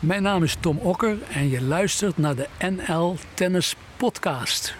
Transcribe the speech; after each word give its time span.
Mijn 0.00 0.22
naam 0.22 0.42
is 0.42 0.56
Tom 0.60 0.78
Okker 0.78 1.16
en 1.32 1.48
je 1.48 1.62
luistert 1.62 2.16
naar 2.16 2.34
de 2.34 2.48
NL 2.58 3.16
Tennis 3.34 3.76
Podcast. 3.96 4.74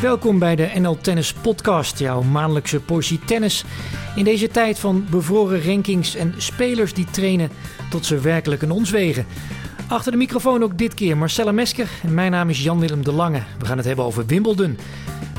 Welkom 0.00 0.38
bij 0.38 0.56
de 0.56 0.70
NL 0.74 0.96
Tennis 0.96 1.32
Podcast, 1.32 1.98
jouw 1.98 2.22
maandelijkse 2.22 2.80
portie 2.80 3.18
tennis. 3.18 3.64
In 4.16 4.24
deze 4.24 4.48
tijd 4.48 4.78
van 4.78 5.06
bevroren 5.10 5.64
rankings 5.64 6.14
en 6.14 6.34
spelers 6.36 6.94
die 6.94 7.10
trainen 7.10 7.50
tot 7.90 8.06
ze 8.06 8.20
werkelijk 8.20 8.62
een 8.62 8.70
ons 8.70 8.90
wegen. 8.90 9.26
Achter 9.88 10.12
de 10.12 10.18
microfoon 10.18 10.62
ook 10.62 10.78
dit 10.78 10.94
keer 10.94 11.16
Marcella 11.16 11.52
Mesker 11.52 11.88
en 12.02 12.14
mijn 12.14 12.30
naam 12.30 12.48
is 12.48 12.62
Jan-Willem 12.62 13.04
de 13.04 13.12
Lange. 13.12 13.42
We 13.58 13.66
gaan 13.66 13.76
het 13.76 13.86
hebben 13.86 14.04
over 14.04 14.26
Wimbledon. 14.26 14.78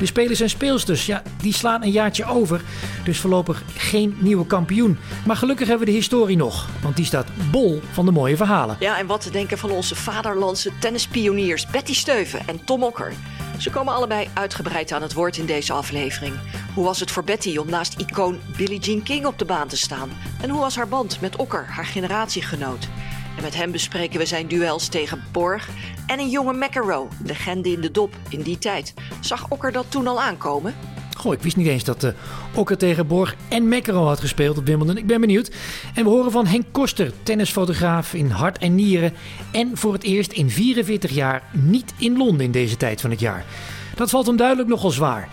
De 0.01 0.07
spelers 0.07 0.39
en 0.39 0.49
speelsters, 0.49 1.05
ja, 1.05 1.21
die 1.41 1.53
slaan 1.53 1.83
een 1.83 1.91
jaartje 1.91 2.25
over. 2.25 2.61
Dus 3.03 3.19
voorlopig 3.19 3.63
geen 3.75 4.17
nieuwe 4.19 4.45
kampioen. 4.45 4.97
Maar 5.25 5.35
gelukkig 5.35 5.67
hebben 5.67 5.85
we 5.85 5.91
de 5.91 5.97
historie 5.97 6.37
nog. 6.37 6.69
Want 6.81 6.95
die 6.95 7.05
staat 7.05 7.27
bol 7.51 7.81
van 7.91 8.05
de 8.05 8.11
mooie 8.11 8.37
verhalen. 8.37 8.75
Ja, 8.79 8.97
en 8.97 9.07
wat 9.07 9.21
te 9.21 9.31
denken 9.31 9.57
van 9.57 9.71
onze 9.71 9.95
vaderlandse 9.95 10.71
tennispioniers 10.79 11.67
Betty 11.67 11.93
Steuven 11.93 12.47
en 12.47 12.65
Tom 12.65 12.83
Okker. 12.83 13.13
Ze 13.57 13.69
komen 13.69 13.93
allebei 13.93 14.29
uitgebreid 14.33 14.91
aan 14.91 15.01
het 15.01 15.13
woord 15.13 15.37
in 15.37 15.45
deze 15.45 15.73
aflevering. 15.73 16.33
Hoe 16.73 16.85
was 16.85 16.99
het 16.99 17.11
voor 17.11 17.23
Betty 17.23 17.57
om 17.57 17.69
naast 17.69 17.99
icoon 17.99 18.39
Billie 18.57 18.79
Jean 18.79 19.03
King 19.03 19.25
op 19.25 19.39
de 19.39 19.45
baan 19.45 19.67
te 19.67 19.77
staan? 19.77 20.09
En 20.41 20.49
hoe 20.49 20.59
was 20.59 20.75
haar 20.75 20.87
band 20.87 21.21
met 21.21 21.35
Okker, 21.35 21.65
haar 21.69 21.85
generatiegenoot? 21.85 22.87
En 23.37 23.43
met 23.43 23.55
hem 23.55 23.71
bespreken 23.71 24.19
we 24.19 24.25
zijn 24.25 24.47
duels 24.47 24.87
tegen 24.87 25.23
Borg 25.31 25.69
en 26.07 26.19
een 26.19 26.29
jonge 26.29 26.53
McEnroe, 26.53 27.07
legende 27.23 27.71
in 27.71 27.81
de 27.81 27.91
dop 27.91 28.15
in 28.29 28.41
die 28.41 28.57
tijd. 28.57 28.93
Zag 29.19 29.45
Okker 29.49 29.71
dat 29.71 29.85
toen 29.89 30.07
al 30.07 30.21
aankomen? 30.21 30.75
Goh, 31.17 31.33
ik 31.33 31.41
wist 31.41 31.55
niet 31.55 31.67
eens 31.67 31.83
dat 31.83 32.03
uh, 32.03 32.11
Okker 32.55 32.77
tegen 32.77 33.07
Borg 33.07 33.35
en 33.49 33.67
McEnroe 33.67 34.05
had 34.05 34.19
gespeeld 34.19 34.57
op 34.57 34.65
Wimbledon. 34.65 34.97
Ik 34.97 35.05
ben 35.05 35.21
benieuwd. 35.21 35.51
En 35.95 36.03
we 36.03 36.09
horen 36.09 36.31
van 36.31 36.45
Henk 36.45 36.65
Koster, 36.71 37.11
tennisfotograaf 37.23 38.13
in 38.13 38.29
hart 38.29 38.57
en 38.57 38.75
nieren. 38.75 39.13
En 39.51 39.77
voor 39.77 39.93
het 39.93 40.03
eerst 40.03 40.31
in 40.31 40.49
44 40.49 41.11
jaar 41.11 41.43
niet 41.51 41.93
in 41.97 42.17
Londen 42.17 42.45
in 42.45 42.51
deze 42.51 42.77
tijd 42.77 43.01
van 43.01 43.09
het 43.09 43.19
jaar. 43.19 43.45
Dat 43.95 44.09
valt 44.09 44.27
hem 44.27 44.35
duidelijk 44.35 44.69
nogal 44.69 44.91
zwaar. 44.91 45.29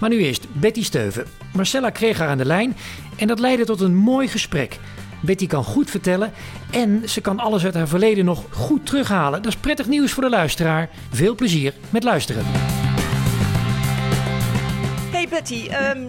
Maar 0.00 0.10
nu 0.10 0.18
eerst 0.18 0.46
Betty 0.52 0.84
Steuven. 0.84 1.26
Marcella 1.52 1.90
kreeg 1.90 2.18
haar 2.18 2.28
aan 2.28 2.38
de 2.38 2.44
lijn 2.44 2.76
en 3.16 3.26
dat 3.26 3.38
leidde 3.38 3.64
tot 3.64 3.80
een 3.80 3.94
mooi 3.94 4.28
gesprek. 4.28 4.78
Betty 5.20 5.46
kan 5.46 5.64
goed 5.64 5.90
vertellen 5.90 6.32
en 6.70 7.08
ze 7.08 7.20
kan 7.20 7.38
alles 7.38 7.64
uit 7.64 7.74
haar 7.74 7.88
verleden 7.88 8.24
nog 8.24 8.44
goed 8.50 8.86
terughalen. 8.86 9.42
Dat 9.42 9.52
is 9.52 9.58
prettig 9.58 9.86
nieuws 9.86 10.12
voor 10.12 10.22
de 10.22 10.28
luisteraar. 10.28 10.88
Veel 11.10 11.34
plezier 11.34 11.72
met 11.90 12.04
luisteren. 12.04 12.44
Hey 15.12 15.28
Betty, 15.28 15.68
um, 15.94 16.08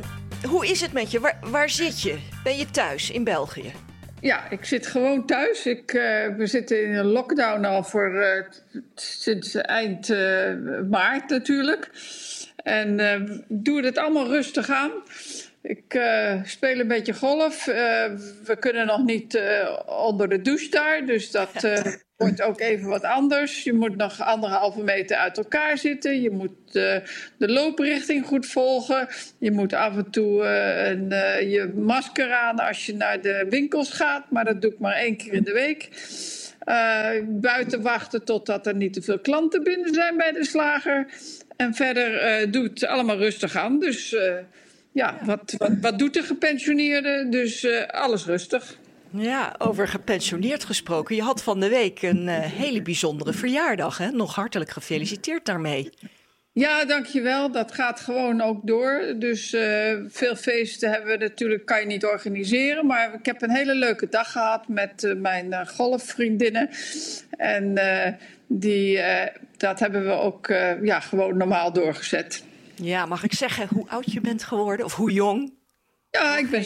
hoe 0.50 0.68
is 0.68 0.82
het 0.82 0.94
met 0.94 1.12
je? 1.12 1.20
Waar, 1.20 1.40
waar, 1.52 1.70
zit 1.70 2.02
je? 2.02 2.18
Ben 2.44 2.58
je 2.58 2.66
thuis 2.72 3.12
in 3.12 3.24
België? 3.24 3.72
Ja, 4.20 4.50
ik 4.50 4.66
zit 4.66 4.88
gewoon 4.88 5.26
thuis. 5.26 5.66
Ik, 5.66 5.94
uh, 5.94 6.02
we 6.38 6.48
zitten 6.48 6.84
in 6.84 6.96
een 6.96 7.06
lockdown 7.06 7.66
al 7.66 7.84
voor 7.84 8.14
uh, 8.16 8.44
sinds 8.96 9.56
eind 9.56 10.10
uh, 10.10 10.52
maart 10.90 11.30
natuurlijk. 11.30 11.90
En 12.64 13.46
doe 13.48 13.86
het 13.86 13.98
allemaal 13.98 14.28
rustig 14.28 14.70
aan. 14.70 14.92
Ik 15.68 15.94
uh, 15.94 16.44
speel 16.44 16.80
een 16.80 16.88
beetje 16.88 17.14
golf. 17.14 17.68
Uh, 17.68 17.76
we 18.46 18.56
kunnen 18.60 18.86
nog 18.86 19.04
niet 19.04 19.36
uh, 19.36 19.80
onder 19.86 20.30
de 20.30 20.42
douche 20.42 20.70
daar, 20.70 21.06
dus 21.06 21.32
dat 21.32 21.68
wordt 22.18 22.42
ook 22.42 22.60
even 22.60 22.90
wat 22.90 23.04
anders. 23.04 23.64
Je 23.64 23.74
moet 23.74 23.96
nog 23.96 24.22
anderhalve 24.22 24.84
meter 24.84 25.18
uit 25.18 25.38
elkaar 25.38 25.78
zitten. 25.78 26.22
Je 26.22 26.30
moet 26.30 26.74
de 26.74 27.04
looprichting 27.38 28.26
goed 28.26 28.46
volgen. 28.46 29.08
Je 29.40 29.52
moet 29.52 29.74
af 29.74 29.96
en 29.96 30.12
toe 30.12 30.44
een, 30.44 31.10
je 31.50 31.72
masker 31.76 32.32
aan 32.32 32.60
als 32.60 32.86
je 32.86 32.96
naar 32.96 33.22
de 33.22 33.46
winkels 33.50 33.92
gaat, 33.92 34.32
maar 34.32 34.46
dat 34.46 34.62
doe 34.62 34.72
ik 34.72 34.80
maar 34.80 34.96
één 34.96 35.18
keer 35.18 35.34
in 35.34 35.44
de 35.44 35.54
week. 35.54 35.90
buiten 37.42 37.82
wachten 37.82 38.24
totdat 38.26 38.68
er 38.68 38.76
niet 38.76 38.94
te 38.94 39.02
veel 39.02 39.20
klanten 39.20 39.64
binnen 39.64 39.94
zijn 39.94 40.18
bij 40.18 40.32
de 40.32 40.46
slager. 40.46 41.08
En 41.56 41.74
verder 41.74 42.52
doe 42.52 42.64
het 42.64 42.86
allemaal 42.86 43.18
rustig 43.18 43.56
aan. 43.56 43.80
Dus 43.80 44.16
ja, 44.98 45.18
wat, 45.26 45.56
wat, 45.58 45.72
wat 45.82 46.00
doet 46.00 46.14
de 46.14 46.24
gepensioneerde? 46.24 47.28
Dus 47.30 47.64
uh, 47.64 47.86
alles 47.88 48.26
rustig. 48.26 48.78
Ja, 49.10 49.56
over 49.58 49.88
gepensioneerd 49.88 50.64
gesproken. 50.64 51.16
Je 51.16 51.22
had 51.22 51.44
van 51.44 51.60
de 51.60 51.70
week 51.70 52.02
een 52.02 52.28
uh, 52.28 52.40
hele 52.40 52.82
bijzondere 52.82 53.34
verjaardag. 53.34 53.98
Hè? 53.98 54.12
Nog 54.12 54.36
hartelijk 54.36 54.70
gefeliciteerd 54.70 55.46
daarmee. 55.46 55.90
Ja, 56.52 56.86
dankjewel. 56.86 57.52
Dat 57.52 57.74
gaat 57.74 58.00
gewoon 58.00 58.42
ook 58.42 58.68
door. 58.68 59.14
Dus 59.16 59.54
uh, 59.54 59.94
veel 60.08 60.36
feesten 60.36 60.90
hebben 60.92 61.12
we 61.12 61.18
natuurlijk, 61.18 61.66
kan 61.66 61.80
je 61.80 61.86
niet 61.86 62.06
organiseren. 62.06 62.86
Maar 62.86 63.14
ik 63.14 63.26
heb 63.26 63.42
een 63.42 63.56
hele 63.56 63.76
leuke 63.76 64.10
dag 64.10 64.32
gehad 64.32 64.68
met 64.68 65.04
uh, 65.04 65.16
mijn 65.16 65.46
uh, 65.46 65.68
golfvriendinnen. 65.68 66.70
En 67.38 67.78
die, 68.48 69.00
dat 69.58 69.80
hebben 69.80 70.06
we 70.06 70.12
ook 70.12 70.48
ja, 70.82 71.00
gewoon 71.00 71.38
normaal 71.38 71.74
doorgezet. 71.74 72.44
Ja, 72.82 73.06
mag 73.06 73.24
ik 73.24 73.34
zeggen 73.34 73.68
hoe 73.74 73.90
oud 73.90 74.12
je 74.12 74.22
bent 74.22 74.44
geworden 74.44 74.86
of 74.86 74.96
hoe 74.96 75.12
jong? 75.12 75.54
Ja, 76.12 76.38
ik 76.38 76.50
ben 76.50 76.64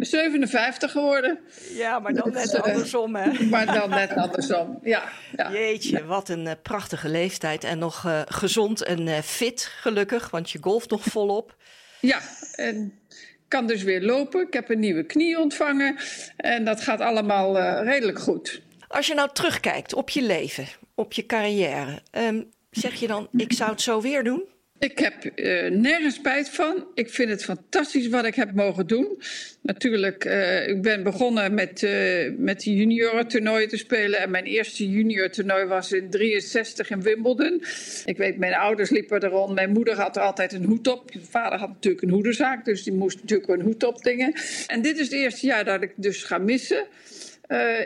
57 0.00 0.90
geworden. 0.90 1.38
Ja, 1.72 1.98
maar 1.98 2.14
dan 2.14 2.32
net 2.32 2.50
dus, 2.50 2.62
andersom, 2.62 3.16
hè? 3.16 3.44
Maar 3.44 3.66
dan 3.66 3.90
net 3.90 4.12
andersom, 4.14 4.78
ja. 4.82 5.04
ja. 5.36 5.52
Jeetje, 5.52 6.04
wat 6.04 6.28
een 6.28 6.46
uh, 6.46 6.52
prachtige 6.62 7.08
leeftijd. 7.08 7.64
En 7.64 7.78
nog 7.78 8.06
uh, 8.06 8.20
gezond 8.24 8.82
en 8.82 9.06
uh, 9.06 9.18
fit, 9.18 9.64
gelukkig, 9.64 10.30
want 10.30 10.50
je 10.50 10.58
golft 10.60 10.90
nog 10.90 11.02
volop. 11.02 11.56
Ja, 12.00 12.20
en 12.54 13.00
kan 13.48 13.66
dus 13.66 13.82
weer 13.82 14.02
lopen. 14.02 14.46
Ik 14.46 14.52
heb 14.52 14.70
een 14.70 14.78
nieuwe 14.78 15.04
knie 15.04 15.38
ontvangen. 15.38 15.96
En 16.36 16.64
dat 16.64 16.80
gaat 16.80 17.00
allemaal 17.00 17.60
redelijk 17.82 18.18
goed. 18.18 18.62
Als 18.88 19.06
je 19.06 19.14
nou 19.14 19.28
terugkijkt 19.32 19.94
op 19.94 20.10
je 20.10 20.22
leven, 20.22 20.66
op 20.94 21.12
je 21.12 21.26
carrière... 21.26 22.02
Um, 22.12 22.50
zeg 22.70 22.94
je 22.94 23.06
dan, 23.06 23.28
ik 23.32 23.52
zou 23.52 23.70
het 23.70 23.80
zo 23.80 24.00
weer 24.00 24.24
doen? 24.24 24.48
Ik 24.80 24.98
heb 24.98 25.14
uh, 25.24 25.70
nergens 25.70 26.14
spijt 26.14 26.48
van. 26.48 26.86
Ik 26.94 27.10
vind 27.10 27.30
het 27.30 27.44
fantastisch 27.44 28.08
wat 28.08 28.24
ik 28.24 28.34
heb 28.34 28.54
mogen 28.54 28.86
doen. 28.86 29.22
Natuurlijk, 29.62 30.24
uh, 30.24 30.68
ik 30.68 30.82
ben 30.82 31.02
begonnen 31.02 31.54
met, 31.54 31.82
uh, 31.82 32.30
met 32.36 32.60
de 32.60 32.74
juniorentoernooien 32.74 33.68
te 33.68 33.76
spelen. 33.76 34.20
En 34.20 34.30
mijn 34.30 34.44
eerste 34.44 34.90
juniortoernooi 34.90 35.64
was 35.64 35.92
in 35.92 36.10
63 36.10 36.90
in 36.90 37.02
Wimbledon. 37.02 37.62
Ik 38.04 38.16
weet, 38.16 38.38
mijn 38.38 38.54
ouders 38.54 38.90
liepen 38.90 39.20
er 39.20 39.30
rond. 39.30 39.54
Mijn 39.54 39.72
moeder 39.72 39.94
had 39.94 40.18
altijd 40.18 40.52
een 40.52 40.64
hoed 40.64 40.88
op. 40.88 41.14
Mijn 41.14 41.26
vader 41.26 41.58
had 41.58 41.68
natuurlijk 41.68 42.02
een 42.02 42.10
hoedenzaak, 42.10 42.64
dus 42.64 42.82
die 42.82 42.92
moest 42.92 43.20
natuurlijk 43.20 43.48
een 43.48 43.60
hoed 43.60 43.84
op 43.84 44.02
dingen. 44.02 44.32
En 44.66 44.82
dit 44.82 44.98
is 44.98 45.04
het 45.04 45.14
eerste 45.14 45.46
jaar 45.46 45.64
dat 45.64 45.82
ik 45.82 45.92
dus 45.96 46.22
ga 46.22 46.38
missen. 46.38 46.86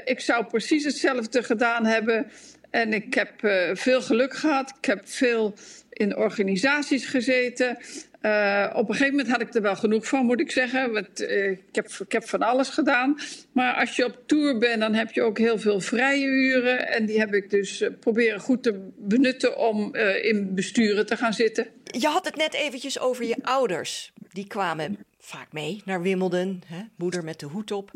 ik 0.05 0.21
zou 0.21 0.45
precies 0.45 0.85
hetzelfde 0.85 1.43
gedaan 1.43 1.87
hebben. 1.87 2.27
En 2.71 2.93
ik 2.93 3.15
heb 3.15 3.31
veel 3.73 4.03
geluk 4.03 4.35
gehad. 4.35 4.75
Ik 4.81 4.85
heb 4.85 5.01
veel 5.05 5.55
in 5.95 6.17
organisaties 6.17 7.07
gezeten. 7.07 7.79
Uh, 8.23 8.71
op 8.75 8.89
een 8.89 8.95
gegeven 8.95 9.17
moment 9.17 9.33
had 9.33 9.41
ik 9.41 9.55
er 9.55 9.63
wel 9.63 9.77
genoeg 9.77 10.07
van, 10.09 10.27
moet 10.27 10.41
ik 10.41 10.51
zeggen. 10.51 10.93
Want, 10.93 11.21
uh, 11.23 11.51
ik, 11.51 11.61
heb, 11.73 11.87
ik 11.87 12.13
heb 12.13 12.29
van 12.29 12.43
alles 12.43 12.69
gedaan. 12.69 13.19
Maar 13.53 13.75
als 13.75 13.97
je 13.97 14.05
op 14.05 14.19
tour 14.27 14.59
bent, 14.59 14.81
dan 14.81 14.95
heb 14.95 15.13
je 15.13 15.23
ook 15.23 15.39
heel 15.39 15.59
veel 15.59 15.81
vrije 15.81 16.27
uren. 16.27 16.89
En 16.89 17.07
die 17.07 17.19
heb 17.19 17.35
ik 17.35 17.51
dus 17.51 17.81
uh, 17.81 17.89
proberen 18.01 18.41
goed 18.41 18.63
te 18.63 18.91
benutten 18.97 19.59
om 19.59 19.95
in 20.23 20.55
besturen 20.55 21.07
te 21.07 21.17
gaan 21.17 21.33
zitten. 21.33 21.67
Je 21.85 22.07
had 22.07 22.25
het 22.25 22.37
net 22.37 22.55
eventjes 22.55 22.99
over 22.99 23.25
je 23.25 23.37
ouders. 23.43 24.13
Die 24.33 24.47
kwamen 24.47 24.99
vaak 25.19 25.53
mee 25.53 25.83
naar 25.85 26.03
Wimbledon. 26.03 26.63
Hè? 26.67 26.83
Moeder 26.97 27.25
met 27.25 27.41
de 27.41 27.47
hoed 27.47 27.71
op. 27.71 27.91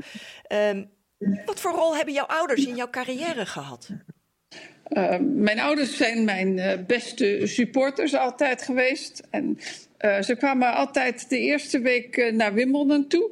Um, 0.53 0.91
wat 1.45 1.61
voor 1.61 1.73
rol 1.73 1.97
hebben 1.97 2.15
jouw 2.15 2.27
ouders 2.27 2.67
in 2.67 2.77
jouw 2.77 2.91
carrière 2.91 3.47
gehad? 3.47 3.91
Uh, 4.93 5.17
mijn 5.21 5.61
ouders 5.61 5.97
zijn 5.97 6.25
mijn 6.25 6.57
uh, 6.57 6.73
beste 6.87 7.41
supporters 7.45 8.15
altijd 8.15 8.63
geweest. 8.63 9.23
En 9.31 9.59
uh, 10.01 10.23
ze 10.23 10.37
kwamen 10.37 10.75
altijd 10.75 11.29
de 11.29 11.39
eerste 11.39 11.81
week 11.81 12.33
naar 12.33 12.55
Wimbledon 12.55 13.07
toe. 13.07 13.31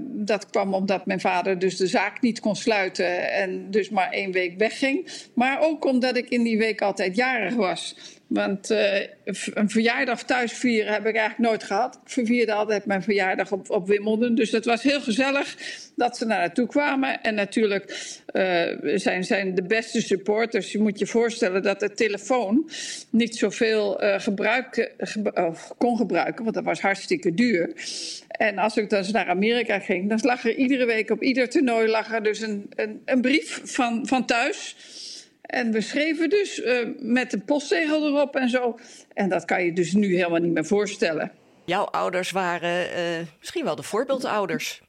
dat 0.00 0.50
kwam 0.50 0.74
omdat 0.74 1.06
mijn 1.06 1.20
vader 1.20 1.58
dus 1.58 1.76
de 1.76 1.86
zaak 1.86 2.20
niet 2.20 2.40
kon 2.40 2.56
sluiten 2.56 3.32
en 3.32 3.70
dus 3.70 3.90
maar 3.90 4.10
één 4.10 4.32
week 4.32 4.58
wegging. 4.58 5.28
Maar 5.34 5.60
ook 5.60 5.84
omdat 5.84 6.16
ik 6.16 6.28
in 6.28 6.42
die 6.42 6.58
week 6.58 6.82
altijd 6.82 7.16
jarig 7.16 7.54
was. 7.54 7.96
Want 8.26 8.70
uh, 8.70 9.00
een 9.54 9.70
verjaardag 9.70 10.22
thuis 10.22 10.52
vieren 10.52 10.92
heb 10.92 11.06
ik 11.06 11.16
eigenlijk 11.16 11.48
nooit 11.48 11.62
gehad. 11.62 11.94
Ik 11.94 12.10
vervierde 12.10 12.52
altijd 12.52 12.86
mijn 12.86 13.02
verjaardag 13.02 13.52
op, 13.52 13.70
op 13.70 13.86
Wimbledon. 13.86 14.34
Dus 14.34 14.50
dat 14.50 14.64
was 14.64 14.82
heel 14.82 15.00
gezellig 15.00 15.56
dat 15.96 16.16
ze 16.16 16.24
naar 16.24 16.38
naartoe 16.38 16.66
kwamen. 16.66 17.22
En 17.22 17.34
natuurlijk 17.34 17.84
uh, 18.32 18.62
zijn, 18.94 19.24
zijn 19.24 19.54
de 19.54 19.62
beste 19.62 20.00
supporters. 20.00 20.72
Je 20.72 20.78
moet 20.78 20.98
je 20.98 21.06
voorstellen 21.06 21.62
dat 21.62 21.80
de 21.80 21.92
telefoon 21.92 22.70
niet 23.10 23.36
zoveel 23.36 24.02
uh, 24.02 24.18
gebruik, 24.18 24.92
ge, 24.98 25.52
kon 25.78 25.96
gebruiken. 25.96 26.42
Want 26.42 26.54
dat 26.54 26.64
was 26.64 26.80
hartstikke 26.80 27.34
duur. 27.34 27.72
En 28.28 28.58
als 28.58 28.76
ik 28.76 28.90
dan 28.90 29.04
naar 29.12 29.28
Amerika 29.28 29.78
ging, 29.78 30.08
dan 30.08 30.18
lag 30.22 30.44
er 30.44 30.54
iedere 30.54 30.86
week 30.86 31.10
op 31.10 31.22
ieder 31.22 31.48
toernooi 31.48 31.88
lag 31.88 32.12
er 32.12 32.22
dus 32.22 32.40
een, 32.40 32.66
een, 32.74 33.02
een 33.04 33.20
brief 33.20 33.60
van, 33.64 34.06
van 34.06 34.26
thuis 34.26 34.76
en 35.46 35.72
we 35.72 35.80
schreven 35.80 36.30
dus 36.30 36.58
uh, 36.58 36.88
met 36.98 37.30
de 37.30 37.38
postzegel 37.38 38.06
erop 38.06 38.36
en 38.36 38.48
zo. 38.48 38.78
En 39.14 39.28
dat 39.28 39.44
kan 39.44 39.64
je 39.64 39.72
dus 39.72 39.92
nu 39.92 40.16
helemaal 40.16 40.40
niet 40.40 40.52
meer 40.52 40.66
voorstellen. 40.66 41.32
Jouw 41.64 41.84
ouders 41.84 42.30
waren 42.30 42.86
uh, 42.86 43.26
misschien 43.38 43.64
wel 43.64 43.76
de 43.76 43.82
voorbeeldouders. 43.82 44.84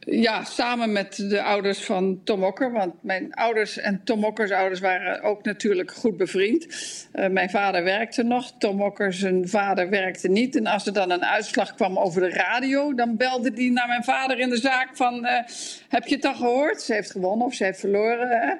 Ja, 0.00 0.44
samen 0.44 0.92
met 0.92 1.16
de 1.16 1.42
ouders 1.42 1.84
van 1.84 2.20
Tom 2.24 2.44
Okker. 2.44 2.72
Want 2.72 3.02
mijn 3.02 3.34
ouders 3.34 3.78
en 3.78 4.00
Tom 4.04 4.24
Okkers 4.24 4.50
ouders 4.50 4.80
waren 4.80 5.22
ook 5.22 5.44
natuurlijk 5.44 5.92
goed 5.92 6.16
bevriend. 6.16 6.66
Uh, 7.14 7.26
mijn 7.28 7.50
vader 7.50 7.84
werkte 7.84 8.22
nog, 8.22 8.52
Tom 8.58 8.82
Okker 8.82 9.12
zijn 9.12 9.48
vader 9.48 9.90
werkte 9.90 10.28
niet. 10.28 10.56
En 10.56 10.66
als 10.66 10.86
er 10.86 10.92
dan 10.92 11.10
een 11.10 11.24
uitslag 11.24 11.74
kwam 11.74 11.98
over 11.98 12.20
de 12.20 12.30
radio... 12.30 12.94
dan 12.94 13.16
belde 13.16 13.52
die 13.52 13.72
naar 13.72 13.88
mijn 13.88 14.04
vader 14.04 14.38
in 14.38 14.48
de 14.48 14.60
zaak 14.60 14.88
van... 14.96 15.26
Heb 15.88 16.06
je 16.06 16.14
het 16.14 16.24
al 16.24 16.34
gehoord? 16.34 16.82
Ze 16.82 16.94
heeft 16.94 17.10
gewonnen 17.10 17.46
of 17.46 17.54
ze 17.54 17.64
heeft 17.64 17.80
verloren. 17.80 18.28
Hè? 18.28 18.54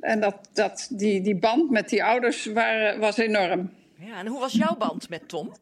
En 0.00 0.20
dat, 0.20 0.48
dat, 0.52 0.88
die, 0.90 1.20
die 1.20 1.36
band 1.36 1.70
met 1.70 1.88
die 1.88 2.04
ouders 2.04 2.44
waren, 2.46 3.00
was 3.00 3.16
enorm. 3.16 3.70
Ja, 3.98 4.18
en 4.18 4.26
hoe 4.26 4.40
was 4.40 4.52
jouw 4.52 4.76
band 4.76 5.08
met 5.08 5.28
Tom? 5.28 5.52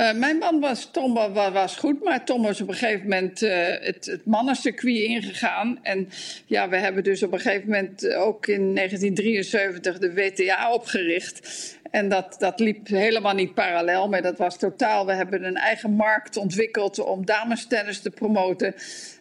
Uh, 0.00 0.12
mijn 0.12 0.38
man 0.38 0.60
was, 0.60 0.88
Tom 0.90 1.14
was, 1.14 1.50
was, 1.52 1.76
goed, 1.76 2.02
maar 2.02 2.24
Tom 2.24 2.42
was 2.42 2.60
op 2.60 2.68
een 2.68 2.74
gegeven 2.74 3.02
moment 3.02 3.42
uh, 3.42 3.66
het, 3.66 4.06
het 4.06 4.26
mannencircuit 4.26 4.96
ingegaan. 4.96 5.78
En 5.82 6.08
ja, 6.46 6.68
we 6.68 6.76
hebben 6.76 7.04
dus 7.04 7.22
op 7.22 7.32
een 7.32 7.40
gegeven 7.40 7.68
moment 7.68 8.14
ook 8.14 8.46
in 8.46 8.74
1973 8.74 9.98
de 9.98 10.14
WTA 10.14 10.72
opgericht. 10.72 11.78
En 11.90 12.08
dat, 12.08 12.36
dat 12.38 12.60
liep 12.60 12.88
helemaal 12.88 13.34
niet 13.34 13.54
parallel, 13.54 14.08
maar 14.08 14.22
dat 14.22 14.38
was 14.38 14.58
totaal. 14.58 15.06
We 15.06 15.12
hebben 15.12 15.44
een 15.44 15.56
eigen 15.56 15.90
markt 15.90 16.36
ontwikkeld 16.36 16.98
om 16.98 17.26
damestennis 17.26 18.00
te 18.00 18.10
promoten. 18.10 18.74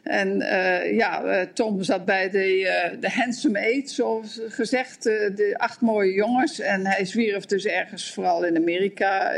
En 0.03 0.41
uh, 0.41 0.95
ja, 0.95 1.23
uh, 1.23 1.41
Tom 1.41 1.83
zat 1.83 2.05
bij 2.05 2.29
de, 2.29 2.59
uh, 2.59 3.01
de 3.01 3.09
Handsome 3.09 3.59
Eight, 3.59 3.89
zoals 3.89 4.39
gezegd, 4.47 5.03
de 5.03 5.53
acht 5.57 5.81
mooie 5.81 6.13
jongens. 6.13 6.59
En 6.59 6.85
hij 6.85 7.05
zwierf 7.05 7.45
dus 7.45 7.65
ergens, 7.65 8.13
vooral 8.13 8.45
in 8.45 8.57
Amerika, 8.57 9.33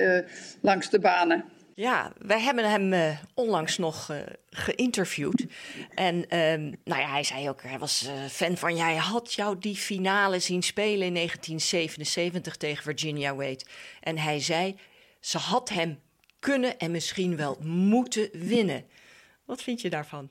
langs 0.62 0.90
de 0.90 1.00
banen. 1.00 1.44
Ja, 1.74 2.12
wij 2.18 2.40
hebben 2.40 2.70
hem 2.70 3.18
onlangs 3.34 3.78
nog 3.78 4.12
geïnterviewd. 4.50 5.46
En 5.94 6.16
uh, 6.16 6.74
nou 6.84 7.02
ja, 7.02 7.10
hij 7.10 7.24
zei 7.24 7.50
ook, 7.50 7.62
hij 7.64 7.80
was 7.80 8.10
fan 8.30 8.58
van 8.58 8.76
jij. 8.76 8.96
had 8.96 9.34
jou 9.34 9.58
die 9.60 9.76
finale 9.76 10.40
zien 10.40 10.64
spelen 10.64 11.08
in 11.08 11.14
1977 11.14 12.58
tegen 12.58 12.84
Virginia 12.84 13.36
Wade. 13.36 13.66
En 14.02 14.18
hij 14.18 14.40
zei, 14.40 14.76
ze 15.20 15.38
had 15.38 15.70
hem 15.70 16.00
kunnen 16.40 16.78
en 16.78 16.92
misschien 16.92 17.36
wel 17.36 17.58
moeten 17.62 18.30
winnen. 18.34 18.86
Wat 19.46 19.62
vind 19.62 19.82
je 19.82 19.90
daarvan? 19.90 20.30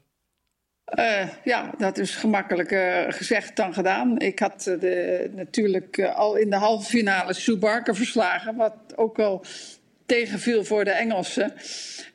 Uh, 0.99 1.29
ja, 1.45 1.71
dat 1.79 1.99
is 1.99 2.15
gemakkelijker 2.15 3.13
gezegd 3.13 3.57
dan 3.57 3.75
gedaan. 3.75 4.19
Ik 4.19 4.39
had 4.39 4.63
de, 4.63 5.31
natuurlijk 5.35 6.03
al 6.03 6.37
in 6.37 6.51
de 6.51 6.57
halve 6.57 6.89
finale 6.89 7.33
Sue 7.33 7.57
Barker 7.57 7.97
verslagen, 7.97 8.57
wat 8.57 8.77
ook 8.97 9.19
al 9.19 9.45
tegenviel 10.07 10.65
voor 10.65 10.85
de 10.85 10.91
Engelsen. 10.91 11.53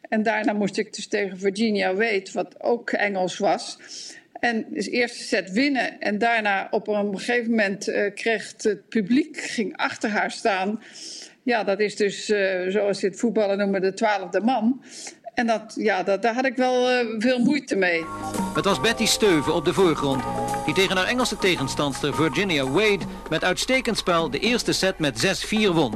En 0.09 0.23
daarna 0.23 0.53
moest 0.53 0.77
ik 0.77 0.93
dus 0.95 1.07
tegen 1.07 1.39
Virginia 1.39 1.93
Wade, 1.93 2.29
wat 2.33 2.63
ook 2.63 2.91
Engels 2.91 3.37
was. 3.37 3.77
En 4.39 4.65
dus 4.69 4.87
eerste 4.87 5.23
set 5.23 5.51
winnen. 5.51 5.99
En 5.99 6.17
daarna 6.17 6.67
op 6.71 6.87
een 6.87 7.19
gegeven 7.19 7.49
moment 7.49 8.11
kreeg 8.13 8.53
het 8.57 8.89
publiek, 8.89 9.37
ging 9.37 9.77
achter 9.77 10.09
haar 10.09 10.31
staan. 10.31 10.81
Ja, 11.43 11.63
dat 11.63 11.79
is 11.79 11.95
dus, 11.95 12.25
zoals 12.67 12.99
ze 12.99 13.05
het 13.05 13.19
voetballen 13.19 13.57
noemen, 13.57 13.81
de 13.81 13.93
twaalfde 13.93 14.41
man. 14.41 14.83
En 15.39 15.47
dat, 15.47 15.73
ja, 15.75 16.03
dat, 16.03 16.21
daar 16.21 16.33
had 16.33 16.45
ik 16.45 16.55
wel 16.55 16.91
uh, 16.91 16.97
veel 17.19 17.39
moeite 17.39 17.75
mee. 17.75 18.05
Het 18.55 18.65
was 18.65 18.81
Betty 18.81 19.05
Steuven 19.05 19.53
op 19.53 19.65
de 19.65 19.73
voorgrond. 19.73 20.23
Die 20.65 20.73
tegen 20.73 20.97
haar 20.97 21.05
Engelse 21.05 21.37
tegenstandster 21.37 22.13
Virginia 22.15 22.69
Wade 22.69 23.05
met 23.29 23.43
uitstekend 23.43 23.97
spel 23.97 24.29
de 24.29 24.39
eerste 24.39 24.71
set 24.71 24.99
met 24.99 25.43
6-4 25.69 25.73
won. 25.73 25.93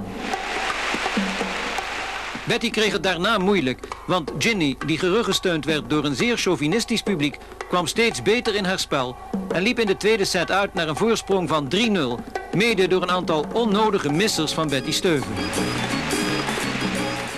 Betty 2.48 2.70
kreeg 2.70 2.92
het 2.92 3.04
daarna 3.04 3.38
moeilijk, 3.38 3.88
want 4.08 4.32
Ginny, 4.38 4.76
die 4.86 4.98
geruggesteund 4.98 5.66
werd 5.66 5.90
door 5.90 6.06
een 6.06 6.16
zeer 6.16 6.38
chauvinistisch 6.38 7.02
publiek, 7.02 7.38
kwam 7.68 7.88
steeds 7.88 8.22
beter 8.22 8.56
in 8.56 8.66
haar 8.66 8.80
spel 8.80 9.16
en 9.52 9.62
liep 9.62 9.80
in 9.80 9.88
de 9.88 9.98
tweede 9.98 10.26
set 10.26 10.52
uit 10.52 10.74
naar 10.74 10.88
een 10.88 10.96
voorsprong 10.96 11.50
van 11.50 11.74
3-0, 11.76 11.80
mede 12.54 12.88
door 12.88 13.02
een 13.02 13.12
aantal 13.12 13.46
onnodige 13.54 14.12
missers 14.12 14.54
van 14.54 14.70
Betty 14.70 14.92
Steuven. 14.92 15.32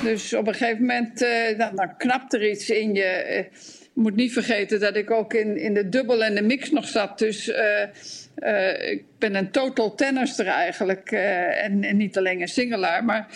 Dus 0.05 0.33
op 0.33 0.47
een 0.47 0.53
gegeven 0.53 0.79
moment 0.79 1.21
uh, 1.21 1.57
dan, 1.57 1.75
dan, 1.75 1.97
knapt 1.97 2.33
er 2.33 2.49
iets 2.49 2.69
in 2.69 2.93
je. 2.93 3.47
Je 3.93 4.01
moet 4.01 4.15
niet 4.15 4.33
vergeten 4.33 4.79
dat 4.79 4.95
ik 4.95 5.11
ook 5.11 5.33
in, 5.33 5.57
in 5.57 5.73
de 5.73 5.89
dubbel 5.89 6.23
en 6.23 6.35
de 6.35 6.41
mix 6.41 6.71
nog 6.71 6.87
zat. 6.87 7.19
Dus 7.19 7.47
uh, 7.47 8.91
ik 8.91 9.03
ben 9.19 9.35
een 9.35 9.51
total 9.51 9.95
tennister 9.95 10.47
eigenlijk. 10.47 11.11
En, 11.11 11.83
en, 11.83 11.97
niet 11.97 12.17
alleen 12.17 12.41
een 12.41 12.47
singelaar. 12.47 13.03
Maar 13.03 13.27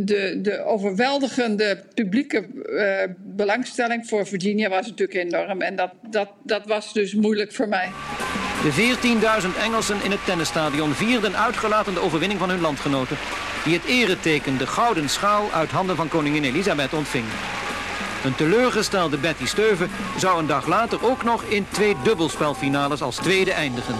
de, 0.00 0.38
de, 0.42 0.64
overweldigende 0.64 1.82
publieke 1.94 2.46
belangstelling 3.18 4.06
voor 4.06 4.26
Virginia 4.26 4.68
was 4.68 4.86
natuurlijk 4.86 5.18
enorm. 5.18 5.60
En 5.60 5.76
dat, 5.76 5.92
dat, 6.10 6.30
dat 6.42 6.66
was 6.66 6.92
dus 6.92 7.14
moeilijk 7.14 7.52
voor 7.52 7.68
mij. 7.68 7.88
De 8.62 8.96
14.000 9.42 9.62
Engelsen 9.62 10.04
in 10.04 10.10
het 10.10 10.24
tennisstadion 10.24 10.94
vierden 10.94 11.36
uitgelaten 11.36 11.94
de 11.94 12.00
overwinning 12.00 12.40
van 12.40 12.50
hun 12.50 12.60
landgenoten. 12.60 13.16
Die 13.64 13.74
het 13.74 13.84
ereteken, 13.84 14.58
de 14.58 14.66
gouden 14.66 15.08
schaal, 15.08 15.50
uit 15.52 15.70
handen 15.70 15.96
van 15.96 16.08
koningin 16.08 16.44
Elisabeth 16.44 16.92
ontving. 16.92 17.24
Een 18.24 18.34
teleurgestelde 18.34 19.18
Betty 19.18 19.46
Steuven 19.46 19.90
zou 20.18 20.38
een 20.38 20.46
dag 20.46 20.66
later 20.66 21.04
ook 21.04 21.24
nog 21.24 21.42
in 21.42 21.66
twee 21.70 21.96
dubbelspelfinales 22.02 23.02
als 23.02 23.16
tweede 23.16 23.52
eindigen 23.52 23.94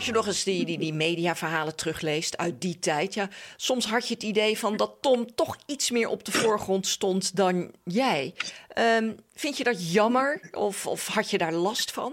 als 0.00 0.08
je 0.08 0.14
nog 0.14 0.26
eens 0.26 0.44
die, 0.44 0.64
die, 0.64 0.78
die 0.78 0.92
mediaverhalen 0.92 1.76
terugleest 1.76 2.36
uit 2.36 2.60
die 2.60 2.78
tijd, 2.78 3.14
ja, 3.14 3.28
soms 3.56 3.86
had 3.86 4.08
je 4.08 4.14
het 4.14 4.22
idee 4.22 4.58
van 4.58 4.76
dat 4.76 4.92
Tom 5.00 5.34
toch 5.34 5.56
iets 5.66 5.90
meer 5.90 6.08
op 6.08 6.24
de 6.24 6.32
voorgrond 6.32 6.86
stond 6.86 7.36
dan 7.36 7.70
jij. 7.84 8.34
Um, 8.78 9.16
vind 9.34 9.56
je 9.56 9.64
dat 9.64 9.92
jammer 9.92 10.48
of, 10.52 10.86
of 10.86 11.06
had 11.06 11.30
je 11.30 11.38
daar 11.38 11.52
last 11.52 11.90
van? 11.90 12.12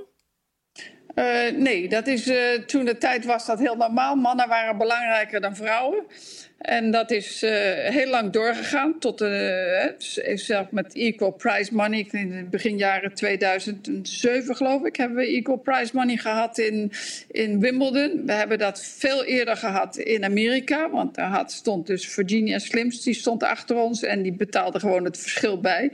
Uh, 1.19 1.51
nee, 1.55 1.89
dat 1.89 2.07
is, 2.07 2.27
uh, 2.27 2.53
toen 2.53 2.85
de 2.85 2.97
tijd 2.97 3.25
was 3.25 3.45
dat 3.45 3.59
heel 3.59 3.75
normaal. 3.75 4.15
Mannen 4.15 4.47
waren 4.47 4.77
belangrijker 4.77 5.41
dan 5.41 5.55
vrouwen. 5.55 6.03
En 6.57 6.91
dat 6.91 7.11
is 7.11 7.43
uh, 7.43 7.51
heel 7.73 8.09
lang 8.09 8.31
doorgegaan, 8.31 8.99
tot 8.99 9.25
zelf 10.33 10.71
met 10.71 10.93
Equal 10.93 11.31
Prize 11.31 11.75
Money. 11.75 12.07
In 12.11 12.47
begin 12.49 12.77
jaren 12.77 13.13
2007, 13.13 14.55
geloof 14.55 14.83
ik, 14.83 14.95
hebben 14.95 15.17
we 15.17 15.25
Equal 15.25 15.57
Prize 15.57 15.91
Money 15.93 16.17
gehad 16.17 16.57
in, 16.57 16.91
in 17.31 17.59
Wimbledon. 17.59 18.25
We 18.25 18.33
hebben 18.33 18.57
dat 18.57 18.81
veel 18.81 19.23
eerder 19.23 19.57
gehad 19.57 19.97
in 19.97 20.23
Amerika, 20.23 20.89
want 20.89 21.15
daar 21.15 21.43
stond 21.47 21.87
dus 21.87 22.07
Virginia 22.07 22.59
Slims, 22.59 23.03
die 23.03 23.13
stond 23.13 23.43
achter 23.43 23.75
ons 23.75 24.03
en 24.03 24.21
die 24.21 24.33
betaalde 24.33 24.79
gewoon 24.79 25.03
het 25.03 25.19
verschil 25.19 25.59
bij. 25.59 25.91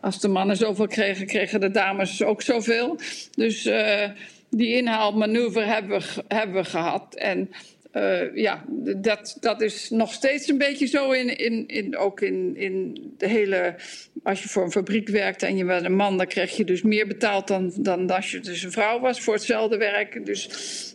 Als 0.00 0.20
de 0.20 0.28
mannen 0.28 0.56
zoveel 0.56 0.86
kregen, 0.86 1.26
kregen 1.26 1.60
de 1.60 1.70
dames 1.70 2.22
ook 2.22 2.42
zoveel. 2.42 2.98
Dus 3.34 3.66
uh, 3.66 4.04
die 4.50 4.76
inhaalmanoeuvre 4.76 5.64
hebben 5.64 5.98
we, 5.98 6.24
hebben 6.28 6.56
we 6.62 6.64
gehad. 6.64 7.14
En 7.14 7.50
uh, 7.92 8.36
ja, 8.36 8.64
dat, 8.96 9.36
dat 9.40 9.60
is 9.60 9.90
nog 9.90 10.12
steeds 10.12 10.48
een 10.48 10.58
beetje 10.58 10.86
zo 10.86 11.10
in, 11.10 11.38
in, 11.38 11.68
in, 11.68 11.96
ook 11.96 12.20
in, 12.20 12.56
in 12.56 13.02
de 13.18 13.28
hele... 13.28 13.74
Als 14.22 14.42
je 14.42 14.48
voor 14.48 14.64
een 14.64 14.70
fabriek 14.70 15.08
werkt 15.08 15.42
en 15.42 15.56
je 15.56 15.64
bent 15.64 15.84
een 15.84 15.94
man... 15.94 16.16
dan 16.16 16.26
krijg 16.26 16.56
je 16.56 16.64
dus 16.64 16.82
meer 16.82 17.06
betaald 17.06 17.48
dan, 17.48 17.72
dan 17.76 18.10
als 18.10 18.30
je 18.30 18.40
dus 18.40 18.62
een 18.62 18.72
vrouw 18.72 19.00
was 19.00 19.20
voor 19.20 19.34
hetzelfde 19.34 19.76
werk. 19.76 20.26
Dus 20.26 20.48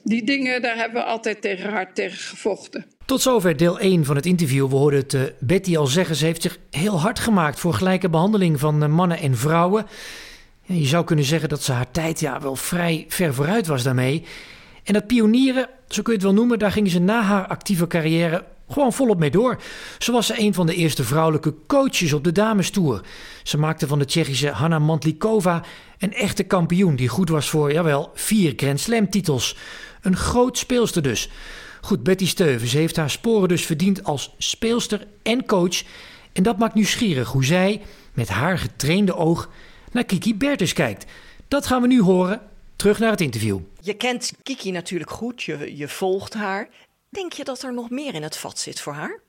die 0.04 0.24
dingen, 0.24 0.62
daar 0.62 0.78
hebben 0.78 1.02
we 1.02 1.08
altijd 1.08 1.42
tegen 1.42 1.70
hard 1.70 1.96
tegen 1.96 2.18
gevochten. 2.18 2.86
Tot 3.06 3.22
zover 3.22 3.58
deel 3.58 3.80
1 3.80 4.06
van 4.06 4.16
het 4.16 4.26
interview. 4.26 4.70
We 4.70 4.76
hoorden 4.76 5.00
het 5.00 5.14
uh, 5.14 5.22
Betty 5.40 5.78
al 5.78 5.88
zeggen. 5.88 6.16
Ze 6.16 6.26
heeft 6.26 6.42
zich 6.42 6.58
heel 6.70 7.00
hard 7.00 7.20
gemaakt 7.20 7.60
voor 7.60 7.74
gelijke 7.74 8.10
behandeling 8.10 8.60
van 8.60 8.84
uh, 8.84 8.90
mannen 8.90 9.20
en 9.20 9.38
vrouwen. 9.38 9.86
Ja, 10.62 10.76
je 10.76 10.86
zou 10.86 11.06
kunnen 11.06 11.26
zeggen 11.26 11.50
dat 11.50 11.64
ze 11.64 11.72
haar 11.72 11.92
tijd 11.92 12.20
ja, 12.20 12.42
wel 12.42 12.56
vrij 12.56 13.06
ver 13.08 13.34
vooruit 13.34 13.68
was 13.68 13.84
daarmee... 13.84 14.24
En 14.86 14.94
dat 14.94 15.08
pionieren, 15.08 15.70
zo 15.88 16.02
kun 16.02 16.14
je 16.14 16.20
het 16.20 16.28
wel 16.28 16.38
noemen, 16.38 16.60
daar 16.60 16.72
gingen 16.72 16.92
ze 16.92 17.00
na 17.00 17.22
haar 17.22 17.48
actieve 17.48 17.88
carrière 17.88 18.44
gewoon 18.70 18.94
volop 18.94 19.20
mee 19.20 19.32
door. 19.32 19.62
Zo 19.98 20.12
was 20.12 20.26
ze 20.26 20.40
een 20.40 20.54
van 20.54 20.66
de 20.66 20.76
eerste 20.76 21.04
vrouwelijke 21.04 21.54
coaches 21.68 22.14
op 22.14 22.24
de 22.24 22.32
damestoer. 22.32 23.02
Ze 23.44 23.58
maakte 23.58 23.88
van 23.88 24.00
de 24.00 24.06
Tsjechische 24.06 24.50
Hanna 24.50 24.80
Mantlikova 24.80 25.64
een 25.98 26.14
echte 26.14 26.44
kampioen 26.44 26.96
die 26.96 27.08
goed 27.08 27.30
was 27.30 27.50
voor, 27.50 27.72
jawel, 27.72 28.12
vier 28.14 28.54
Grand 28.56 28.80
Slam 28.80 29.10
titels. 29.10 29.58
Een 30.02 30.16
groot 30.16 30.58
speelster 30.58 31.02
dus. 31.02 31.30
Goed, 31.82 32.04
Betty 32.04 32.28
Steuvens 32.28 32.74
heeft 32.74 32.96
haar 32.96 33.10
sporen 33.10 33.48
dus 33.48 33.66
verdiend 33.66 34.04
als 34.04 34.34
speelster 34.38 35.08
en 35.24 35.46
coach. 35.46 35.84
En 36.34 36.44
dat 36.44 36.58
maakt 36.58 36.74
nieuwsgierig 36.74 37.32
hoe 37.32 37.46
zij, 37.46 37.82
met 38.14 38.30
haar 38.30 38.58
getrainde 38.58 39.16
oog, 39.16 39.50
naar 39.92 40.04
Kiki 40.04 40.36
Bertens 40.36 40.74
kijkt. 40.74 41.06
Dat 41.48 41.68
gaan 41.68 41.82
we 41.82 41.88
nu 41.88 42.02
horen 42.02 42.42
Terug 42.76 43.00
naar 43.00 43.12
het 43.12 43.22
interview. 43.22 43.60
Je 43.82 43.94
kent 43.94 44.32
Kiki 44.44 44.72
natuurlijk 44.72 45.12
goed, 45.12 45.44
je, 45.44 45.78
je 45.78 45.88
volgt 45.88 46.34
haar. 46.34 46.70
Denk 47.10 47.34
je 47.34 47.44
dat 47.44 47.64
er 47.64 47.74
nog 47.74 47.90
meer 47.90 48.14
in 48.14 48.24
het 48.24 48.38
vat 48.38 48.60
zit 48.60 48.80
voor 48.80 48.94
haar? 48.94 49.20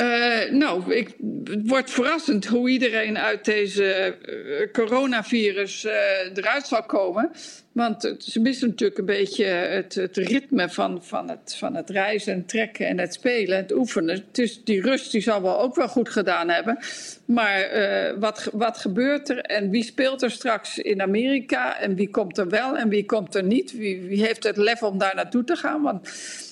Uh, 0.00 0.50
nou, 0.50 0.94
ik, 0.94 1.08
het 1.44 1.68
wordt 1.68 1.90
verrassend 1.90 2.46
hoe 2.46 2.70
iedereen 2.70 3.18
uit 3.18 3.44
deze 3.44 4.16
uh, 4.26 4.72
coronavirus 4.72 5.84
uh, 5.84 5.92
eruit 6.34 6.66
zal 6.66 6.82
komen. 6.82 7.30
Want 7.72 8.14
ze 8.18 8.40
missen 8.40 8.68
natuurlijk 8.68 8.98
een 8.98 9.04
beetje 9.04 9.44
het, 9.44 9.94
het 9.94 10.16
ritme 10.16 10.70
van, 10.70 11.04
van, 11.04 11.30
het, 11.30 11.54
van 11.58 11.74
het 11.74 11.90
reizen 11.90 12.32
en 12.32 12.46
trekken 12.46 12.86
en 12.86 12.98
het 12.98 13.14
spelen 13.14 13.56
en 13.56 13.62
het 13.62 13.72
oefenen. 13.72 14.24
Dus 14.32 14.64
die 14.64 14.82
rust 14.82 15.12
die 15.12 15.20
zal 15.20 15.42
wel 15.42 15.60
ook 15.60 15.74
wel 15.74 15.88
goed 15.88 16.08
gedaan 16.08 16.48
hebben. 16.48 16.78
Maar 17.24 17.68
wat, 18.18 18.48
wat 18.52 18.78
gebeurt 18.78 19.28
er 19.28 19.38
en 19.38 19.70
wie 19.70 19.84
speelt 19.84 20.22
er 20.22 20.30
straks 20.30 20.78
in 20.78 21.02
Amerika 21.02 21.80
en 21.80 21.94
wie 21.94 22.10
komt 22.10 22.38
er 22.38 22.48
wel 22.48 22.76
en 22.76 22.88
wie 22.88 23.04
komt 23.04 23.34
er 23.34 23.44
niet? 23.44 23.72
Wie, 23.72 24.00
wie 24.00 24.24
heeft 24.24 24.44
het 24.44 24.56
lef 24.56 24.82
om 24.82 24.98
daar 24.98 25.14
naartoe 25.14 25.44
te 25.44 25.56
gaan? 25.56 25.82
Want 25.82 26.08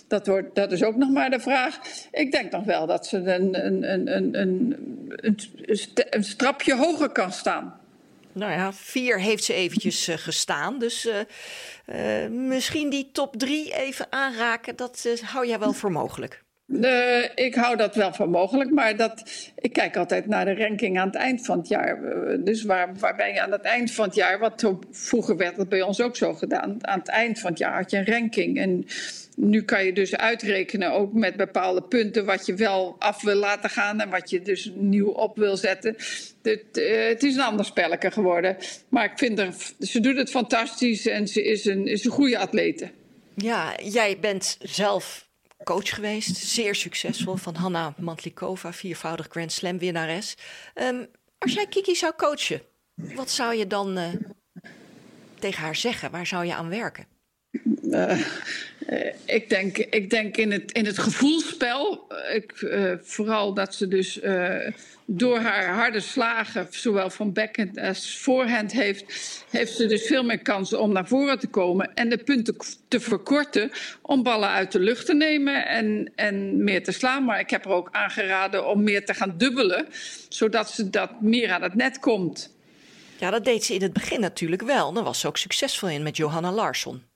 dat, 0.08 0.26
wordt, 0.26 0.54
dat 0.54 0.72
is 0.72 0.82
ook 0.82 0.96
nog 0.96 1.10
maar 1.10 1.30
de 1.30 1.40
vraag. 1.40 1.80
Ik 2.12 2.32
denk 2.32 2.52
nog 2.52 2.64
wel 2.64 2.86
dat 2.86 3.06
ze 3.06 3.16
een, 3.16 3.66
een, 3.66 3.92
een, 3.92 4.16
een, 4.16 4.34
een, 5.10 5.44
een 6.10 6.24
strapje 6.24 6.76
hoger 6.76 7.08
kan 7.08 7.32
staan. 7.32 7.80
Nou 8.32 8.52
ja, 8.52 8.72
vier 8.72 9.20
heeft 9.20 9.44
ze 9.44 9.54
eventjes 9.54 10.08
uh, 10.08 10.16
gestaan. 10.16 10.78
Dus 10.78 11.06
uh, 11.06 11.14
uh, 12.22 12.30
misschien 12.30 12.90
die 12.90 13.10
top 13.12 13.36
drie 13.36 13.74
even 13.74 14.06
aanraken, 14.10 14.76
dat 14.76 15.06
hou 15.24 15.46
jij 15.46 15.58
wel 15.58 15.72
voor 15.72 15.92
mogelijk. 15.92 16.46
Ik 17.34 17.54
hou 17.54 17.76
dat 17.76 17.94
wel 17.94 18.12
voor 18.12 18.28
mogelijk, 18.28 18.70
maar 18.70 18.96
dat, 18.96 19.22
ik 19.58 19.72
kijk 19.72 19.96
altijd 19.96 20.26
naar 20.26 20.44
de 20.44 20.54
ranking 20.54 20.98
aan 20.98 21.06
het 21.06 21.16
eind 21.16 21.46
van 21.46 21.58
het 21.58 21.68
jaar. 21.68 21.98
Dus 22.44 22.62
waar, 22.62 22.94
waar 22.98 23.16
ben 23.16 23.32
je 23.32 23.40
aan 23.40 23.52
het 23.52 23.62
eind 23.62 23.92
van 23.92 24.04
het 24.04 24.14
jaar? 24.14 24.38
Wat 24.38 24.74
vroeger 24.90 25.36
werd 25.36 25.56
dat 25.56 25.68
bij 25.68 25.82
ons 25.82 26.00
ook 26.00 26.16
zo 26.16 26.34
gedaan. 26.34 26.78
Aan 26.80 26.98
het 26.98 27.08
eind 27.08 27.40
van 27.40 27.50
het 27.50 27.58
jaar 27.58 27.74
had 27.74 27.90
je 27.90 27.96
een 27.96 28.06
ranking. 28.06 28.58
En 28.58 28.86
nu 29.40 29.62
kan 29.62 29.84
je 29.84 29.92
dus 29.92 30.16
uitrekenen, 30.16 30.92
ook 30.92 31.12
met 31.12 31.36
bepaalde 31.36 31.82
punten, 31.82 32.24
wat 32.24 32.46
je 32.46 32.54
wel 32.54 32.96
af 32.98 33.22
wil 33.22 33.34
laten 33.34 33.70
gaan 33.70 34.00
en 34.00 34.10
wat 34.10 34.30
je 34.30 34.42
dus 34.42 34.70
nieuw 34.74 35.08
op 35.08 35.36
wil 35.36 35.56
zetten. 35.56 35.96
Het, 36.42 36.64
uh, 36.72 37.08
het 37.08 37.22
is 37.22 37.34
een 37.34 37.42
ander 37.42 37.64
spelletje 37.64 38.10
geworden. 38.10 38.56
Maar 38.88 39.04
ik 39.04 39.18
vind 39.18 39.38
er, 39.38 39.54
ze 39.80 40.00
doet 40.00 40.16
het 40.16 40.30
fantastisch 40.30 41.06
en 41.06 41.28
ze 41.28 41.44
is 41.44 41.64
een, 41.64 41.86
is 41.86 42.04
een 42.04 42.10
goede 42.10 42.38
atlete. 42.38 42.90
Ja, 43.34 43.74
jij 43.82 44.18
bent 44.20 44.56
zelf 44.60 45.28
coach 45.64 45.94
geweest. 45.94 46.36
Zeer 46.36 46.74
succesvol 46.74 47.36
van 47.36 47.54
Hanna 47.54 47.94
Mantlikova, 47.96 48.72
viervoudig 48.72 49.26
Grand 49.30 49.52
Slam 49.52 49.78
winnares. 49.78 50.36
Um, 50.74 51.06
als 51.38 51.52
jij 51.52 51.66
Kiki 51.66 51.94
zou 51.94 52.12
coachen, 52.16 52.62
wat 52.94 53.30
zou 53.30 53.54
je 53.54 53.66
dan 53.66 53.98
uh, 53.98 54.08
tegen 55.38 55.62
haar 55.62 55.76
zeggen? 55.76 56.10
Waar 56.10 56.26
zou 56.26 56.44
je 56.44 56.54
aan 56.54 56.68
werken? 56.68 57.17
Uh, 57.90 58.18
ik, 59.24 59.48
denk, 59.48 59.78
ik 59.78 60.10
denk 60.10 60.36
in 60.36 60.52
het, 60.52 60.72
in 60.72 60.86
het 60.86 60.98
gevoelsspel. 60.98 62.06
Ik, 62.32 62.60
uh, 62.60 62.92
vooral 63.02 63.54
dat 63.54 63.74
ze 63.74 63.88
dus 63.88 64.20
door 65.10 65.38
haar 65.38 65.74
harde 65.74 66.00
slagen, 66.00 66.66
zowel 66.70 67.10
van 67.10 67.32
backhand 67.32 67.78
als 67.78 68.18
voorhand 68.18 68.72
heeft, 68.72 69.04
heeft 69.50 69.76
ze 69.76 69.86
dus 69.86 70.06
veel 70.06 70.22
meer 70.22 70.42
kansen 70.42 70.80
om 70.80 70.92
naar 70.92 71.08
voren 71.08 71.38
te 71.38 71.46
komen 71.46 71.94
en 71.94 72.08
de 72.08 72.18
punten 72.18 72.56
te 72.88 73.00
verkorten 73.00 73.70
om 74.02 74.22
ballen 74.22 74.48
uit 74.48 74.72
de 74.72 74.80
lucht 74.80 75.06
te 75.06 75.14
nemen 75.14 75.66
en, 75.66 76.12
en 76.14 76.64
meer 76.64 76.84
te 76.84 76.92
slaan. 76.92 77.24
Maar 77.24 77.40
ik 77.40 77.50
heb 77.50 77.64
er 77.64 77.70
ook 77.70 77.88
aangeraden 77.92 78.68
om 78.68 78.82
meer 78.82 79.04
te 79.04 79.14
gaan 79.14 79.34
dubbelen, 79.36 79.86
zodat 80.28 80.70
ze 80.70 80.90
dat 80.90 81.20
meer 81.20 81.52
aan 81.52 81.62
het 81.62 81.74
net 81.74 81.98
komt. 81.98 82.56
Ja, 83.18 83.30
dat 83.30 83.44
deed 83.44 83.64
ze 83.64 83.74
in 83.74 83.82
het 83.82 83.92
begin 83.92 84.20
natuurlijk 84.20 84.62
wel. 84.62 84.92
Dan 84.92 85.04
was 85.04 85.20
ze 85.20 85.26
ook 85.26 85.36
succesvol 85.36 85.88
in 85.88 86.02
met 86.02 86.16
Johanna 86.16 86.52
Larsson. 86.52 87.07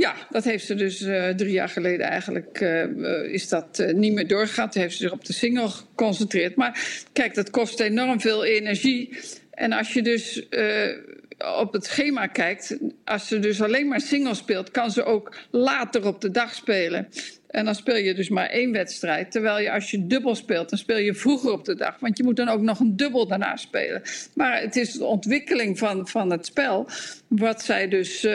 Ja, 0.00 0.14
dat 0.30 0.44
heeft 0.44 0.66
ze 0.66 0.74
dus 0.74 1.00
uh, 1.00 1.28
drie 1.28 1.52
jaar 1.52 1.68
geleden 1.68 2.06
eigenlijk 2.06 2.60
uh, 2.60 3.32
is 3.32 3.48
dat 3.48 3.84
niet 3.92 4.12
meer 4.12 4.26
doorgegaan. 4.26 4.70
Toen 4.70 4.82
heeft 4.82 4.96
ze 4.96 5.02
zich 5.02 5.12
op 5.12 5.24
de 5.24 5.32
single 5.32 5.68
geconcentreerd. 5.68 6.56
Maar 6.56 7.02
kijk, 7.12 7.34
dat 7.34 7.50
kost 7.50 7.80
enorm 7.80 8.20
veel 8.20 8.44
energie. 8.44 9.18
En 9.50 9.72
als 9.72 9.92
je 9.92 10.02
dus 10.02 10.48
op 11.60 11.72
het 11.72 11.84
schema 11.84 12.26
kijkt, 12.26 12.78
als 13.04 13.28
ze 13.28 13.38
dus 13.38 13.62
alleen 13.62 13.88
maar 13.88 14.00
single 14.00 14.34
speelt, 14.34 14.70
kan 14.70 14.90
ze 14.90 15.04
ook 15.04 15.36
later 15.50 16.06
op 16.06 16.20
de 16.20 16.30
dag 16.30 16.54
spelen. 16.54 17.08
En 17.50 17.64
dan 17.64 17.74
speel 17.74 17.96
je 17.96 18.14
dus 18.14 18.28
maar 18.28 18.46
één 18.46 18.72
wedstrijd. 18.72 19.30
Terwijl 19.30 19.60
je 19.60 19.72
als 19.72 19.90
je 19.90 20.06
dubbel 20.06 20.34
speelt, 20.34 20.70
dan 20.70 20.78
speel 20.78 20.98
je 20.98 21.14
vroeger 21.14 21.52
op 21.52 21.64
de 21.64 21.74
dag. 21.74 21.96
Want 21.98 22.16
je 22.16 22.24
moet 22.24 22.36
dan 22.36 22.48
ook 22.48 22.60
nog 22.60 22.80
een 22.80 22.96
dubbel 22.96 23.26
daarna 23.26 23.56
spelen. 23.56 24.02
Maar 24.34 24.60
het 24.60 24.76
is 24.76 24.92
de 24.92 25.04
ontwikkeling 25.04 25.78
van, 25.78 26.08
van 26.08 26.30
het 26.30 26.46
spel. 26.46 26.88
Wat 27.28 27.62
zij 27.62 27.88
dus 27.88 28.26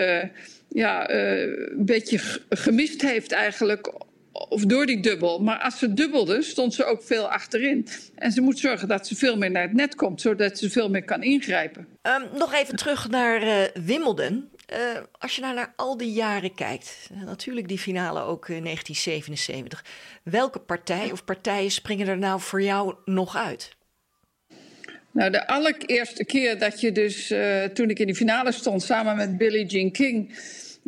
ja, 0.75 1.11
uh, 1.11 1.41
een 1.41 1.85
beetje 1.85 2.19
gemist 2.49 3.01
heeft 3.01 3.31
eigenlijk. 3.31 3.93
Of 4.31 4.65
door 4.65 4.85
die 4.85 4.99
dubbel. 4.99 5.39
Maar 5.39 5.59
als 5.59 5.79
ze 5.79 5.93
dubbelde, 5.93 6.41
stond 6.41 6.73
ze 6.73 6.85
ook 6.85 7.03
veel 7.03 7.31
achterin. 7.31 7.87
En 8.15 8.31
ze 8.31 8.41
moet 8.41 8.59
zorgen 8.59 8.87
dat 8.87 9.07
ze 9.07 9.15
veel 9.15 9.37
meer 9.37 9.51
naar 9.51 9.61
het 9.61 9.73
net 9.73 9.95
komt, 9.95 10.21
zodat 10.21 10.57
ze 10.57 10.69
veel 10.69 10.89
meer 10.89 11.03
kan 11.03 11.23
ingrijpen. 11.23 11.87
Um, 12.01 12.37
nog 12.37 12.53
even 12.53 12.75
terug 12.75 13.09
naar 13.09 13.43
uh, 13.43 13.85
Wimbledon. 13.85 14.49
Uh, 14.73 14.77
als 15.11 15.35
je 15.35 15.41
nou 15.41 15.55
naar 15.55 15.73
al 15.75 15.97
die 15.97 16.11
jaren 16.11 16.55
kijkt, 16.55 17.09
natuurlijk 17.25 17.67
die 17.67 17.79
finale 17.79 18.19
ook 18.19 18.49
in 18.49 18.63
1977. 18.63 19.85
Welke 20.23 20.59
partij 20.59 21.11
of 21.11 21.25
partijen 21.25 21.71
springen 21.71 22.07
er 22.07 22.17
nou 22.17 22.41
voor 22.41 22.61
jou 22.61 22.95
nog 23.05 23.35
uit? 23.37 23.75
Nou, 25.11 25.31
de 25.31 25.47
allereerste 25.47 26.25
keer 26.25 26.59
dat 26.59 26.81
je 26.81 26.91
dus, 26.91 27.31
uh, 27.31 27.63
toen 27.63 27.89
ik 27.89 27.99
in 27.99 28.05
die 28.05 28.15
finale 28.15 28.51
stond 28.51 28.83
samen 28.83 29.15
met 29.15 29.37
Billie 29.37 29.65
Jean 29.65 29.91
King, 29.91 30.33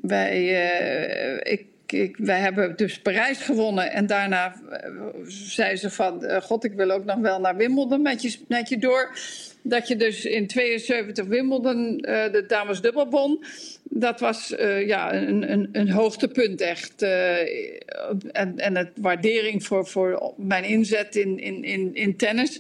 wij, 0.01 0.43
uh, 0.43 1.53
ik, 1.53 1.65
ik, 1.85 2.17
wij 2.17 2.39
hebben 2.39 2.75
dus 2.75 2.99
Parijs 2.99 3.37
gewonnen 3.37 3.91
en 3.91 4.05
daarna 4.05 4.55
uh, 4.71 5.01
zei 5.27 5.75
ze 5.75 5.89
van, 5.89 6.41
god, 6.41 6.63
ik 6.63 6.73
wil 6.73 6.91
ook 6.91 7.05
nog 7.05 7.19
wel 7.19 7.39
naar 7.39 7.55
Wimbledon 7.55 8.01
met 8.01 8.21
je, 8.21 8.37
met 8.47 8.69
je 8.69 8.77
door 8.77 9.17
dat 9.61 9.87
je 9.87 9.95
dus 9.95 10.25
in 10.25 10.47
72 10.47 11.25
Wimbledon 11.25 11.97
de 11.97 12.43
dames 12.47 12.81
dubbel 12.81 13.09
won. 13.09 13.43
Dat 13.83 14.19
was 14.19 14.53
ja, 14.85 15.13
een, 15.13 15.51
een, 15.51 15.69
een, 15.71 15.89
hoogtepunt 15.89 16.61
echt. 16.61 17.01
En, 17.01 18.57
en 18.57 18.75
het 18.75 18.89
waardering 18.95 19.65
voor, 19.65 19.87
voor 19.87 20.33
mijn 20.37 20.63
inzet 20.63 21.15
in, 21.15 21.39
in, 21.39 21.63
in, 21.63 21.95
in 21.95 22.17
tennis. 22.17 22.59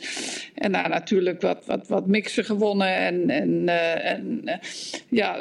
En 0.55 0.71
daar 0.71 0.89
natuurlijk 0.89 1.41
wat, 1.41 1.65
wat, 1.65 1.87
wat 1.87 2.07
mixen 2.07 2.45
gewonnen. 2.45 2.95
En, 2.95 3.29
en, 3.29 3.69
en 4.03 4.59
ja, 5.09 5.37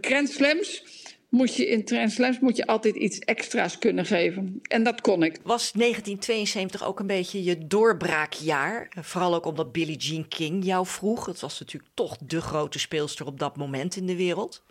Grand 0.00 0.28
Slams 0.28 0.82
moet 1.34 1.56
je 1.56 1.68
in 1.68 1.84
Trans 1.84 2.40
moet 2.40 2.56
je 2.56 2.66
altijd 2.66 2.94
iets 2.94 3.18
extra's 3.18 3.78
kunnen 3.78 4.06
geven. 4.06 4.60
En 4.62 4.82
dat 4.82 5.00
kon 5.00 5.22
ik. 5.22 5.36
Was 5.42 5.72
1972 5.72 6.84
ook 6.84 7.00
een 7.00 7.06
beetje 7.06 7.44
je 7.44 7.66
doorbraakjaar? 7.66 8.88
Vooral 9.00 9.34
ook 9.34 9.46
omdat 9.46 9.72
Billie 9.72 9.96
Jean 9.96 10.28
King 10.28 10.64
jou 10.64 10.86
vroeg. 10.86 11.26
Het 11.26 11.40
was 11.40 11.60
natuurlijk 11.60 11.92
toch 11.94 12.16
de 12.16 12.40
grote 12.40 12.78
speelster 12.78 13.26
op 13.26 13.38
dat 13.38 13.56
moment 13.56 13.96
in 13.96 14.06
de 14.06 14.16
wereld. 14.16 14.62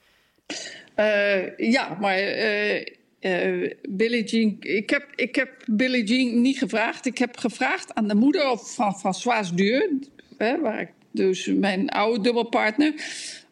Uh, 1.00 1.57
ja, 1.57 1.98
maar 2.00 2.19
uh, 2.19 2.86
uh, 3.22 3.72
Billie 3.89 4.24
Jean... 4.24 4.57
Ik 4.60 4.89
heb, 4.89 5.07
ik 5.15 5.36
heb 5.36 5.50
Billie 5.65 6.03
Jean 6.03 6.41
niet 6.41 6.57
gevraagd. 6.57 7.05
Ik 7.05 7.17
heb 7.17 7.38
gevraagd 7.38 7.93
aan 7.93 8.07
de 8.07 8.15
moeder 8.15 8.57
van 8.57 9.00
Françoise 9.00 9.55
Duur... 9.55 9.89
Hè, 10.38 10.60
waar 10.60 10.81
ik 10.81 10.91
dus 11.12 11.45
mijn 11.45 11.89
oude 11.89 12.22
dubbelpartner... 12.22 12.93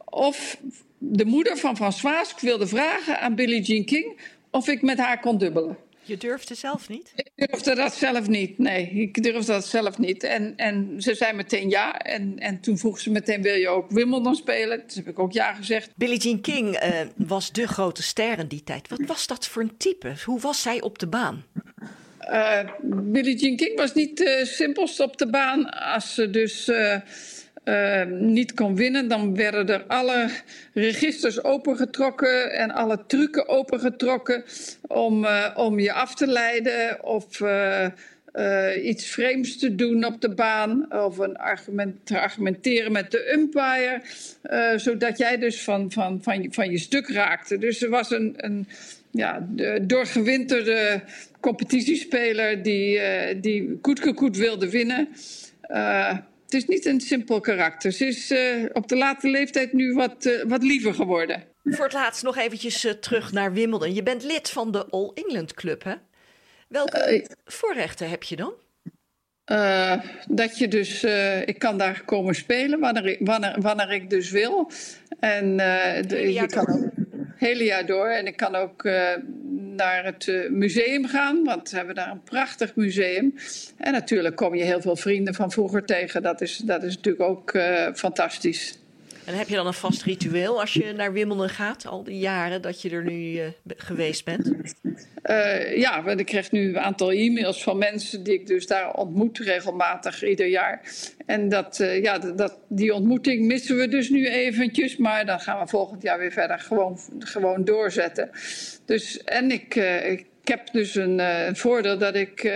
of 0.05 0.57
de 1.03 1.25
moeder 1.25 1.57
van 1.57 1.75
François 1.75 2.33
wilde 2.39 2.67
vragen 2.67 3.19
aan 3.19 3.35
Billie 3.35 3.61
Jean 3.61 3.85
King 3.85 4.19
of 4.49 4.67
ik 4.67 4.81
met 4.81 4.97
haar 4.97 5.19
kon 5.19 5.37
dubbelen. 5.37 5.77
Je 6.03 6.17
durfde 6.17 6.55
zelf 6.55 6.89
niet? 6.89 7.11
Ik 7.15 7.31
durfde 7.35 7.75
dat 7.75 7.93
zelf 7.93 8.27
niet, 8.27 8.57
nee. 8.57 8.89
Ik 8.89 9.23
durfde 9.23 9.51
dat 9.51 9.65
zelf 9.65 9.97
niet. 9.97 10.23
En, 10.23 10.53
en 10.55 11.01
ze 11.01 11.15
zei 11.15 11.33
meteen 11.33 11.69
ja. 11.69 11.99
En, 11.99 12.39
en 12.39 12.59
toen 12.59 12.77
vroeg 12.77 12.99
ze 12.99 13.11
meteen, 13.11 13.41
wil 13.41 13.55
je 13.55 13.67
ook 13.67 13.91
Wimbledon 13.91 14.35
spelen? 14.35 14.83
Dus 14.85 14.95
heb 14.95 15.07
ik 15.07 15.19
ook 15.19 15.31
ja 15.31 15.53
gezegd. 15.53 15.91
Billie 15.95 16.19
Jean 16.19 16.41
King 16.41 16.83
uh, 16.83 16.99
was 17.15 17.51
de 17.51 17.67
grote 17.67 18.03
ster 18.03 18.39
in 18.39 18.47
die 18.47 18.63
tijd. 18.63 18.89
Wat 18.89 19.01
was 19.05 19.27
dat 19.27 19.47
voor 19.47 19.61
een 19.61 19.77
type? 19.77 20.13
Hoe 20.25 20.39
was 20.39 20.61
zij 20.61 20.81
op 20.81 20.99
de 20.99 21.07
baan? 21.07 21.43
Uh, 22.21 22.59
Billie 22.81 23.37
Jean 23.37 23.55
King 23.55 23.77
was 23.77 23.93
niet 23.93 24.17
de 24.17 24.37
uh, 24.39 24.45
simpelst 24.45 24.99
op 24.99 25.17
de 25.17 25.29
baan. 25.29 25.69
Als 25.69 26.13
ze 26.13 26.29
dus... 26.29 26.71
Uh, 27.65 27.81
uh, 28.01 28.05
niet 28.05 28.53
kon 28.53 28.75
winnen, 28.75 29.07
dan 29.07 29.35
werden 29.35 29.69
er 29.69 29.83
alle 29.87 30.29
registers 30.73 31.43
opengetrokken 31.43 32.51
en 32.51 32.71
alle 32.71 32.99
trucken 33.07 33.47
opengetrokken 33.47 34.43
om, 34.87 35.23
uh, 35.23 35.49
om 35.55 35.79
je 35.79 35.93
af 35.93 36.15
te 36.15 36.27
leiden 36.27 37.03
of 37.03 37.39
uh, 37.39 37.87
iets 38.83 39.05
vreemds 39.05 39.57
te 39.57 39.75
doen 39.75 40.05
op 40.05 40.21
de 40.21 40.33
baan 40.33 40.93
of 40.93 41.17
een 41.17 41.37
argument, 41.37 41.95
te 42.03 42.19
argumenteren 42.19 42.91
met 42.91 43.11
de 43.11 43.33
umpire, 43.33 44.01
zodat 44.79 45.17
jij 45.17 45.37
dus 45.37 45.63
van, 45.63 45.91
van, 45.91 46.19
van, 46.23 46.41
je, 46.41 46.51
van 46.51 46.71
je 46.71 46.77
stuk 46.77 47.09
raakte. 47.09 47.57
Dus 47.57 47.81
er 47.81 47.89
was 47.89 48.11
een, 48.11 48.33
een 48.37 48.67
ja, 49.11 49.47
de 49.49 49.79
doorgewinterde 49.85 51.01
competitiespeler 51.39 52.61
die, 52.63 52.99
die 53.39 53.79
koet 54.13 54.37
wilde 54.37 54.69
winnen. 54.69 55.07
Het 56.51 56.61
is 56.61 56.67
niet 56.67 56.85
een 56.85 57.01
simpel 57.01 57.39
karakter. 57.39 57.91
Ze 57.91 58.05
is 58.05 58.31
uh, 58.31 58.65
op 58.73 58.87
de 58.87 58.95
late 58.95 59.27
leeftijd 59.29 59.73
nu 59.73 59.93
wat, 59.93 60.25
uh, 60.25 60.43
wat 60.47 60.63
liever 60.63 60.93
geworden. 60.93 61.43
Voor 61.63 61.83
het 61.83 61.93
laatst 61.93 62.23
nog 62.23 62.37
eventjes 62.37 62.85
uh, 62.85 62.91
terug 62.91 63.31
naar 63.31 63.53
Wimbledon. 63.53 63.93
Je 63.93 64.03
bent 64.03 64.23
lid 64.23 64.49
van 64.49 64.71
de 64.71 64.85
All 64.85 65.11
England 65.13 65.53
Club, 65.53 65.83
hè? 65.83 65.93
Welke 66.67 67.27
voorrechten 67.45 68.09
heb 68.09 68.23
je 68.23 68.35
dan? 68.35 68.53
dat 70.27 70.57
je 70.57 70.67
dus, 70.67 71.03
ik 71.45 71.59
kan 71.59 71.77
daar 71.77 72.01
komen 72.05 72.35
spelen 72.35 72.79
wanneer, 72.79 73.17
wanneer, 73.19 73.55
wanneer 73.59 73.91
ik 73.91 74.09
dus 74.09 74.31
wil. 74.31 74.71
En 75.19 75.57
de, 76.07 76.33
je 76.33 76.45
kan 76.45 76.67
ook 76.67 76.89
hele 77.35 77.63
jaar 77.63 77.85
door. 77.85 78.07
En 78.07 78.27
ik 78.27 78.37
kan 78.37 78.55
ook 78.55 78.83
naar 79.83 80.05
het 80.05 80.49
museum 80.49 81.07
gaan, 81.07 81.43
want 81.43 81.69
we 81.69 81.77
hebben 81.77 81.95
daar 81.95 82.11
een 82.11 82.23
prachtig 82.23 82.75
museum. 82.75 83.35
En 83.77 83.91
natuurlijk 83.91 84.35
kom 84.35 84.55
je 84.55 84.63
heel 84.63 84.81
veel 84.81 84.95
vrienden 84.95 85.33
van 85.33 85.51
vroeger 85.51 85.85
tegen. 85.85 86.21
Dat 86.21 86.41
is, 86.41 86.57
dat 86.57 86.83
is 86.83 86.95
natuurlijk 86.95 87.23
ook 87.23 87.51
fantastisch. 87.97 88.79
En 89.25 89.37
heb 89.37 89.47
je 89.47 89.55
dan 89.55 89.67
een 89.67 89.73
vast 89.73 90.03
ritueel 90.03 90.59
als 90.59 90.73
je 90.73 90.93
naar 90.93 91.13
Wimbledon 91.13 91.49
gaat, 91.49 91.85
al 91.85 92.03
die 92.03 92.19
jaren 92.19 92.61
dat 92.61 92.81
je 92.81 92.89
er 92.89 93.03
nu 93.03 93.31
uh, 93.31 93.45
geweest 93.77 94.25
bent? 94.25 94.51
Uh, 95.31 95.77
ja, 95.77 96.03
want 96.03 96.19
ik 96.19 96.25
krijg 96.25 96.51
nu 96.51 96.67
een 96.67 96.79
aantal 96.79 97.11
e-mails 97.11 97.63
van 97.63 97.77
mensen 97.77 98.23
die 98.23 98.33
ik 98.33 98.47
dus 98.47 98.67
daar 98.67 98.93
ontmoet 98.93 99.37
regelmatig 99.37 100.23
ieder 100.23 100.47
jaar. 100.47 100.81
En 101.25 101.49
dat, 101.49 101.79
uh, 101.79 102.01
ja, 102.01 102.17
dat, 102.17 102.59
die 102.67 102.93
ontmoeting 102.93 103.45
missen 103.45 103.77
we 103.77 103.87
dus 103.87 104.09
nu 104.09 104.27
eventjes, 104.27 104.97
maar 104.97 105.25
dan 105.25 105.39
gaan 105.39 105.59
we 105.59 105.67
volgend 105.67 106.01
jaar 106.01 106.19
weer 106.19 106.31
verder 106.31 106.59
gewoon, 106.59 106.99
gewoon 107.19 107.63
doorzetten. 107.63 108.29
Dus, 108.85 109.23
en 109.23 109.51
ik, 109.51 109.75
ik 110.05 110.25
heb 110.43 110.71
dus 110.71 110.95
een, 110.95 111.19
een 111.19 111.55
voordeel 111.55 111.97
dat 111.97 112.15
ik 112.15 112.51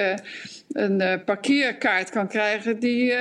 een 0.72 1.24
parkeerkaart 1.26 2.10
kan 2.10 2.28
krijgen 2.28 2.80
die 2.80 3.14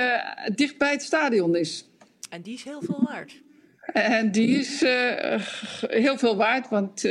dicht 0.55 0.77
bij 0.77 0.91
het 0.91 1.01
stadion 1.01 1.55
is. 1.55 1.89
En 2.29 2.41
die 2.41 2.53
is 2.53 2.63
heel 2.63 2.81
veel 2.81 3.03
waard. 3.07 3.41
En 3.93 4.31
die 4.31 4.57
is 4.57 4.79
heel 5.87 6.17
veel 6.17 6.35
waard, 6.35 6.69
want 6.69 7.03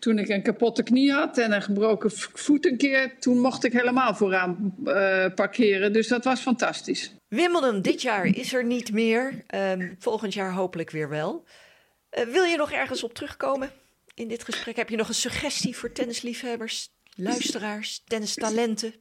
toen 0.00 0.18
ik 0.18 0.28
een 0.28 0.42
kapotte 0.42 0.82
knie 0.82 1.12
had 1.12 1.38
en 1.38 1.52
een 1.52 1.62
gebroken 1.62 2.10
voet 2.14 2.66
een 2.66 2.76
keer, 2.76 3.18
toen 3.18 3.38
mocht 3.38 3.64
ik 3.64 3.72
helemaal 3.72 4.14
vooraan 4.14 4.74
uh, 4.84 5.26
parkeren. 5.34 5.92
Dus 5.92 6.08
dat 6.08 6.24
was 6.24 6.40
fantastisch. 6.40 7.14
Wimbledon 7.28 7.82
dit 7.82 8.02
jaar 8.02 8.26
is 8.26 8.52
er 8.52 8.64
niet 8.64 8.92
meer. 8.92 9.44
Um, 9.54 9.96
volgend 9.98 10.34
jaar 10.34 10.52
hopelijk 10.52 10.90
weer 10.90 11.08
wel. 11.08 11.44
wil 12.10 12.44
je 12.44 12.56
nog 12.56 12.72
ergens 12.72 13.02
op 13.02 13.14
terugkomen 13.14 13.70
in 14.14 14.28
dit 14.28 14.44
gesprek? 14.44 14.76
Heb 14.76 14.88
je 14.88 14.96
nog 14.96 15.08
een 15.08 15.14
suggestie 15.14 15.76
voor 15.76 15.92
tennisliefhebbers, 15.92 16.88
luisteraars, 17.16 18.02
tennistalenten? 18.04 18.94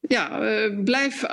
Ja, 0.00 0.40
blijf 0.84 1.24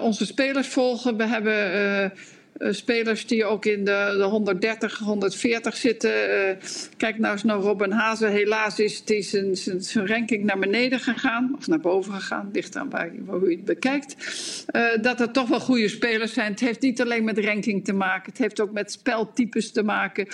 onze 0.00 0.26
spelers 0.26 0.68
volgen. 0.68 1.16
We 1.16 1.26
hebben 1.26 2.12
spelers 2.58 3.26
die 3.26 3.44
ook 3.44 3.64
in 3.64 3.84
de, 3.84 4.14
de 4.16 4.22
130, 4.22 4.98
140 4.98 5.76
zitten. 5.76 6.10
Uh, 6.10 6.56
kijk 6.96 7.18
nou 7.18 7.32
eens 7.32 7.42
naar 7.42 7.56
Robin 7.56 7.90
Hazen. 7.90 8.30
Helaas 8.30 8.78
is, 8.78 9.02
is 9.04 9.30
zijn, 9.30 9.56
zijn, 9.56 9.82
zijn, 9.82 10.06
ranking 10.06 10.44
naar 10.44 10.58
beneden 10.58 11.00
gegaan. 11.00 11.54
Of 11.58 11.66
naar 11.66 11.80
boven 11.80 12.12
gegaan. 12.12 12.50
Ligt 12.52 12.76
aan 12.76 12.90
waar, 12.90 13.10
hoe 13.26 13.50
je 13.50 13.56
het 13.56 13.64
bekijkt. 13.64 14.16
Uh, 14.72 15.02
dat 15.02 15.20
er 15.20 15.30
toch 15.30 15.48
wel 15.48 15.60
goede 15.60 15.88
spelers 15.88 16.32
zijn. 16.32 16.50
Het 16.50 16.60
heeft 16.60 16.80
niet 16.80 17.00
alleen 17.00 17.24
met 17.24 17.38
ranking 17.38 17.84
te 17.84 17.92
maken. 17.92 18.30
Het 18.30 18.38
heeft 18.40 18.60
ook 18.60 18.72
met 18.72 18.92
speltypes 18.92 19.70
te 19.70 19.82
maken. 19.82 20.26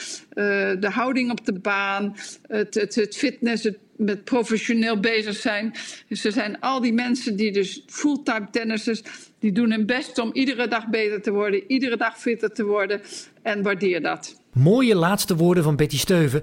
de 0.80 0.90
houding 0.90 1.30
op 1.30 1.44
de 1.44 1.58
baan. 1.58 2.16
Het, 2.46 2.74
het, 2.74 2.94
het 2.94 3.16
fitness, 3.16 3.64
het 3.64 3.78
met 4.00 4.24
professioneel 4.24 5.00
bezig 5.00 5.36
zijn. 5.36 5.74
Dus 6.08 6.24
er 6.24 6.32
zijn 6.32 6.60
al 6.60 6.80
die 6.80 6.92
mensen 6.92 7.36
die 7.36 7.52
dus 7.52 7.82
fulltime 7.86 8.48
tennissers, 8.50 9.02
die 9.38 9.52
doen 9.52 9.70
hun 9.70 9.86
best 9.86 10.18
om 10.18 10.30
iedere 10.32 10.68
dag 10.68 10.88
beter 10.88 11.22
te 11.22 11.30
worden, 11.30 11.62
iedere 11.66 11.96
dag 11.96 12.18
fitter 12.18 12.52
te 12.52 12.64
worden 12.64 13.00
en 13.42 13.62
waardeer 13.62 14.02
dat. 14.02 14.40
Mooie 14.52 14.94
laatste 14.94 15.36
woorden 15.36 15.64
van 15.64 15.76
Betty 15.76 15.98
Steuven, 15.98 16.42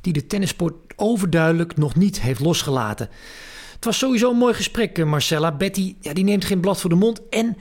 die 0.00 0.12
de 0.12 0.26
tennissport 0.26 0.74
overduidelijk 0.96 1.76
nog 1.76 1.96
niet 1.96 2.20
heeft 2.20 2.40
losgelaten. 2.40 3.08
Het 3.74 3.84
was 3.84 3.98
sowieso 3.98 4.30
een 4.30 4.36
mooi 4.36 4.54
gesprek, 4.54 5.04
Marcella. 5.04 5.52
Betty 5.52 5.94
ja, 6.00 6.12
die 6.12 6.24
neemt 6.24 6.44
geen 6.44 6.60
blad 6.60 6.80
voor 6.80 6.90
de 6.90 6.96
mond 6.96 7.28
en 7.28 7.56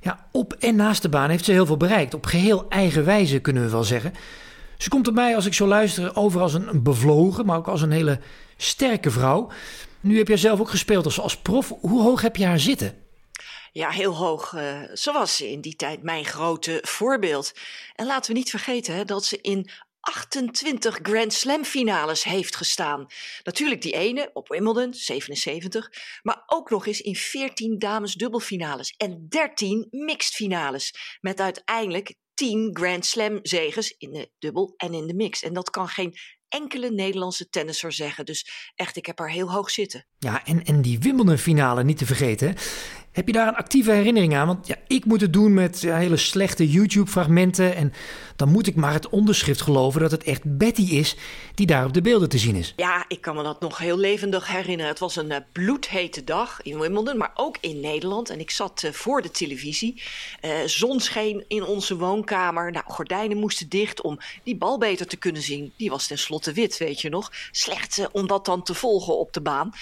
ja, 0.00 0.26
op 0.32 0.56
en 0.58 0.76
naast 0.76 1.02
de 1.02 1.08
baan 1.08 1.30
heeft 1.30 1.44
ze 1.44 1.52
heel 1.52 1.66
veel 1.66 1.76
bereikt. 1.76 2.14
Op 2.14 2.26
geheel 2.26 2.68
eigen 2.68 3.04
wijze 3.04 3.38
kunnen 3.38 3.62
we 3.62 3.70
wel 3.70 3.84
zeggen. 3.84 4.12
Ze 4.82 4.88
komt 4.88 5.06
erbij, 5.06 5.34
als 5.34 5.46
ik 5.46 5.54
zo 5.54 5.66
luister, 5.66 6.16
over 6.16 6.40
als 6.40 6.54
een 6.54 6.82
bevlogen, 6.82 7.46
maar 7.46 7.56
ook 7.56 7.68
als 7.68 7.82
een 7.82 7.90
hele 7.90 8.20
sterke 8.56 9.10
vrouw. 9.10 9.50
Nu 10.00 10.18
heb 10.18 10.28
jij 10.28 10.36
zelf 10.36 10.60
ook 10.60 10.70
gespeeld 10.70 11.04
als, 11.04 11.20
als 11.20 11.36
prof. 11.36 11.72
Hoe 11.80 12.02
hoog 12.02 12.20
heb 12.20 12.36
je 12.36 12.44
haar 12.44 12.60
zitten? 12.60 12.94
Ja, 13.72 13.90
heel 13.90 14.16
hoog. 14.16 14.52
Uh, 14.52 14.82
ze 14.94 15.12
was 15.12 15.40
in 15.40 15.60
die 15.60 15.76
tijd 15.76 16.02
mijn 16.02 16.24
grote 16.24 16.78
voorbeeld. 16.82 17.52
En 17.94 18.06
laten 18.06 18.32
we 18.32 18.38
niet 18.38 18.50
vergeten 18.50 18.94
hè, 18.94 19.04
dat 19.04 19.24
ze 19.24 19.40
in 19.40 19.70
28 20.00 20.98
Grand 21.02 21.32
Slam 21.32 21.64
finales 21.64 22.24
heeft 22.24 22.56
gestaan. 22.56 23.06
Natuurlijk 23.44 23.82
die 23.82 23.92
ene 23.92 24.30
op 24.32 24.48
Wimbledon, 24.48 24.94
77, 24.94 25.90
maar 26.22 26.42
ook 26.46 26.70
nog 26.70 26.86
eens 26.86 27.00
in 27.00 27.16
14 27.16 27.78
dames 27.78 28.14
dubbelfinales 28.14 28.94
en 28.96 29.26
13 29.28 29.86
mixed 29.90 30.34
finales. 30.34 30.94
Met 31.20 31.40
uiteindelijk 31.40 32.14
10 32.34 32.70
Grand 32.72 33.06
Slam 33.06 33.38
zegens 33.42 33.94
in 33.98 34.12
de 34.12 34.30
dubbel 34.38 34.74
en 34.76 34.94
in 34.94 35.06
de 35.06 35.14
mix. 35.14 35.42
En 35.42 35.52
dat 35.52 35.70
kan 35.70 35.88
geen 35.88 36.14
enkele 36.48 36.90
Nederlandse 36.90 37.48
tennisser 37.48 37.92
zeggen. 37.92 38.24
Dus 38.24 38.72
echt, 38.74 38.96
ik 38.96 39.06
heb 39.06 39.18
haar 39.18 39.30
heel 39.30 39.52
hoog 39.52 39.70
zitten. 39.70 40.06
Ja, 40.18 40.44
en, 40.44 40.64
en 40.64 40.82
die 40.82 40.98
Wimbledon 40.98 41.38
finale 41.38 41.84
niet 41.84 41.98
te 41.98 42.06
vergeten. 42.06 42.56
Heb 43.12 43.26
je 43.26 43.32
daar 43.32 43.48
een 43.48 43.56
actieve 43.56 43.92
herinnering 43.92 44.36
aan? 44.36 44.46
Want 44.46 44.66
ja, 44.66 44.76
ik 44.86 45.04
moet 45.04 45.20
het 45.20 45.32
doen 45.32 45.54
met 45.54 45.80
hele 45.80 46.16
slechte 46.16 46.70
YouTube-fragmenten. 46.70 47.74
En 47.74 47.92
dan 48.36 48.48
moet 48.48 48.66
ik 48.66 48.74
maar 48.74 48.92
het 48.92 49.08
onderschrift 49.08 49.60
geloven 49.60 50.00
dat 50.00 50.10
het 50.10 50.24
echt 50.24 50.58
Betty 50.58 50.82
is 50.82 51.16
die 51.54 51.66
daar 51.66 51.84
op 51.84 51.92
de 51.92 52.00
beelden 52.00 52.28
te 52.28 52.38
zien 52.38 52.56
is. 52.56 52.72
Ja, 52.76 53.04
ik 53.08 53.20
kan 53.20 53.36
me 53.36 53.42
dat 53.42 53.60
nog 53.60 53.78
heel 53.78 53.98
levendig 53.98 54.46
herinneren. 54.46 54.90
Het 54.90 54.98
was 54.98 55.16
een 55.16 55.30
uh, 55.30 55.36
bloedhete 55.52 56.24
dag 56.24 56.62
in 56.62 56.78
Wimbledon, 56.78 57.16
maar 57.16 57.30
ook 57.34 57.56
in 57.60 57.80
Nederland. 57.80 58.30
En 58.30 58.40
ik 58.40 58.50
zat 58.50 58.82
uh, 58.84 58.92
voor 58.92 59.22
de 59.22 59.30
televisie. 59.30 60.02
Uh, 60.44 60.50
zon 60.66 61.00
scheen 61.00 61.44
in 61.48 61.64
onze 61.64 61.96
woonkamer. 61.96 62.72
Nou, 62.72 62.84
gordijnen 62.88 63.36
moesten 63.36 63.68
dicht 63.68 64.02
om 64.02 64.18
die 64.42 64.56
bal 64.56 64.78
beter 64.78 65.06
te 65.06 65.16
kunnen 65.16 65.42
zien. 65.42 65.72
Die 65.76 65.90
was 65.90 66.06
tenslotte 66.06 66.52
wit, 66.52 66.78
weet 66.78 67.00
je 67.00 67.08
nog. 67.08 67.32
Slecht 67.50 68.08
om 68.12 68.26
dat 68.26 68.44
dan 68.44 68.62
te 68.62 68.74
volgen 68.74 69.18
op 69.18 69.32
de 69.32 69.40
baan. 69.40 69.72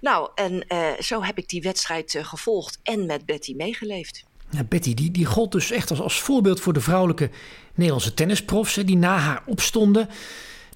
Nou, 0.00 0.30
en 0.34 0.66
zo 0.98 1.22
heb 1.22 1.38
ik 1.38 1.48
die 1.48 1.62
wedstrijd 1.62 2.18
gevolgd 2.22 2.73
en 2.82 3.06
met 3.06 3.26
Betty 3.26 3.54
meegeleefd. 3.56 4.24
Ja, 4.50 4.64
Betty 4.64 4.94
die, 4.94 5.10
die 5.10 5.26
gold 5.26 5.52
dus 5.52 5.70
echt 5.70 5.90
als, 5.90 6.00
als 6.00 6.20
voorbeeld 6.20 6.60
voor 6.60 6.72
de 6.72 6.80
vrouwelijke 6.80 7.30
Nederlandse 7.74 8.14
tennisprofs 8.14 8.74
die 8.74 8.96
na 8.96 9.16
haar 9.16 9.42
opstonden. 9.46 10.08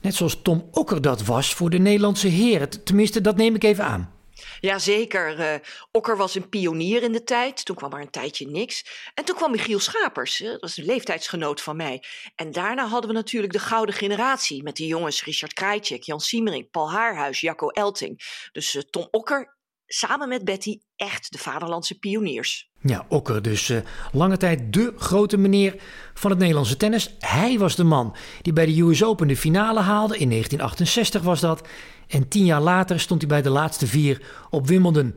Net 0.01 0.15
zoals 0.15 0.43
Tom 0.43 0.69
Okker 0.71 1.03
dat 1.03 1.25
was 1.25 1.55
voor 1.55 1.71
de 1.71 1.79
Nederlandse 1.79 2.29
heren. 2.29 2.85
Tenminste, 2.85 3.21
dat 3.21 3.37
neem 3.37 3.55
ik 3.55 3.65
even 3.65 3.85
aan. 3.85 4.13
Jazeker. 4.61 5.39
Uh, 5.39 5.55
Okker 5.93 6.17
was 6.17 6.35
een 6.35 6.49
pionier 6.49 7.03
in 7.03 7.13
de 7.13 7.25
tijd. 7.25 7.65
Toen 7.65 7.77
kwam 7.77 7.93
er 7.93 8.01
een 8.01 8.11
tijdje 8.11 8.49
niks. 8.49 8.85
En 9.15 9.25
toen 9.25 9.37
kwam 9.37 9.51
Michiel 9.51 9.79
Schapers. 9.79 10.39
dat 10.39 10.61
was 10.61 10.77
een 10.77 10.85
leeftijdsgenoot 10.85 11.61
van 11.61 11.77
mij. 11.77 12.03
En 12.35 12.53
daarna 12.53 12.87
hadden 12.87 13.11
we 13.11 13.17
natuurlijk 13.17 13.53
de 13.53 13.59
gouden 13.59 13.95
generatie. 13.95 14.63
Met 14.63 14.77
die 14.77 14.87
jongens 14.87 15.25
Richard 15.25 15.53
Krajcek, 15.53 16.03
Jan 16.03 16.21
Siemering, 16.21 16.71
Paul 16.71 16.91
Haarhuis, 16.91 17.41
Jacco 17.41 17.69
Elting. 17.69 18.49
Dus 18.53 18.75
uh, 18.75 18.83
Tom 18.83 19.09
Okker 19.11 19.57
samen 19.89 20.29
met 20.29 20.45
Betty 20.45 20.79
echt 20.97 21.33
de 21.33 21.39
vaderlandse 21.39 21.99
pioniers. 21.99 22.71
Ja, 22.83 23.07
Okker 23.09 23.43
dus 23.43 23.69
uh, 23.69 23.79
lange 24.13 24.37
tijd 24.37 24.73
de 24.73 24.93
grote 24.97 25.37
meneer 25.37 25.75
van 26.15 26.31
het 26.31 26.39
Nederlandse 26.39 26.77
tennis. 26.77 27.15
Hij 27.19 27.59
was 27.59 27.77
de 27.77 27.85
man 27.85 28.17
die 28.43 28.53
bij 28.53 28.67
de 28.67 28.81
US 28.81 29.05
Open 29.05 29.29
de 29.29 29.37
finale 29.37 29.81
haalde. 29.81 30.19
In 30.19 30.29
1968 30.29 31.23
was 31.23 31.41
dat. 31.41 31.69
En 32.09 32.29
tien 32.29 32.45
jaar 32.45 32.61
later 32.61 33.01
stond 33.01 33.21
hij 33.21 33.31
bij 33.31 33.43
de 33.43 33.51
laatste 33.51 33.87
vier 33.87 34.23
op 34.51 34.67
Wimbledon. 34.67 35.15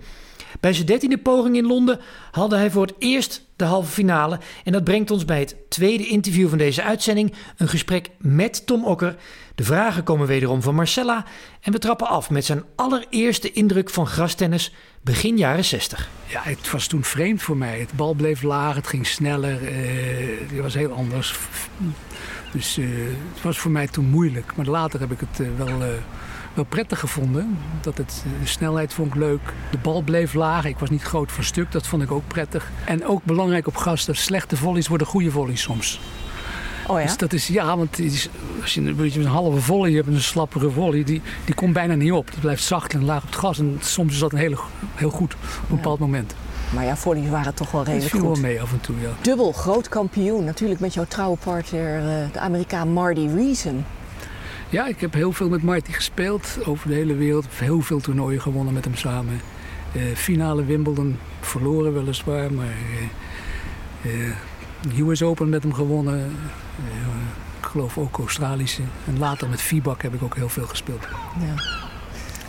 Bij 0.59 0.73
zijn 0.73 0.85
dertiende 0.85 1.17
poging 1.17 1.55
in 1.55 1.65
Londen 1.65 1.99
haalde 2.31 2.55
hij 2.55 2.71
voor 2.71 2.85
het 2.85 2.95
eerst 2.99 3.45
de 3.55 3.67
halve 3.67 3.91
finale. 3.91 4.39
En 4.63 4.71
dat 4.71 4.83
brengt 4.83 5.11
ons 5.11 5.25
bij 5.25 5.39
het 5.39 5.55
tweede 5.69 6.07
interview 6.07 6.49
van 6.49 6.57
deze 6.57 6.83
uitzending. 6.83 7.33
Een 7.57 7.67
gesprek 7.67 8.09
met 8.17 8.65
Tom 8.65 8.85
Okker. 8.85 9.15
De 9.55 9.63
vragen 9.63 10.03
komen 10.03 10.27
wederom 10.27 10.61
van 10.61 10.75
Marcella. 10.75 11.25
En 11.61 11.71
we 11.71 11.79
trappen 11.79 12.07
af 12.07 12.29
met 12.29 12.45
zijn 12.45 12.63
allereerste 12.75 13.51
indruk 13.51 13.89
van 13.89 14.07
grastennis 14.07 14.73
begin 15.01 15.37
jaren 15.37 15.65
60. 15.65 16.09
Ja, 16.25 16.41
het 16.43 16.71
was 16.71 16.87
toen 16.87 17.03
vreemd 17.03 17.41
voor 17.41 17.57
mij. 17.57 17.79
Het 17.79 17.93
bal 17.93 18.13
bleef 18.13 18.41
laag, 18.41 18.75
het 18.75 18.87
ging 18.87 19.07
sneller. 19.07 19.61
Uh, 19.61 20.39
het 20.49 20.59
was 20.59 20.73
heel 20.73 20.91
anders. 20.91 21.35
Dus 22.51 22.77
uh, 22.77 23.07
het 23.33 23.43
was 23.43 23.57
voor 23.57 23.71
mij 23.71 23.87
toen 23.87 24.05
moeilijk. 24.05 24.55
Maar 24.55 24.65
later 24.65 24.99
heb 24.99 25.11
ik 25.11 25.19
het 25.19 25.39
uh, 25.39 25.47
wel 25.57 25.81
wel 26.53 26.65
prettig 26.65 26.99
gevonden. 26.99 27.57
Dat 27.81 27.97
het, 27.97 28.23
de 28.41 28.47
snelheid 28.47 28.93
vond 28.93 29.07
ik 29.07 29.15
leuk. 29.15 29.53
De 29.71 29.77
bal 29.77 30.01
bleef 30.01 30.33
laag. 30.33 30.65
Ik 30.65 30.79
was 30.79 30.89
niet 30.89 31.03
groot 31.03 31.31
van 31.31 31.43
stuk. 31.43 31.71
Dat 31.71 31.87
vond 31.87 32.03
ik 32.03 32.11
ook 32.11 32.27
prettig. 32.27 32.71
En 32.85 33.05
ook 33.05 33.23
belangrijk 33.23 33.67
op 33.67 33.75
gas. 33.75 34.05
Dat 34.05 34.15
slechte 34.15 34.57
volleys 34.57 34.87
worden 34.87 35.07
goede 35.07 35.31
volleys 35.31 35.61
soms. 35.61 35.99
Oh 36.87 36.99
ja? 36.99 37.05
Dus 37.05 37.17
dat 37.17 37.33
is, 37.33 37.47
ja, 37.47 37.77
want 37.77 37.99
is, 37.99 38.29
als 38.61 38.73
je 38.73 38.81
een, 38.81 38.95
beetje 38.95 39.19
een 39.19 39.25
halve 39.25 39.61
volley 39.61 39.91
hebt, 39.91 40.07
een 40.07 40.21
slappere 40.21 40.69
volley, 40.69 41.03
die, 41.03 41.21
die 41.45 41.55
komt 41.55 41.73
bijna 41.73 41.93
niet 41.93 42.11
op. 42.11 42.31
Die 42.31 42.39
blijft 42.39 42.63
zacht 42.63 42.93
en 42.93 43.05
laag 43.05 43.21
op 43.23 43.29
het 43.29 43.39
gas. 43.39 43.59
En 43.59 43.77
soms 43.81 44.13
is 44.13 44.19
dat 44.19 44.31
een 44.31 44.37
hele, 44.37 44.57
heel 44.95 45.09
goed 45.09 45.33
op 45.33 45.69
een 45.69 45.75
bepaald 45.75 45.99
moment. 45.99 46.35
Maar 46.73 46.85
ja, 46.85 46.97
volleys 46.97 47.29
waren 47.29 47.53
toch 47.53 47.71
wel 47.71 47.83
redelijk 47.83 48.11
goed. 48.11 48.21
wel 48.21 48.35
mee 48.35 48.61
af 48.61 48.71
en 48.71 48.81
toe, 48.81 48.95
ja. 48.99 49.09
Dubbel 49.21 49.51
groot 49.51 49.89
kampioen. 49.89 50.43
Natuurlijk 50.43 50.79
met 50.79 50.93
jouw 50.93 51.05
trouwe 51.07 51.37
partner, 51.37 51.97
eh, 51.97 52.33
de 52.33 52.39
Amerikaan 52.39 52.93
Marty 52.93 53.27
Reason. 53.35 53.85
Ja, 54.71 54.87
ik 54.87 55.01
heb 55.01 55.13
heel 55.13 55.31
veel 55.31 55.49
met 55.49 55.63
Marty 55.63 55.91
gespeeld 55.91 56.57
over 56.65 56.87
de 56.87 56.93
hele 56.93 57.15
wereld. 57.15 57.45
Heel 57.49 57.81
veel 57.81 57.99
toernooien 57.99 58.41
gewonnen 58.41 58.73
met 58.73 58.85
hem 58.85 58.95
samen. 58.95 59.41
Eh, 59.93 60.01
finale 60.15 60.65
Wimbledon 60.65 61.17
verloren 61.39 61.93
weliswaar, 61.93 62.53
maar 62.53 62.73
uh, 64.01 64.99
US 64.99 65.23
Open 65.23 65.49
met 65.49 65.63
hem 65.63 65.73
gewonnen. 65.73 66.35
ik 67.59 67.65
geloof 67.65 67.97
ook 67.97 68.17
Australische. 68.17 68.81
En 69.07 69.19
later 69.19 69.49
met 69.49 69.61
FIBAC 69.61 70.01
heb 70.01 70.13
ik 70.13 70.23
ook 70.23 70.35
heel 70.35 70.49
veel 70.49 70.67
gespeeld. 70.67 71.07
Ja. 71.39 71.63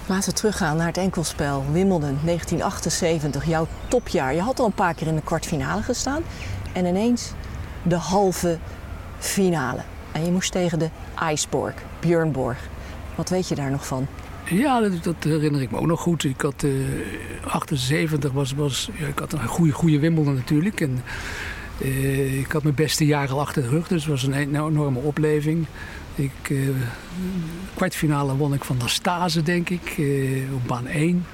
Laten 0.06 0.30
we 0.30 0.36
teruggaan 0.36 0.76
naar 0.76 0.86
het 0.86 0.96
enkelspel. 0.96 1.64
Wimbledon 1.72 2.18
1978, 2.24 3.44
jouw 3.44 3.66
topjaar. 3.88 4.34
Je 4.34 4.40
had 4.40 4.60
al 4.60 4.66
een 4.66 4.72
paar 4.72 4.94
keer 4.94 5.06
in 5.06 5.14
de 5.14 5.22
kwartfinale 5.22 5.82
gestaan. 5.82 6.22
En 6.72 6.86
ineens 6.86 7.32
de 7.82 7.96
halve 7.96 8.58
finale. 9.18 9.82
En 10.12 10.24
je 10.24 10.30
moest 10.30 10.52
tegen 10.52 10.78
de 10.78 10.88
Iceborg, 11.30 11.74
Björn 12.00 12.32
Borg. 12.32 12.58
Wat 13.14 13.28
weet 13.28 13.48
je 13.48 13.54
daar 13.54 13.70
nog 13.70 13.86
van? 13.86 14.06
Ja, 14.44 14.80
dat, 14.80 15.04
dat, 15.04 15.14
herinner 15.20 15.62
ik 15.62 15.70
me 15.70 15.78
ook 15.78 15.86
nog 15.86 16.00
goed. 16.00 16.24
Ik 16.24 16.40
had 16.40 16.62
uh, 16.62 17.00
eh, 17.42 17.46
78 17.46 18.32
was, 18.32 18.52
was 18.52 18.90
ja, 18.98 19.06
ik 19.06 19.18
had 19.18 19.32
een 19.32 19.46
goede, 19.46 19.72
goede 19.72 19.98
Wimbledon 19.98 20.34
natuurlijk. 20.34 20.80
En, 20.80 21.02
uh, 21.78 22.38
ik 22.38 22.52
had 22.52 22.62
mijn 22.62 22.74
beste 22.74 23.06
jaren 23.06 23.34
al 23.34 23.40
achter 23.40 23.62
de 23.62 23.68
rug, 23.68 23.88
dus 23.88 24.02
het 24.02 24.10
was 24.10 24.22
een 24.22 24.32
enorme 24.32 24.98
opleving. 24.98 25.66
Ik, 26.14 26.48
uh, 26.48 26.68
kwartfinale 27.74 28.36
won 28.36 28.54
ik 28.54 28.64
van 28.64 28.76
Nastase, 28.76 29.42
denk 29.42 29.70
ik, 29.70 30.00
op 30.54 30.66
baan 30.66 30.86
1. 30.86 31.26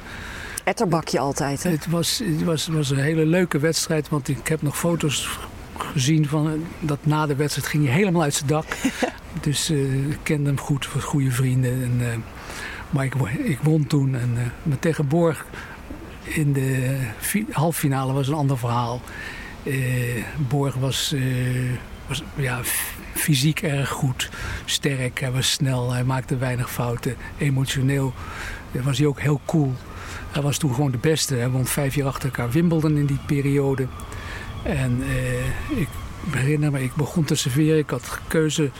Etterbakje 0.65 1.19
altijd, 1.19 1.63
hè? 1.63 1.71
Het 1.71 1.87
was, 1.87 2.19
het 2.25 2.45
was, 2.45 2.67
was 2.67 2.91
een 2.91 2.99
hele 2.99 3.27
leuke 3.27 3.59
wedstrijd, 3.59 4.09
want 4.09 4.29
ik 4.29 4.49
heb 4.49 4.63
nog 4.63 4.79
foto's 4.79 5.39
gezien 5.83 6.29
van 6.29 6.65
dat 6.81 6.99
na 7.03 7.27
de 7.27 7.37
wedstrijd 7.37 7.69
ging 7.69 7.85
hij 7.85 7.95
helemaal 7.95 8.23
uit 8.23 8.35
zijn 8.35 8.49
dak. 8.49 8.65
dus 9.41 9.71
ik 10.11 10.19
kende 10.23 10.49
hem 10.49 10.59
goed, 10.59 10.93
was 10.93 11.05
goede 11.05 11.31
vrienden. 11.31 11.83
En, 11.83 12.25
maar 12.91 13.05
ik, 13.05 13.15
ik 13.45 13.59
won 13.63 13.87
toen. 13.87 14.15
En 14.15 14.31
uh, 14.37 14.43
met 14.63 14.81
tegen 14.81 15.09
Borg 15.09 15.47
in 16.23 16.53
de 16.53 16.99
halve 17.51 17.79
finale 17.79 18.13
was 18.13 18.29
een 18.29 18.35
ander 18.35 18.59
verhaal. 18.59 19.01
Borg 20.49 20.75
was, 20.75 21.15
was 22.07 22.23
ja, 22.35 22.61
fysiek 23.15 23.63
erg 23.63 23.89
goed, 23.89 24.31
sterk, 24.65 25.21
hij 25.21 25.31
was 25.31 25.51
snel, 25.51 25.93
hij 25.93 26.05
maakte 26.05 26.37
weinig 26.37 26.71
fouten. 26.71 27.17
Emotioneel 27.39 28.13
was 28.73 28.99
hij 28.99 29.07
ook 29.07 29.21
heel 29.21 29.41
cool. 29.45 29.75
Hij 30.31 30.43
was 30.43 30.59
toen 30.59 30.75
gewoon 30.75 30.91
de 30.91 30.99
beste. 30.99 31.35
Hij 31.35 31.51
won 31.51 31.67
vijf 31.67 31.95
jaar 31.95 32.07
achter 32.07 32.29
elkaar 32.29 32.51
Wimbledon 32.51 32.97
in 32.97 33.07
die 33.07 33.19
periode. 33.27 33.87
En 34.63 35.03
ik 35.69 35.89
herinner 36.31 36.71
me, 36.71 36.83
ik 36.83 36.95
begon 36.95 37.25
te 37.25 37.35
serveren. 37.35 37.79
Ik 37.79 37.91
had 37.91 38.19
keuze 38.29 38.71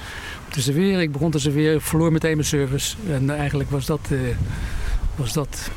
te 0.49 0.63
serveren. 0.63 1.01
Ik 1.01 1.13
begon 1.13 1.31
te 1.31 1.39
serveren, 1.39 1.75
ik 1.75 1.81
verloor 1.81 2.13
meteen 2.13 2.37
mijn 2.37 2.49
service. 2.49 2.97
En 3.11 3.31
eigenlijk 3.37 3.71
was 3.71 3.87
dat, 3.87 4.09
uh, 4.11 4.21
was 5.17 5.33
dat... 5.33 5.71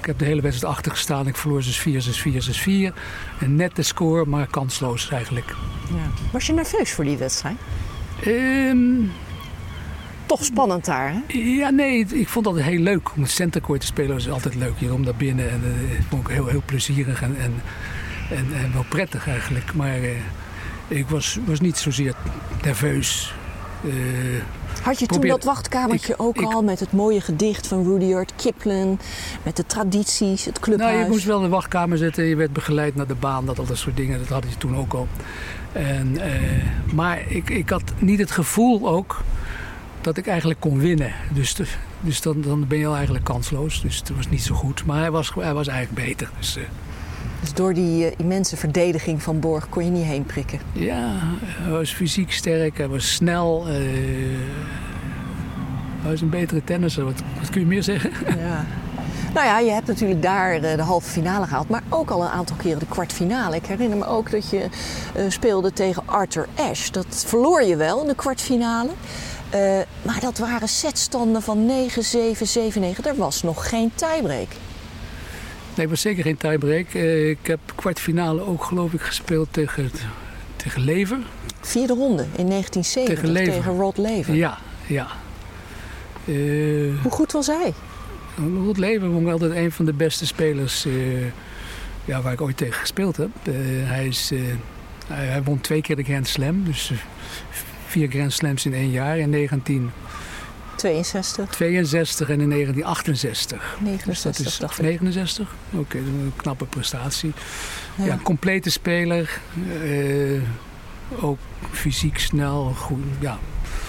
Ik 0.00 0.08
heb 0.08 0.18
de 0.18 0.24
hele 0.24 0.40
wedstrijd 0.40 0.74
achter 0.74 0.92
gestaan. 0.92 1.26
Ik 1.26 1.36
verloor 1.36 1.62
6-4, 1.62 1.64
6-4, 1.64 2.92
6-4. 2.92 2.94
En 3.40 3.56
net 3.56 3.76
de 3.76 3.82
score, 3.82 4.26
maar 4.26 4.46
kansloos 4.46 5.10
eigenlijk. 5.10 5.54
Ja. 5.88 6.24
Was 6.32 6.46
je 6.46 6.52
nerveus 6.52 6.92
voor 6.92 7.04
die 7.04 7.16
wedstrijd? 7.16 7.56
Um, 8.26 9.12
Toch 10.26 10.44
spannend 10.44 10.84
daar, 10.84 11.12
hè? 11.12 11.38
Ja, 11.38 11.70
nee. 11.70 12.06
Ik 12.06 12.28
vond 12.28 12.46
het 12.46 12.62
heel 12.62 12.78
leuk 12.78 13.14
om 13.14 13.22
het 13.22 13.30
centercourt 13.30 13.80
te 13.80 13.86
spelen. 13.86 14.14
was 14.14 14.28
altijd 14.28 14.54
leuk 14.54 14.78
hier 14.78 14.92
om 14.92 15.04
daar 15.04 15.14
binnen. 15.14 15.50
En 15.50 15.60
uh, 15.64 16.00
vond 16.08 16.28
ik 16.28 16.34
heel, 16.34 16.46
heel 16.46 16.62
plezierig 16.66 17.22
en, 17.22 17.36
en, 17.38 17.62
en, 18.32 18.46
en 18.54 18.72
wel 18.72 18.84
prettig 18.88 19.28
eigenlijk. 19.28 19.74
Maar... 19.74 20.00
Uh, 20.00 20.10
ik 20.92 21.08
was, 21.08 21.38
was 21.44 21.60
niet 21.60 21.76
zozeer 21.76 22.14
nerveus. 22.62 23.34
Uh, 23.84 23.92
Had 24.82 24.98
je 24.98 25.06
toen 25.06 25.20
dat 25.20 25.44
wachtkamertje 25.44 26.18
ook 26.18 26.42
al 26.42 26.62
met 26.62 26.80
het 26.80 26.92
mooie 26.92 27.20
gedicht 27.20 27.66
van 27.66 27.84
Rudyard 27.84 28.32
Kipling, 28.36 28.98
met 29.42 29.56
de 29.56 29.66
tradities, 29.66 30.44
het 30.44 30.60
clubhuis? 30.60 30.92
Nou, 30.92 31.04
je 31.04 31.10
moest 31.10 31.24
wel 31.24 31.36
in 31.36 31.42
de 31.42 31.48
wachtkamer 31.48 31.98
zitten, 31.98 32.24
je 32.24 32.36
werd 32.36 32.52
begeleid 32.52 32.94
naar 32.94 33.06
de 33.06 33.14
baan, 33.14 33.46
dat, 33.46 33.58
al 33.58 33.66
dat 33.66 33.76
soort 33.76 33.96
dingen, 33.96 34.18
dat 34.18 34.28
had 34.28 34.44
je 34.48 34.56
toen 34.56 34.76
ook 34.76 34.92
al. 34.92 35.08
En, 35.72 36.14
uh, 36.14 36.24
maar 36.94 37.22
ik, 37.28 37.50
ik 37.50 37.68
had 37.70 37.92
niet 37.98 38.18
het 38.18 38.30
gevoel 38.30 38.88
ook 38.88 39.22
dat 40.00 40.16
ik 40.16 40.26
eigenlijk 40.26 40.60
kon 40.60 40.78
winnen. 40.78 41.12
Dus, 41.32 41.56
dus 42.00 42.20
dan, 42.20 42.40
dan 42.40 42.66
ben 42.66 42.78
je 42.78 42.86
al 42.86 42.94
eigenlijk 42.94 43.24
kansloos. 43.24 43.82
Dus 43.82 43.98
het 43.98 44.16
was 44.16 44.28
niet 44.28 44.42
zo 44.42 44.54
goed. 44.54 44.84
Maar 44.84 44.98
hij 44.98 45.10
was, 45.10 45.32
hij 45.34 45.54
was 45.54 45.66
eigenlijk 45.66 46.06
beter. 46.06 46.30
Dus, 46.38 46.58
dus 47.42 47.54
door 47.54 47.74
die 47.74 48.04
uh, 48.04 48.12
immense 48.16 48.56
verdediging 48.56 49.22
van 49.22 49.40
Borg 49.40 49.68
kon 49.68 49.84
je 49.84 49.90
niet 49.90 50.04
heen 50.04 50.24
prikken? 50.24 50.58
Ja, 50.72 51.18
hij 51.34 51.70
was 51.70 51.92
fysiek 51.92 52.32
sterk, 52.32 52.78
hij 52.78 52.88
was 52.88 53.12
snel. 53.12 53.64
Uh, 53.68 53.74
hij 56.00 56.10
was 56.10 56.20
een 56.20 56.30
betere 56.30 56.64
tennisser, 56.64 57.04
wat, 57.04 57.22
wat 57.38 57.50
kun 57.50 57.60
je 57.60 57.66
meer 57.66 57.82
zeggen? 57.82 58.10
Ja. 58.38 58.64
Nou 59.34 59.46
ja, 59.46 59.58
je 59.58 59.70
hebt 59.70 59.86
natuurlijk 59.86 60.22
daar 60.22 60.60
de, 60.60 60.76
de, 60.76 60.82
halve 60.82 61.10
finale 61.10 61.46
gehaald, 61.46 61.68
maar 61.68 61.82
ook 61.88 62.10
al 62.10 62.22
een 62.22 62.28
aantal 62.28 62.56
keren 62.56 62.78
de 62.78 62.86
kwartfinale. 62.86 63.56
Ik 63.56 63.66
herinner 63.66 63.98
me 63.98 64.06
ook 64.06 64.30
dat 64.30 64.50
je 64.50 64.68
uh, 65.16 65.24
speelde 65.28 65.72
tegen 65.72 66.02
Arthur 66.06 66.46
Ashe. 66.54 66.92
Dat 66.92 67.24
verloor 67.26 67.62
je 67.62 67.76
wel 67.76 68.00
in 68.00 68.06
de 68.06 68.14
kwartfinale. 68.14 68.90
Uh, 69.54 69.60
maar 70.02 70.20
dat 70.20 70.38
waren 70.38 70.68
setstanden 70.68 71.42
van 71.42 71.70
9-7, 71.70 71.70
7-9. 73.00 73.04
Er 73.04 73.16
was 73.16 73.42
nog 73.42 73.68
geen 73.68 73.92
tiebreak. 73.94 74.48
Nee, 75.74 75.88
was 75.88 76.00
zeker 76.00 76.22
geen 76.22 76.36
tiebreak. 76.36 76.94
Uh, 76.94 77.28
ik 77.28 77.46
heb 77.46 77.60
kwartfinale 77.74 78.46
ook 78.46 78.64
geloof 78.64 78.92
ik 78.92 79.00
gespeeld 79.00 79.48
tegen, 79.50 79.90
tegen 80.56 80.84
Lever. 80.84 81.18
Vierde 81.60 81.92
ronde 81.92 82.22
in 82.22 82.46
1970 82.46 83.14
tegen, 83.14 83.32
Lever. 83.32 83.52
tegen 83.52 83.76
Rod 83.76 83.98
Lever. 83.98 84.34
Ja, 84.34 84.58
ja. 84.86 85.06
Uh, 86.24 87.00
Hoe 87.02 87.10
goed 87.10 87.32
was 87.32 87.46
hij? 87.46 87.72
Rod 88.64 88.78
Lever 88.78 89.10
vond 89.10 89.26
ik 89.26 89.32
altijd 89.32 89.52
een 89.52 89.72
van 89.72 89.84
de 89.84 89.92
beste 89.92 90.26
spelers 90.26 90.86
uh, 90.86 90.94
ja, 92.04 92.22
waar 92.22 92.32
ik 92.32 92.40
ooit 92.40 92.56
tegen 92.56 92.80
gespeeld 92.80 93.16
heb. 93.16 93.30
hij, 93.84 94.06
is, 94.06 94.30
hij, 95.06 95.26
hij, 95.26 95.42
won 95.42 95.60
twee 95.60 95.82
keer 95.82 95.96
de 95.96 96.02
Grand 96.02 96.28
Slam. 96.28 96.64
Dus 96.64 96.92
vier 97.86 98.08
Grand 98.08 98.32
Slams 98.32 98.66
in 98.66 98.74
één 98.74 98.90
jaar. 98.90 99.18
In 99.18 99.30
19... 99.30 99.90
62. 100.76 101.50
62 101.50 102.28
en 102.28 102.40
in 102.40 102.50
1968. 102.50 103.76
69, 103.80 104.44
dus 104.44 104.58
dat 104.58 104.70
is, 104.70 104.78
69? 104.78 105.54
Oké, 105.70 105.80
okay, 105.80 106.00
een 106.00 106.32
knappe 106.36 106.64
prestatie. 106.64 107.32
Ja, 107.94 108.04
ja 108.04 108.18
complete 108.22 108.70
speler. 108.70 109.40
Uh, 109.84 110.42
ook 111.20 111.38
fysiek 111.70 112.18
snel. 112.18 112.72
Goed, 112.76 113.04
ja. 113.20 113.38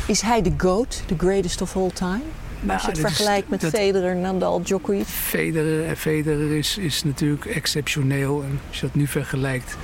Is 0.08 0.22
hij 0.22 0.41
de 0.41 0.54
GOAT, 0.58 1.04
the 1.06 1.15
greatest 1.17 1.62
of 1.62 1.76
all 1.76 1.91
time? 1.91 2.22
Nou, 2.60 2.74
Als 2.74 2.82
je 2.82 2.88
het 2.88 3.00
vergelijkt 3.00 3.50
met 3.50 3.62
dat, 3.62 3.72
Federer, 3.72 4.15
Nadal, 4.15 4.62
Djokovic. 4.62 5.06
Federer, 5.06 5.96
Federer 5.96 6.58
is, 6.58 6.78
is 6.78 7.04
natuurlijk 7.04 7.46
exceptioneel. 7.46 8.43
En 8.43 8.60
als 8.69 8.80
je 8.80 8.86
dat 8.86 8.96
nu 8.96 9.08
vergelijkt 9.08 9.78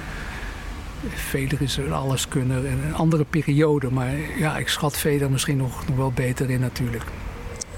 Veder 1.07 1.61
is 1.61 1.77
een 1.77 1.93
alleskunner 1.93 2.65
en 2.65 2.83
een 2.85 2.95
andere 2.95 3.25
periode. 3.25 3.91
Maar 3.91 4.15
ja, 4.37 4.57
ik 4.57 4.67
schat 4.67 4.97
Veder 4.97 5.31
misschien 5.31 5.57
nog, 5.57 5.87
nog 5.87 5.97
wel 5.97 6.11
beter 6.11 6.49
in 6.49 6.59
natuurlijk. 6.59 7.03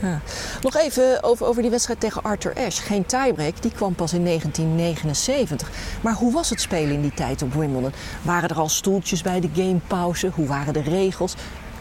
Ja. 0.01 0.21
Nog 0.61 0.75
even 0.75 1.23
over, 1.23 1.45
over 1.45 1.61
die 1.61 1.71
wedstrijd 1.71 1.99
tegen 1.99 2.23
Arthur 2.23 2.53
Ashe. 2.53 2.81
Geen 2.81 3.05
tiebreak, 3.05 3.61
die 3.61 3.71
kwam 3.71 3.95
pas 3.95 4.13
in 4.13 4.25
1979. 4.25 5.71
Maar 6.01 6.13
hoe 6.13 6.33
was 6.33 6.49
het 6.49 6.61
spelen 6.61 6.91
in 6.91 7.01
die 7.01 7.13
tijd 7.13 7.41
op 7.41 7.53
Wimbledon? 7.53 7.91
Waren 8.21 8.49
er 8.49 8.59
al 8.59 8.69
stoeltjes 8.69 9.21
bij 9.21 9.39
de 9.39 9.49
gamepauze? 9.53 10.31
Hoe 10.33 10.47
waren 10.47 10.73
de 10.73 10.81
regels? 10.81 11.35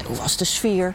Hoe 0.07 0.16
was 0.16 0.37
de 0.37 0.44
sfeer? 0.44 0.94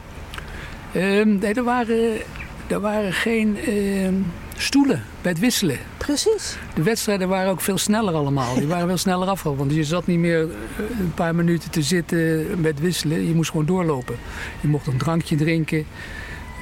Um, 0.96 1.38
nee, 1.38 1.54
er 1.54 1.64
waren, 1.64 2.22
er 2.68 2.80
waren 2.80 3.14
geen... 3.14 3.70
Uh 3.70 4.10
stoelen 4.58 5.04
bij 5.22 5.32
het 5.32 5.40
wisselen. 5.40 5.78
Precies. 5.98 6.58
De 6.74 6.84
wedstrijden 6.84 7.28
waren 7.28 7.52
ook 7.52 7.62
veel 7.62 7.78
sneller 7.78 8.14
allemaal. 8.14 8.56
Die 8.56 8.68
waren 8.68 8.88
veel 8.88 8.98
sneller 8.98 9.28
afgelopen. 9.28 9.66
Want 9.66 9.76
je 9.76 9.84
zat 9.84 10.08
niet 10.08 10.20
meer 10.20 10.42
eh, 10.42 11.00
een 11.00 11.14
paar 11.14 11.36
minuten 11.36 11.70
te 11.70 11.82
zitten 11.82 12.46
met 12.62 12.80
wisselen. 12.80 13.28
Je 13.28 13.34
moest 13.34 13.52
gewoon 13.52 13.66
doorlopen. 13.66 14.16
Je 14.62 14.68
mocht 14.68 14.88
een 14.88 14.98
drankje 14.98 15.36
drinken. 15.36 15.86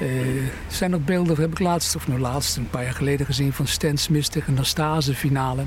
Uh, 0.02 0.18
er 0.46 0.52
zijn 0.68 0.90
nog 0.90 1.04
beelden, 1.04 1.40
heb 1.40 1.50
ik 1.50 1.58
laatst, 1.58 1.96
of 1.96 2.08
nou 2.08 2.20
laatst, 2.20 2.56
een 2.56 2.70
paar 2.70 2.82
jaar 2.82 2.92
geleden 2.92 3.26
gezien 3.26 3.52
van 3.52 3.66
Stan 3.66 3.96
Smith 3.96 4.32
tegen 4.32 4.54
Nastase 4.54 5.14
finale. 5.14 5.62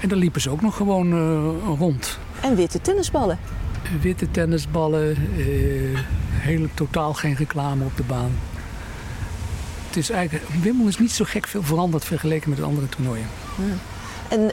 En 0.00 0.08
daar 0.08 0.18
liepen 0.18 0.40
ze 0.40 0.50
ook 0.50 0.60
nog 0.60 0.76
gewoon 0.76 1.12
uh, 1.12 1.76
rond. 1.78 2.18
En 2.40 2.56
witte 2.56 2.80
tennisballen. 2.80 3.38
Witte 4.00 4.30
tennisballen, 4.30 5.16
uh, 5.36 5.98
hele, 6.30 6.68
totaal 6.74 7.12
geen 7.12 7.34
reclame 7.34 7.84
op 7.84 7.96
de 7.96 8.02
baan 8.02 8.32
het 9.94 10.02
is 10.02 10.10
eigenlijk, 10.10 10.48
Wimbledon 10.48 10.88
is 10.88 10.98
niet 10.98 11.12
zo 11.12 11.24
gek 11.24 11.46
veel 11.46 11.62
veranderd 11.62 12.04
vergeleken 12.04 12.50
met 12.50 12.58
de 12.58 12.64
andere 12.64 12.88
toernooien. 12.88 13.26
Ja. 13.56 13.74
En 14.28 14.40
uh, 14.40 14.50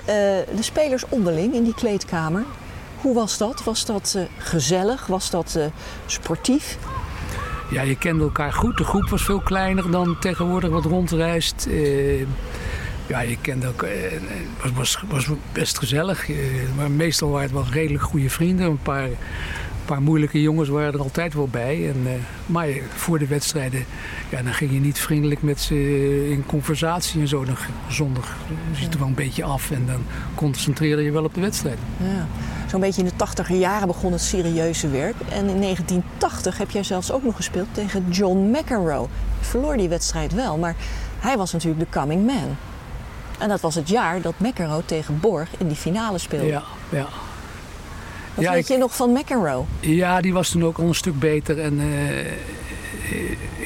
de 0.56 0.64
spelers 0.64 1.06
onderling 1.10 1.54
in 1.54 1.64
die 1.64 1.74
kleedkamer, 1.74 2.46
hoe 3.02 3.14
was 3.14 3.38
dat? 3.38 3.64
Was 3.64 3.86
dat 3.86 4.14
uh, 4.18 4.24
gezellig? 4.38 5.08
Was 5.08 5.30
dat 5.30 5.54
uh, 5.58 5.66
sportief? 6.06 6.78
Ja, 7.70 7.82
je 7.82 7.98
kende 7.98 8.24
elkaar 8.24 8.54
goed. 8.54 8.78
De 8.78 8.84
groep 8.84 9.10
was 9.10 9.24
veel 9.24 9.42
kleiner 9.42 9.92
dan 9.92 10.20
tegenwoordig 10.20 10.70
wat 10.70 10.86
rondreist. 10.86 11.68
ja, 13.08 13.20
je 13.20 13.38
kende 13.42 13.66
elkaar. 13.66 13.90
Het 14.58 14.74
was, 14.76 15.04
was, 15.10 15.26
was 15.26 15.38
best 15.52 15.80
gezellig. 15.80 16.28
maar 16.78 16.92
meestal 16.92 17.30
waren 17.30 17.44
het 17.44 17.52
wel 17.52 17.74
redelijk 17.74 18.04
goede 18.04 18.30
vrienden. 18.30 18.66
Een 18.66 18.82
paar 18.82 19.10
paar 19.92 20.02
moeilijke 20.02 20.42
jongens 20.42 20.70
waren 20.70 20.94
er 20.94 21.00
altijd 21.00 21.34
wel 21.34 21.48
bij. 21.48 21.90
En, 21.90 22.02
eh, 22.06 22.12
maar 22.46 22.68
voor 22.90 23.20
de 23.20 23.28
wedstrijden, 23.28 23.86
ja, 24.30 24.42
dan 24.42 24.54
ging 24.54 24.72
je 24.72 24.80
niet 24.80 25.00
vriendelijk 25.00 25.42
met 25.42 25.60
ze 25.60 25.76
in 26.30 26.46
conversatie 26.46 27.22
en 27.22 27.28
zo. 27.28 27.46
Dan 27.46 27.56
zondag 27.88 28.38
zit 28.76 28.94
er 28.94 29.00
wel 29.00 29.08
een 29.08 29.14
beetje 29.14 29.44
af 29.44 29.72
en 29.72 29.86
dan 29.86 30.02
concentreerde 30.36 31.04
je 31.04 31.12
wel 31.12 31.24
op 31.24 31.34
de 31.34 31.42
wedstrijd. 31.42 31.78
Ja. 31.98 32.28
Zo'n 32.70 32.80
beetje 32.80 33.02
in 33.02 33.08
de 33.08 33.16
tachtiger 33.16 33.56
jaren 33.56 33.88
begon 33.88 34.12
het 34.12 34.22
serieuze 34.22 34.90
werk. 34.90 35.16
En 35.30 35.50
in 35.50 35.62
1980 35.62 36.58
heb 36.58 36.70
jij 36.70 36.84
zelfs 36.84 37.12
ook 37.12 37.24
nog 37.24 37.36
gespeeld 37.36 37.68
tegen 37.72 38.06
John 38.10 38.58
McEnroe. 38.58 39.08
Je 39.40 39.46
verloor 39.46 39.78
die 39.78 39.90
wedstrijd 39.90 40.34
wel, 40.34 40.58
maar 40.58 40.76
hij 41.20 41.38
was 41.38 41.52
natuurlijk 41.52 41.92
de 41.92 42.00
coming 42.00 42.26
man. 42.26 42.56
En 43.40 43.50
dat 43.50 43.62
was 43.62 43.76
het 43.76 43.90
jaar 43.90 44.22
dat 44.22 44.34
McEnroe 44.38 44.86
tegen 44.86 45.20
Borg 45.20 45.50
in 45.58 45.68
die 45.68 45.76
finale 45.76 46.18
speelde. 46.18 46.46
Ja, 46.46 46.64
ja. 46.90 47.08
Wat 48.36 48.44
Ja, 48.46 48.52
weet 48.52 48.62
ik- 48.62 48.68
je 48.68 48.78
nog 48.78 48.96
van 48.96 49.12
McEnroe? 49.12 49.64
Ja, 49.80 50.22
die 50.22 50.34
was 50.34 50.50
toen 50.50 50.64
ook 50.66 50.78
al 50.78 50.88
een 50.88 50.96
stuk 50.96 51.20
beter. 51.20 51.60
En 51.60 51.80
eh, 51.80 52.32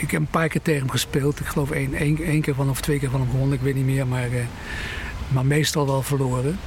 ik 0.02 0.12
heb 0.12 0.22
een 0.22 0.28
paar 0.28 0.48
keer 0.48 0.62
tegen 0.62 0.80
hem 0.82 0.90
gespeeld. 0.90 1.40
Ik 1.40 1.46
geloof 1.46 1.72
één, 1.72 1.94
één, 1.94 2.18
één 2.24 2.42
keer 2.42 2.56
van 2.56 2.70
of 2.70 2.82
twee 2.82 3.00
keer 3.00 3.10
van 3.10 3.20
hem 3.20 3.30
gewonnen. 3.30 3.56
Ik 3.58 3.64
weet 3.64 3.76
niet 3.76 3.86
meer. 3.86 4.08
Maar, 4.08 4.24
eh, 4.32 4.46
maar 5.28 5.46
meestal 5.46 5.86
wel 5.86 6.02
verloren. 6.02 6.60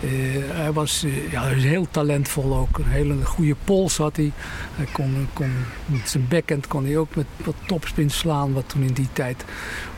Eh, 0.00 0.08
hij 0.48 0.72
was 0.72 1.04
eh, 1.04 1.30
ja, 1.32 1.42
hij 1.42 1.54
was 1.54 1.62
heel 1.64 1.86
talentvol 1.90 2.56
ook. 2.56 2.78
Een 2.78 2.84
hele 2.90 3.24
goede 3.24 3.54
pols 3.64 3.96
had 3.96 4.16
hij. 4.16 4.32
Hij 4.76 4.86
kon, 4.92 5.28
kon 5.32 5.50
met 5.86 6.08
zijn 6.08 6.26
backhand 6.28 6.66
kon 6.66 6.84
hij 6.84 6.96
ook 6.96 7.14
met 7.14 7.26
wat 7.44 7.54
topspin 7.66 8.10
slaan. 8.10 8.52
Wat 8.52 8.64
toen 8.68 8.82
in 8.82 8.92
die 8.92 9.08
tijd 9.12 9.44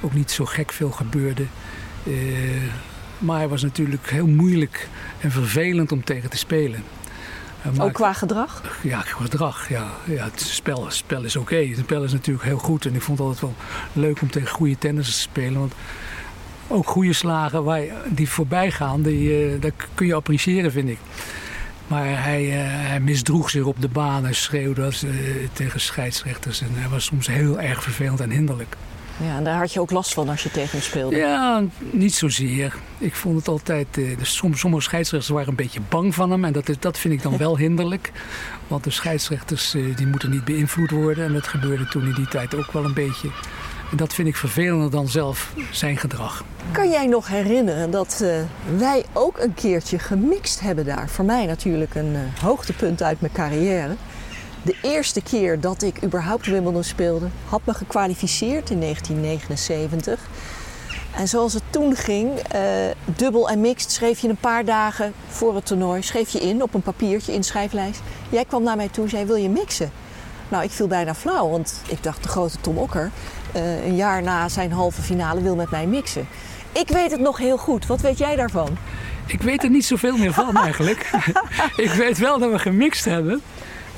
ook 0.00 0.12
niet 0.14 0.30
zo 0.30 0.44
gek 0.44 0.72
veel 0.72 0.90
gebeurde. 0.90 1.44
Eh, 2.06 2.12
maar 3.18 3.36
hij 3.38 3.48
was 3.48 3.62
natuurlijk 3.62 4.10
heel 4.10 4.26
moeilijk 4.26 4.88
en 5.20 5.30
vervelend 5.30 5.92
om 5.92 6.04
tegen 6.04 6.30
te 6.30 6.36
spelen. 6.36 6.82
Ook 7.78 7.92
qua 7.92 8.12
gedrag? 8.12 8.62
ja, 8.82 9.00
gedrag. 9.00 9.68
Ja. 9.68 9.86
Ja, 10.04 10.24
het 10.24 10.40
spel, 10.40 10.84
het 10.84 10.94
spel 10.94 11.24
is 11.24 11.36
oké. 11.36 11.56
Het 11.56 11.78
spel 11.78 12.04
is 12.04 12.12
natuurlijk 12.12 12.44
heel 12.44 12.58
goed. 12.58 12.86
En 12.86 12.94
ik 12.94 13.02
vond 13.02 13.18
het 13.18 13.26
altijd 13.26 13.52
wel 13.52 13.64
leuk 14.04 14.20
om 14.20 14.30
tegen 14.30 14.48
goede 14.48 14.78
tennissers 14.78 15.16
te 15.16 15.22
spelen. 15.22 15.58
Want 15.58 15.74
ook 16.68 16.86
goede 16.86 17.12
slagen 17.12 17.64
waar, 17.64 17.82
die 18.08 18.28
voorbij 18.28 18.70
gaan, 18.70 19.02
die, 19.02 19.46
eh, 19.46 19.60
dat 19.60 19.72
kun 19.94 20.06
je 20.06 20.14
appreciëren, 20.14 20.72
vind 20.72 20.88
ik. 20.88 20.98
Maar 21.86 22.22
hij, 22.24 22.50
eh, 22.50 22.58
hij 22.64 23.00
misdroeg 23.00 23.50
zich 23.50 23.64
op 23.64 23.80
de 23.80 23.88
baan. 23.88 24.24
Hij 24.24 24.32
schreeuwde 24.32 24.84
als, 24.84 25.02
eh, 25.02 25.10
tegen 25.52 25.80
scheidsrechters. 25.80 26.60
En 26.60 26.70
hij 26.72 26.88
was 26.88 27.04
soms 27.04 27.26
heel 27.26 27.60
erg 27.60 27.82
vervelend 27.82 28.20
en 28.20 28.30
hinderlijk. 28.30 28.76
Ja, 29.24 29.36
en 29.36 29.44
daar 29.44 29.58
had 29.58 29.72
je 29.72 29.80
ook 29.80 29.90
last 29.90 30.14
van 30.14 30.28
als 30.28 30.42
je 30.42 30.50
tegen 30.50 30.70
hem 30.70 30.80
speelde. 30.80 31.16
Ja, 31.16 31.62
niet 31.90 32.14
zozeer. 32.14 32.74
Ik 32.98 33.14
vond 33.14 33.36
het 33.38 33.48
altijd. 33.48 33.86
eh, 33.92 34.18
dus 34.18 34.36
som- 34.36 34.54
sommige 34.54 34.82
scheidsrechters 34.82 35.32
waren 35.32 35.48
een 35.48 35.54
beetje 35.54 35.80
bang 35.88 36.14
van 36.14 36.30
hem. 36.30 36.44
En 36.44 36.52
dat, 36.52 36.68
is, 36.68 36.78
dat 36.78 36.98
vind 36.98 37.14
ik 37.14 37.22
dan 37.22 37.36
wel 37.46 37.58
hinderlijk. 37.58 38.12
Want 38.68 38.84
de 38.84 38.90
scheidsrechters 38.90 39.74
eh, 39.74 39.96
die 39.96 40.06
moeten 40.06 40.30
niet 40.30 40.44
beïnvloed 40.44 40.90
worden. 40.90 41.24
En 41.24 41.32
dat 41.32 41.46
gebeurde 41.46 41.86
toen 41.88 42.04
in 42.06 42.14
die 42.14 42.28
tijd 42.28 42.54
ook 42.54 42.72
wel 42.72 42.84
een 42.84 42.94
beetje. 42.94 43.28
En 43.90 43.96
dat 43.96 44.14
vind 44.14 44.28
ik 44.28 44.36
vervelender 44.36 44.90
dan 44.90 45.08
zelf 45.08 45.52
zijn 45.70 45.96
gedrag. 45.96 46.44
Kan 46.72 46.90
jij 46.90 47.06
nog 47.06 47.28
herinneren 47.28 47.90
dat 47.90 48.20
eh, 48.22 48.36
wij 48.78 49.04
ook 49.12 49.38
een 49.38 49.54
keertje 49.54 49.98
gemixt 49.98 50.60
hebben 50.60 50.84
daar? 50.84 51.08
Voor 51.08 51.24
mij 51.24 51.46
natuurlijk 51.46 51.94
een 51.94 52.14
eh, 52.14 52.42
hoogtepunt 52.42 53.02
uit 53.02 53.20
mijn 53.20 53.32
carrière. 53.32 53.96
De 54.62 54.76
eerste 54.82 55.22
keer 55.22 55.60
dat 55.60 55.82
ik 55.82 56.04
überhaupt 56.04 56.46
Wimbledon 56.46 56.84
speelde, 56.84 57.26
had 57.48 57.60
me 57.64 57.74
gekwalificeerd 57.74 58.70
in 58.70 58.80
1979. 58.80 60.20
En 61.16 61.28
zoals 61.28 61.52
het 61.52 61.62
toen 61.70 61.96
ging, 61.96 62.38
eh, 62.38 62.62
dubbel 63.04 63.48
en 63.50 63.60
mixed, 63.60 63.90
schreef 63.90 64.18
je 64.18 64.28
een 64.28 64.36
paar 64.36 64.64
dagen 64.64 65.12
voor 65.28 65.54
het 65.54 65.66
toernooi, 65.66 66.02
schreef 66.02 66.28
je 66.28 66.40
in 66.40 66.62
op 66.62 66.74
een 66.74 66.82
papiertje, 66.82 67.32
in 67.32 67.42
schrijflijst. 67.42 68.00
Jij 68.28 68.44
kwam 68.44 68.62
naar 68.62 68.76
mij 68.76 68.88
toe 68.88 69.04
en 69.04 69.10
zei, 69.10 69.24
wil 69.24 69.36
je 69.36 69.48
mixen? 69.48 69.90
Nou, 70.48 70.64
ik 70.64 70.70
viel 70.70 70.86
bijna 70.86 71.14
flauw, 71.14 71.48
want 71.48 71.82
ik 71.88 72.02
dacht, 72.02 72.22
de 72.22 72.28
grote 72.28 72.60
Tom 72.60 72.78
Okker, 72.78 73.10
eh, 73.52 73.86
een 73.86 73.96
jaar 73.96 74.22
na 74.22 74.48
zijn 74.48 74.72
halve 74.72 75.02
finale, 75.02 75.42
wil 75.42 75.56
met 75.56 75.70
mij 75.70 75.86
mixen. 75.86 76.28
Ik 76.72 76.88
weet 76.88 77.10
het 77.10 77.20
nog 77.20 77.38
heel 77.38 77.58
goed. 77.58 77.86
Wat 77.86 78.00
weet 78.00 78.18
jij 78.18 78.36
daarvan? 78.36 78.76
Ik 79.26 79.42
weet 79.42 79.62
er 79.62 79.70
niet 79.70 79.84
zoveel 79.84 80.16
meer 80.16 80.32
van 80.32 80.56
eigenlijk. 80.56 81.10
ik 81.76 81.90
weet 81.90 82.18
wel 82.18 82.38
dat 82.38 82.50
we 82.50 82.58
gemixt 82.58 83.04
hebben. 83.04 83.42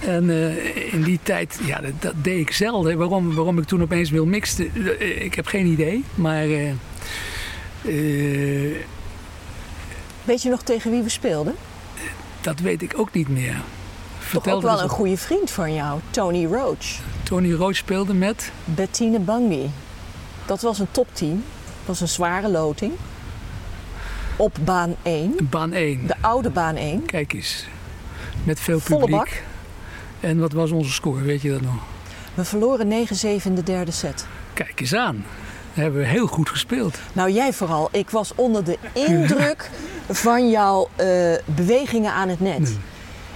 En 0.07 0.31
eh, 0.31 0.93
in 0.95 1.03
die 1.03 1.19
tijd, 1.23 1.59
ja, 1.65 1.81
dat, 1.81 1.93
dat 1.99 2.13
deed 2.17 2.41
ik 2.41 2.51
zelden. 2.53 2.99
Waarom, 2.99 3.35
waarom 3.35 3.59
ik 3.59 3.65
toen 3.65 3.83
opeens 3.83 4.11
wil 4.11 4.27
mixen, 4.27 4.71
eh, 4.99 5.25
ik 5.25 5.35
heb 5.35 5.47
geen 5.47 5.67
idee. 5.67 6.05
Maar 6.15 6.43
eh, 6.43 6.71
eh, 7.85 8.75
Weet 10.25 10.43
je 10.43 10.49
nog 10.51 10.63
tegen 10.63 10.91
wie 10.91 11.03
we 11.03 11.09
speelden? 11.09 11.55
dat 12.41 12.59
weet 12.61 12.83
ik 12.83 12.93
ook 12.97 13.13
niet 13.13 13.29
meer. 13.29 13.53
Toch 13.53 13.63
Vertel 14.43 14.57
ook 14.57 14.63
wel 14.63 14.79
een 14.79 14.85
op. 14.85 14.91
goede 14.91 15.17
vriend 15.17 15.51
van 15.51 15.75
jou, 15.75 16.01
Tony 16.11 16.47
Roach. 16.47 17.01
Tony 17.23 17.53
Roach 17.53 17.77
speelde 17.77 18.15
met. 18.15 18.53
Bettine 18.65 19.19
Bangi. 19.19 19.71
Dat 20.47 20.63
was 20.63 20.79
een 20.79 20.91
topteam. 20.91 21.45
Dat 21.79 21.87
was 21.87 22.01
een 22.01 22.09
zware 22.09 22.49
loting. 22.51 22.93
Op 24.37 24.57
baan 24.65 24.97
1, 25.03 25.37
Baan 25.51 25.73
1. 25.73 26.07
de 26.07 26.15
oude 26.21 26.51
baan 26.51 26.77
1. 26.77 27.05
Kijk 27.07 27.33
eens. 27.33 27.67
Met 28.45 28.61
veel 28.61 28.81
Volle 28.81 29.01
publiek. 29.01 29.19
bak. 29.19 29.43
En 30.25 30.39
wat 30.39 30.53
was 30.53 30.71
onze 30.71 30.93
score, 30.93 31.23
weet 31.23 31.43
je 31.43 31.51
dat 31.51 31.61
nog? 31.61 31.75
We 32.35 32.45
verloren 32.45 33.07
9-7 33.41 33.45
in 33.45 33.55
de 33.55 33.63
derde 33.63 33.91
set. 33.91 34.27
Kijk 34.53 34.81
eens 34.81 34.95
aan. 34.95 35.15
Dat 35.75 35.83
hebben 35.83 36.01
we 36.01 36.07
heel 36.07 36.27
goed 36.27 36.49
gespeeld. 36.49 36.99
Nou, 37.13 37.31
jij 37.31 37.53
vooral. 37.53 37.89
Ik 37.93 38.11
was 38.11 38.33
onder 38.35 38.65
de 38.65 38.79
indruk 38.93 39.71
van 40.11 40.51
jouw 40.51 40.89
eh, 40.97 41.07
bewegingen 41.45 42.13
aan 42.13 42.29
het 42.29 42.41
net. 42.41 42.77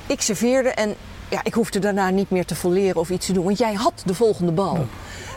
Ik 0.07 0.21
serveerde 0.21 0.69
en 0.69 0.95
ja, 1.31 1.41
ik 1.43 1.55
hoefde 1.55 1.79
daarna 1.79 2.11
niet 2.11 2.31
meer 2.31 2.45
te 2.45 2.55
volleren 2.55 2.97
of 3.01 3.11
iets 3.11 3.27
te 3.27 3.33
doen. 3.33 3.45
Want 3.45 3.59
jij 3.59 3.75
had 3.75 4.03
de 4.07 4.15
volgende 4.15 4.53
bal. 4.53 4.87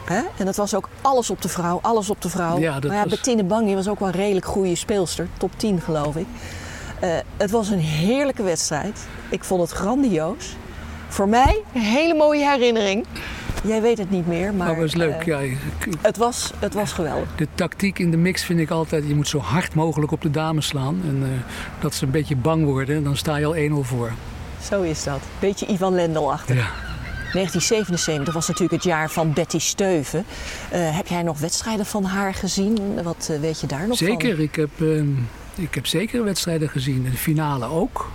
Hè? 0.06 0.22
En 0.38 0.46
dat 0.46 0.56
was 0.56 0.76
ook 0.76 0.90
alles 1.02 1.30
op 1.30 1.42
de 1.42 1.50
vrouw, 1.50 1.80
alles 1.82 2.10
op 2.10 2.22
de 2.22 2.30
vrouw. 2.30 2.60
Ja, 2.60 2.74
dat 2.80 2.84
maar 2.84 2.94
ja, 3.00 3.04
was- 3.04 3.12
Bettine 3.12 3.44
Bangi 3.44 3.76
was 3.76 3.88
ook 3.88 4.00
wel 4.00 4.08
een 4.08 4.14
redelijk 4.14 4.46
goede 4.46 4.76
speelster. 4.76 5.28
Top 5.38 5.52
10 5.58 5.82
geloof 5.82 6.16
ik. 6.16 6.26
Eh, 7.00 7.10
het 7.38 7.52
was 7.52 7.70
een 7.70 7.80
heerlijke 7.80 8.44
wedstrijd. 8.44 9.00
Ik 9.30 9.44
vond 9.44 9.62
het 9.62 9.72
grandioos. 9.72 10.56
Voor 11.12 11.30
mij 11.30 11.62
een 11.74 11.82
hele 11.82 12.14
mooie 12.14 12.50
herinnering. 12.50 13.06
Jij 13.64 13.82
weet 13.82 13.98
het 13.98 14.10
niet 14.10 14.28
meer, 14.28 14.54
maar 14.54 14.68
dat 14.68 14.78
was 14.78 14.96
leuk. 14.96 15.20
eh, 15.20 15.26
ja, 15.26 15.40
het, 16.02 16.18
was, 16.18 16.52
het 16.60 16.74
was 16.74 16.92
geweldig. 16.92 17.30
De 17.36 17.48
tactiek 17.56 18.00
in 18.00 18.12
de 18.12 18.18
mix 18.18 18.44
vind 18.44 18.60
ik 18.60 18.70
altijd, 18.70 19.08
je 19.08 19.16
moet 19.16 19.28
zo 19.28 19.40
hard 19.40 19.76
mogelijk 19.76 20.12
op 20.12 20.22
de 20.22 20.30
dames 20.32 20.66
slaan. 20.68 21.02
En 21.08 21.20
eh, 21.24 21.30
dat 21.82 21.94
ze 21.94 22.06
een 22.06 22.12
beetje 22.12 22.36
bang 22.36 22.66
worden, 22.66 23.04
dan 23.04 23.18
sta 23.18 23.36
je 23.36 23.46
al 23.46 23.56
1-0 23.84 23.88
voor. 23.88 24.12
Zo 24.70 24.82
is 24.82 25.04
dat. 25.04 25.20
Beetje 25.40 25.66
Ivan 25.66 25.96
Lendl 25.96 26.32
achter. 26.32 26.56
Ja. 26.56 26.68
1977 27.34 28.34
was 28.34 28.48
natuurlijk 28.48 28.74
het 28.74 28.84
jaar 28.84 29.10
van 29.10 29.34
Betty 29.34 29.60
Steuven. 29.60 30.26
Eh, 30.70 30.96
heb 30.96 31.08
jij 31.08 31.24
nog 31.24 31.40
wedstrijden 31.40 31.86
van 31.86 32.04
haar 32.04 32.34
gezien? 32.34 33.04
Wat 33.04 33.32
weet 33.42 33.60
je 33.62 33.68
daar 33.68 33.88
nog 33.88 33.98
van? 33.98 34.08
Zeker, 34.08 34.40
ik 34.40 34.56
heb, 34.56 34.70
ik 35.56 35.76
heb 35.76 35.86
zeker 35.86 36.24
wedstrijden 36.24 36.70
gezien. 36.70 37.04
De 37.04 37.18
finale 37.18 37.66
ook. 37.66 38.12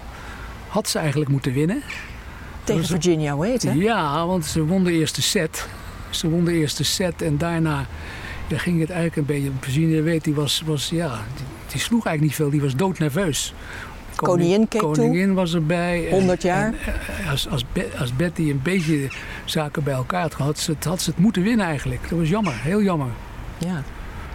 Had 0.68 0.88
ze 0.88 0.98
eigenlijk 0.98 1.30
moeten 1.30 1.52
winnen. 1.52 1.82
Tegen 2.66 2.80
was- 2.80 2.90
Virginia 2.90 3.36
Wade, 3.36 3.68
hè? 3.68 3.72
Ja, 3.72 4.26
want 4.26 4.44
ze 4.44 4.64
won 4.64 4.84
de 4.84 4.92
eerste 4.92 5.22
set. 5.22 5.66
Ze 6.10 6.28
won 6.30 6.44
de 6.44 6.52
eerste 6.52 6.84
set 6.84 7.22
en 7.22 7.38
daarna 7.38 7.86
ja, 8.48 8.58
ging 8.58 8.80
het 8.80 8.90
eigenlijk 8.90 9.16
een 9.28 9.34
beetje... 9.36 9.50
Virginia 9.60 10.02
weet, 10.02 10.24
die 10.24 10.34
was, 10.34 10.62
was 10.66 10.88
ja, 10.90 11.08
die, 11.36 11.44
die 11.72 11.80
sloeg 11.80 12.06
eigenlijk 12.06 12.20
niet 12.20 12.34
veel. 12.34 12.50
Die 12.50 12.60
was 12.60 12.76
doodnerveus. 12.76 13.54
Koningin 14.16 14.68
keek 14.68 14.80
toe. 14.80 14.92
Koningin 14.94 15.34
was 15.34 15.54
erbij. 15.54 16.06
En- 16.08 16.14
100 16.14 16.42
jaar. 16.42 16.64
en, 16.66 16.74
eh, 17.24 17.30
als, 17.30 17.48
als, 17.48 17.64
Be- 17.72 17.90
als 17.98 18.16
Betty 18.16 18.42
een 18.50 18.60
beetje 18.62 19.08
zaken 19.44 19.82
bij 19.82 19.94
elkaar 19.94 20.20
had 20.22 20.34
gehad, 20.34 20.50
had 20.54 20.58
ze, 20.64 20.70
het, 20.70 20.84
had 20.84 21.02
ze 21.02 21.10
het 21.10 21.18
moeten 21.18 21.42
winnen 21.42 21.66
eigenlijk. 21.66 22.08
Dat 22.08 22.18
was 22.18 22.28
jammer, 22.28 22.52
heel 22.56 22.82
jammer. 22.82 23.08
Ja. 23.58 23.82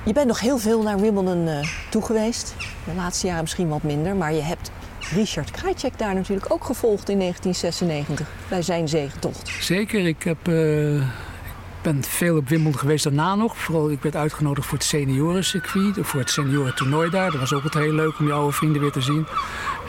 Je 0.04 0.13
bent 0.13 0.28
nog 0.28 0.39
heel 0.39 0.58
veel 0.58 0.82
naar 0.82 1.00
Wimbledon 1.00 1.48
eh 1.48 1.67
toe 1.89 2.02
geweest. 2.02 2.56
De 2.86 2.91
laatste 2.96 3.26
jaren 3.28 3.41
misschien 3.41 3.67
wat 3.67 3.84
minder. 3.84 4.15
Maar 4.15 4.34
je 4.34 4.41
hebt 4.41 4.72
Richard 5.16 5.52
Krajcek 5.52 5.98
daar 5.98 6.14
natuurlijk 6.14 6.54
ook 6.54 6.64
gevolgd 6.64 7.10
in 7.10 7.18
1996. 7.20 8.28
Bij 8.50 8.62
zijn 8.62 8.88
zegentocht. 8.88 9.52
Zeker, 9.60 10.06
ik 10.08 10.24
heb... 10.24 10.48
ik 10.48 11.82
ben 11.82 12.04
veel 12.04 12.38
op 12.38 12.50
Wimbledon 12.50 12.80
geweest 12.80 13.04
daarna 13.04 13.36
nog. 13.36 13.58
Vooral, 13.58 13.92
ik 13.92 14.02
werd 14.02 14.16
uitgenodigd 14.16 14.68
voor 14.68 14.78
het 14.78 14.88
seniorencircuit, 14.88 15.96
voor 16.02 16.20
het 16.20 16.30
seniorentoernooi 16.30 17.10
daar. 17.10 17.32
Dat 17.32 17.40
was 17.40 17.54
ook 17.54 17.64
altijd 17.64 17.84
heel 17.84 17.94
leuk 17.94 18.20
om 18.20 18.28
je 18.28 18.34
oude 18.34 18.52
vrienden 18.54 18.82
weer 18.82 18.92
te 18.92 19.02
zien. 19.02 19.26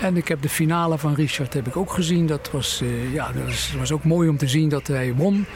En 0.00 0.16
ik 0.16 0.28
heb 0.28 0.42
de 0.42 0.48
finale 0.48 0.98
van 0.98 1.14
Richard 1.14 1.54
heb 1.54 1.66
ik 1.66 1.76
ook 1.76 1.92
gezien. 1.92 2.26
Dat 2.26 2.50
was, 2.52 2.80
eh, 2.80 3.12
ja, 3.12 3.32
dat 3.32 3.44
was, 3.44 3.74
was 3.78 3.92
ook 3.92 4.04
mooi 4.04 4.28
om 4.28 4.36
te 4.36 4.48
zien 4.48 4.68
dat 4.68 4.86
hij 4.86 5.14
won. 5.14 5.46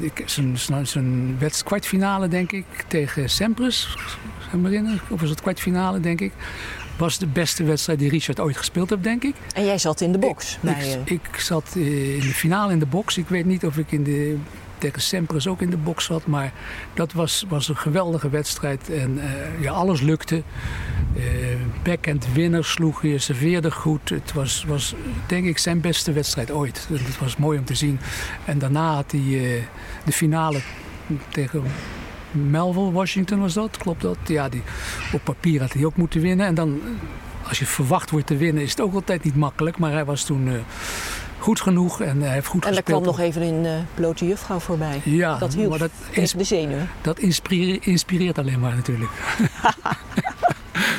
Ik- 0.00 0.22
Zijn 0.26 0.58
zijn- 0.58 1.36
kwartfinale, 1.62 2.28
denk 2.28 2.52
ik, 2.52 2.64
tegen 2.86 3.30
herinneren? 4.64 5.00
Of 5.08 5.20
was 5.20 5.30
het 5.30 5.40
kwartfinale, 5.40 6.00
denk 6.00 6.20
ik. 6.20 6.32
Was 6.96 7.18
de 7.18 7.26
beste 7.26 7.64
wedstrijd 7.64 7.98
die 7.98 8.10
Richard 8.10 8.40
ooit 8.40 8.56
gespeeld 8.56 8.90
heeft, 8.90 9.02
denk 9.02 9.24
ik. 9.24 9.34
En 9.54 9.64
jij 9.64 9.78
zat 9.78 10.00
in 10.00 10.12
de 10.12 10.18
box. 10.18 10.58
eh, 10.62 10.92
Ik, 11.04 11.28
ik 11.32 11.40
zat 11.40 11.72
eh, 11.76 12.14
in 12.14 12.20
de 12.20 12.26
finale 12.34 12.72
in 12.72 12.78
de 12.78 12.86
box. 12.86 13.18
Ik 13.18 13.28
weet 13.28 13.44
niet 13.44 13.64
of 13.66 13.76
ik 13.78 13.92
in 13.92 14.02
de 14.04 14.36
tegen 14.78 15.02
Sempres 15.02 15.46
ook 15.46 15.60
in 15.62 15.70
de 15.70 15.76
box 15.76 16.04
zat. 16.04 16.26
Maar 16.26 16.52
dat 16.94 17.12
was, 17.12 17.44
was 17.48 17.68
een 17.68 17.76
geweldige 17.76 18.28
wedstrijd. 18.28 18.90
En 18.90 19.20
ja, 19.60 19.72
alles 19.72 20.00
lukte. 20.00 20.42
backhand 21.82 22.26
winner 22.32 22.64
sloeg 22.64 23.02
je, 23.02 23.18
serveerde 23.18 23.70
goed. 23.70 24.08
Het 24.08 24.32
was, 24.32 24.64
was 24.64 24.94
denk 25.26 25.46
ik 25.46 25.58
zijn 25.58 25.80
beste 25.80 26.12
wedstrijd 26.12 26.50
ooit. 26.50 26.86
Het 26.92 27.18
was 27.18 27.36
mooi 27.36 27.58
om 27.58 27.64
te 27.64 27.74
zien. 27.74 27.98
En 28.44 28.58
daarna 28.58 28.94
had 28.94 29.10
hij 29.12 29.20
de 30.04 30.12
finale 30.12 30.58
tegen 31.28 31.62
Melville, 32.36 32.92
Washington 32.92 33.40
was 33.40 33.54
dat, 33.54 33.76
klopt 33.76 34.02
dat? 34.02 34.16
Ja, 34.26 34.48
die, 34.48 34.62
op 35.12 35.20
papier 35.24 35.60
had 35.60 35.72
hij 35.72 35.84
ook 35.84 35.96
moeten 35.96 36.20
winnen. 36.20 36.46
En 36.46 36.54
dan, 36.54 36.80
als 37.48 37.58
je 37.58 37.66
verwacht 37.66 38.10
wordt 38.10 38.26
te 38.26 38.36
winnen, 38.36 38.62
is 38.62 38.70
het 38.70 38.80
ook 38.80 38.94
altijd 38.94 39.24
niet 39.24 39.36
makkelijk. 39.36 39.78
Maar 39.78 39.92
hij 39.92 40.04
was 40.04 40.24
toen 40.24 40.46
uh, 40.46 40.54
goed 41.38 41.60
genoeg 41.60 42.00
en 42.00 42.20
hij 42.20 42.32
heeft 42.32 42.46
goed 42.46 42.64
en 42.64 42.74
gespeeld. 42.74 42.88
En 42.88 42.94
er 42.94 43.14
kwam 43.14 43.16
nog 43.16 43.26
even 43.26 43.42
een 43.42 43.64
uh, 43.64 43.84
blote 43.94 44.26
juffrouw 44.26 44.58
voorbij. 44.58 45.00
Ja, 45.04 45.38
dat 45.38 45.54
hielp 45.54 45.70
maar 45.70 45.78
dat 45.78 45.90
de 46.36 46.44
zenuwen. 46.44 46.88
Dat 47.00 47.18
inspireert, 47.18 47.86
inspireert 47.86 48.38
alleen 48.38 48.60
maar 48.60 48.74
natuurlijk. 48.74 49.10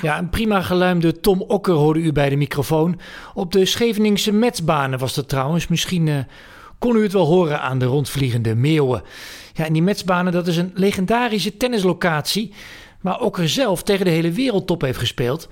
Ja, 0.01 0.17
een 0.17 0.29
prima 0.29 0.61
geluimde 0.61 1.19
Tom 1.19 1.41
Okker 1.41 1.73
hoorde 1.73 1.99
u 1.99 2.11
bij 2.11 2.29
de 2.29 2.35
microfoon. 2.35 2.99
Op 3.33 3.51
de 3.51 3.65
Scheveningse 3.65 4.31
Metsbanen 4.31 4.99
was 4.99 5.13
dat 5.13 5.29
trouwens. 5.29 5.67
Misschien 5.67 6.07
uh, 6.07 6.17
kon 6.79 6.95
u 6.95 7.03
het 7.03 7.13
wel 7.13 7.25
horen 7.25 7.61
aan 7.61 7.79
de 7.79 7.85
rondvliegende 7.85 8.55
meeuwen. 8.55 9.03
Ja, 9.53 9.65
en 9.65 9.73
die 9.73 9.81
Metsbanen, 9.81 10.33
dat 10.33 10.47
is 10.47 10.57
een 10.57 10.71
legendarische 10.73 11.57
tennislocatie. 11.57 12.53
Waar 13.01 13.19
Okker 13.19 13.49
zelf 13.49 13.83
tegen 13.83 14.05
de 14.05 14.11
hele 14.11 14.31
wereldtop 14.31 14.81
heeft 14.81 14.99
gespeeld. 14.99 15.49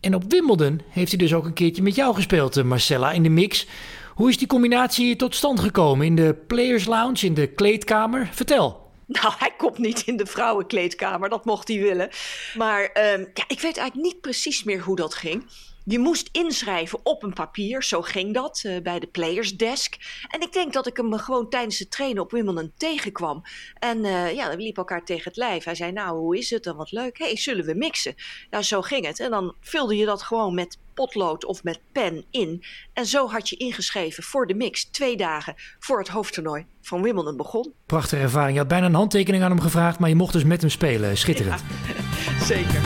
En 0.00 0.14
op 0.14 0.24
Wimbledon 0.28 0.80
heeft 0.88 1.10
hij 1.10 1.18
dus 1.18 1.34
ook 1.34 1.44
een 1.44 1.52
keertje 1.52 1.82
met 1.82 1.94
jou 1.94 2.14
gespeeld, 2.14 2.56
eh, 2.56 2.64
Marcella, 2.64 3.12
in 3.12 3.22
de 3.22 3.28
mix. 3.28 3.66
Hoe 4.14 4.28
is 4.28 4.38
die 4.38 4.46
combinatie 4.46 5.16
tot 5.16 5.34
stand 5.34 5.60
gekomen? 5.60 6.06
In 6.06 6.16
de 6.16 6.36
Players 6.46 6.84
Lounge, 6.84 7.26
in 7.26 7.34
de 7.34 7.46
kleedkamer? 7.46 8.28
Vertel. 8.32 8.86
Nou, 9.06 9.34
hij 9.38 9.52
komt 9.56 9.78
niet 9.78 10.00
in 10.00 10.16
de 10.16 10.26
vrouwenkleedkamer, 10.26 11.28
dat 11.28 11.44
mocht 11.44 11.68
hij 11.68 11.78
willen. 11.78 12.08
Maar 12.54 12.80
uh, 12.80 13.04
ja, 13.34 13.44
ik 13.46 13.60
weet 13.60 13.76
eigenlijk 13.76 13.94
niet 13.94 14.20
precies 14.20 14.64
meer 14.64 14.80
hoe 14.80 14.96
dat 14.96 15.14
ging. 15.14 15.44
Je 15.90 15.98
moest 15.98 16.28
inschrijven 16.32 17.00
op 17.02 17.22
een 17.22 17.32
papier, 17.32 17.82
zo 17.82 18.02
ging 18.02 18.34
dat, 18.34 18.62
uh, 18.66 18.82
bij 18.82 18.98
de 18.98 19.06
players 19.06 19.56
desk. 19.56 19.96
En 20.28 20.40
ik 20.40 20.52
denk 20.52 20.72
dat 20.72 20.86
ik 20.86 20.96
hem 20.96 21.18
gewoon 21.18 21.48
tijdens 21.48 21.78
het 21.78 21.90
trainen 21.90 22.22
op 22.22 22.30
Wimbledon 22.30 22.72
tegenkwam. 22.76 23.42
En 23.78 23.98
uh, 23.98 24.34
ja, 24.34 24.50
we 24.50 24.56
liepen 24.56 24.82
elkaar 24.82 25.04
tegen 25.04 25.24
het 25.24 25.36
lijf. 25.36 25.64
Hij 25.64 25.74
zei, 25.74 25.92
nou, 25.92 26.18
hoe 26.18 26.38
is 26.38 26.50
het 26.50 26.64
dan, 26.64 26.76
wat 26.76 26.92
leuk. 26.92 27.18
hey, 27.18 27.36
zullen 27.36 27.64
we 27.64 27.74
mixen? 27.74 28.14
Nou, 28.50 28.64
zo 28.64 28.82
ging 28.82 29.06
het. 29.06 29.20
En 29.20 29.30
dan 29.30 29.54
vulde 29.60 29.96
je 29.96 30.06
dat 30.06 30.22
gewoon 30.22 30.54
met 30.54 30.78
potlood 30.94 31.44
of 31.44 31.62
met 31.62 31.80
pen 31.92 32.24
in. 32.30 32.64
En 32.92 33.06
zo 33.06 33.28
had 33.28 33.48
je 33.48 33.56
ingeschreven 33.56 34.22
voor 34.22 34.46
de 34.46 34.54
mix 34.54 34.84
twee 34.84 35.16
dagen 35.16 35.54
voor 35.78 35.98
het 35.98 36.08
hoofdtoernooi 36.08 36.66
van 36.82 37.02
Wimbledon 37.02 37.36
begon. 37.36 37.72
Prachtige 37.86 38.22
ervaring. 38.22 38.52
Je 38.52 38.58
had 38.58 38.68
bijna 38.68 38.86
een 38.86 38.94
handtekening 38.94 39.42
aan 39.42 39.50
hem 39.50 39.60
gevraagd, 39.60 39.98
maar 39.98 40.08
je 40.08 40.14
mocht 40.14 40.32
dus 40.32 40.44
met 40.44 40.60
hem 40.60 40.70
spelen. 40.70 41.16
Schitterend. 41.16 41.62
Ja, 41.86 42.44
zeker. 42.54 42.80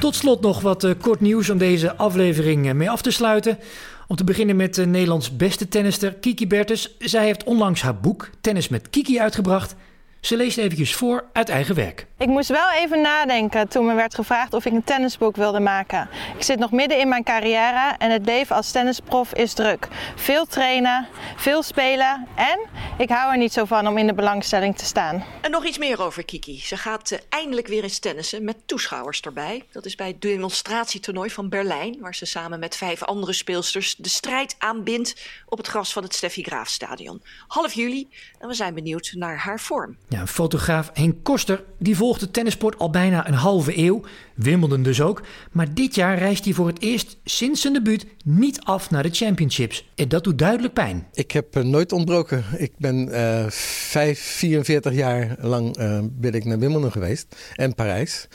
Tot 0.00 0.14
slot 0.14 0.40
nog 0.40 0.60
wat 0.60 0.84
uh, 0.84 0.90
kort 1.00 1.20
nieuws 1.20 1.50
om 1.50 1.58
deze 1.58 1.96
aflevering 1.96 2.66
uh, 2.66 2.72
mee 2.72 2.90
af 2.90 3.02
te 3.02 3.10
sluiten. 3.10 3.58
Om 4.06 4.16
te 4.16 4.24
beginnen 4.24 4.56
met 4.56 4.78
uh, 4.78 4.86
Nederlands 4.86 5.36
beste 5.36 5.68
tennister 5.68 6.14
Kiki 6.14 6.46
Bertens. 6.46 6.96
Zij 6.98 7.24
heeft 7.24 7.44
onlangs 7.44 7.82
haar 7.82 8.00
boek 8.00 8.30
Tennis 8.40 8.68
met 8.68 8.90
Kiki 8.90 9.20
uitgebracht. 9.20 9.74
Ze 10.20 10.36
leest 10.36 10.58
eventjes 10.58 10.94
voor 10.94 11.24
uit 11.32 11.48
eigen 11.48 11.74
werk. 11.74 12.06
Ik 12.18 12.28
moest 12.28 12.48
wel 12.48 12.70
even 12.70 13.00
nadenken 13.00 13.68
toen 13.68 13.86
me 13.86 13.94
werd 13.94 14.14
gevraagd 14.14 14.54
of 14.54 14.64
ik 14.64 14.72
een 14.72 14.84
tennisboek 14.84 15.36
wilde 15.36 15.60
maken. 15.60 16.08
Ik 16.36 16.42
zit 16.42 16.58
nog 16.58 16.70
midden 16.70 16.98
in 16.98 17.08
mijn 17.08 17.24
carrière 17.24 17.94
en 17.98 18.10
het 18.10 18.24
leven 18.24 18.56
als 18.56 18.70
tennisprof 18.70 19.32
is 19.34 19.52
druk. 19.52 19.88
Veel 20.16 20.46
trainen, 20.46 21.08
veel 21.36 21.62
spelen 21.62 22.26
en 22.34 22.60
ik 22.98 23.08
hou 23.08 23.32
er 23.32 23.38
niet 23.38 23.52
zo 23.52 23.64
van 23.64 23.86
om 23.86 23.98
in 23.98 24.06
de 24.06 24.14
belangstelling 24.14 24.76
te 24.76 24.84
staan. 24.84 25.24
En 25.40 25.50
nog 25.50 25.64
iets 25.64 25.78
meer 25.78 26.02
over 26.02 26.24
Kiki. 26.24 26.60
Ze 26.60 26.76
gaat 26.76 27.10
uh, 27.10 27.18
eindelijk 27.28 27.66
weer 27.66 27.82
eens 27.82 27.98
tennissen 27.98 28.44
met 28.44 28.56
toeschouwers 28.66 29.20
erbij. 29.20 29.64
Dat 29.72 29.84
is 29.84 29.94
bij 29.94 30.06
het 30.06 30.20
demonstratietoernooi 30.20 31.30
van 31.30 31.48
Berlijn, 31.48 31.96
waar 32.00 32.14
ze 32.14 32.26
samen 32.26 32.58
met 32.58 32.76
vijf 32.76 33.02
andere 33.02 33.32
speelsters 33.32 33.96
de 33.96 34.08
strijd 34.08 34.54
aanbindt 34.58 35.16
op 35.46 35.58
het 35.58 35.66
gras 35.66 35.92
van 35.92 36.02
het 36.02 36.14
Steffi 36.14 36.42
Graaf 36.42 36.68
Stadion. 36.68 37.22
Half 37.48 37.72
juli 37.72 38.08
en 38.38 38.48
we 38.48 38.54
zijn 38.54 38.74
benieuwd 38.74 39.12
naar 39.14 39.38
haar 39.38 39.60
vorm. 39.60 39.96
Ja, 40.10 40.26
fotograaf 40.26 40.90
Henk 40.94 41.14
Koster 41.22 41.64
die 41.78 41.96
volgt 41.96 42.20
de 42.20 42.30
tennisport 42.30 42.78
al 42.78 42.90
bijna 42.90 43.28
een 43.28 43.34
halve 43.34 43.78
eeuw. 43.78 44.00
Wimbledon 44.34 44.82
dus 44.82 45.00
ook. 45.00 45.22
Maar 45.52 45.74
dit 45.74 45.94
jaar 45.94 46.18
reist 46.18 46.44
hij 46.44 46.54
voor 46.54 46.66
het 46.66 46.82
eerst 46.82 47.16
sinds 47.24 47.60
zijn 47.60 47.72
debuut 47.72 48.06
niet 48.24 48.60
af 48.60 48.90
naar 48.90 49.02
de 49.02 49.10
championships. 49.10 49.90
En 49.94 50.08
dat 50.08 50.24
doet 50.24 50.38
duidelijk 50.38 50.74
pijn. 50.74 51.06
Ik 51.12 51.30
heb 51.30 51.56
uh, 51.56 51.64
nooit 51.64 51.92
ontbroken. 51.92 52.44
Ik 52.56 52.72
ben 52.76 53.08
uh, 53.08 53.44
5, 53.48 54.20
44 54.20 54.92
jaar 54.92 55.36
lang 55.40 55.78
uh, 55.78 56.00
ben 56.10 56.32
ik 56.32 56.44
naar 56.44 56.58
Wimbledon 56.58 56.92
geweest. 56.92 57.36
En 57.54 57.74
Parijs. 57.74 58.28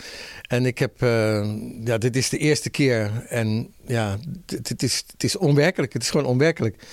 En 0.47 0.65
ik 0.65 0.77
heb, 0.77 1.01
uh, 1.03 1.09
ja, 1.83 1.97
dit 1.97 2.15
is 2.15 2.29
de 2.29 2.37
eerste 2.37 2.69
keer. 2.69 3.11
En 3.27 3.73
ja, 3.87 4.17
het, 4.45 4.83
is, 4.83 5.03
het 5.11 5.23
is 5.23 5.37
onwerkelijk. 5.37 5.93
Het 5.93 6.01
is 6.01 6.09
gewoon 6.09 6.25
onwerkelijk. 6.25 6.83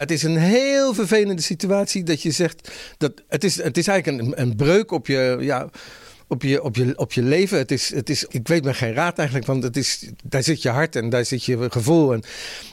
Het 0.00 0.10
is 0.10 0.22
een 0.22 0.36
heel 0.36 0.94
vervelende 0.94 1.42
situatie 1.42 2.02
dat 2.02 2.22
je 2.22 2.30
zegt 2.30 2.70
dat 2.98 3.12
het 3.28 3.44
is, 3.44 3.62
het 3.62 3.76
is 3.76 3.86
eigenlijk 3.86 4.22
een, 4.22 4.40
een 4.40 4.56
breuk 4.56 4.90
op 4.90 5.06
je. 5.06 5.36
Ja, 5.40 5.68
op 6.30 6.42
je, 6.42 6.62
op 6.62 6.76
je, 6.76 6.98
op 6.98 7.12
je 7.12 7.22
leven. 7.22 7.58
Het 7.58 7.70
is, 7.70 7.94
het 7.94 8.10
is, 8.10 8.24
ik 8.24 8.48
weet 8.48 8.64
me 8.64 8.74
geen 8.74 8.92
raad 8.92 9.18
eigenlijk, 9.18 9.46
want 9.46 9.62
het 9.62 9.76
is, 9.76 10.10
daar 10.24 10.42
zit 10.42 10.62
je 10.62 10.68
hart 10.68 10.96
en 10.96 11.08
daar 11.08 11.24
zit 11.24 11.44
je 11.44 11.70
gevoel. 11.70 12.12
En 12.12 12.22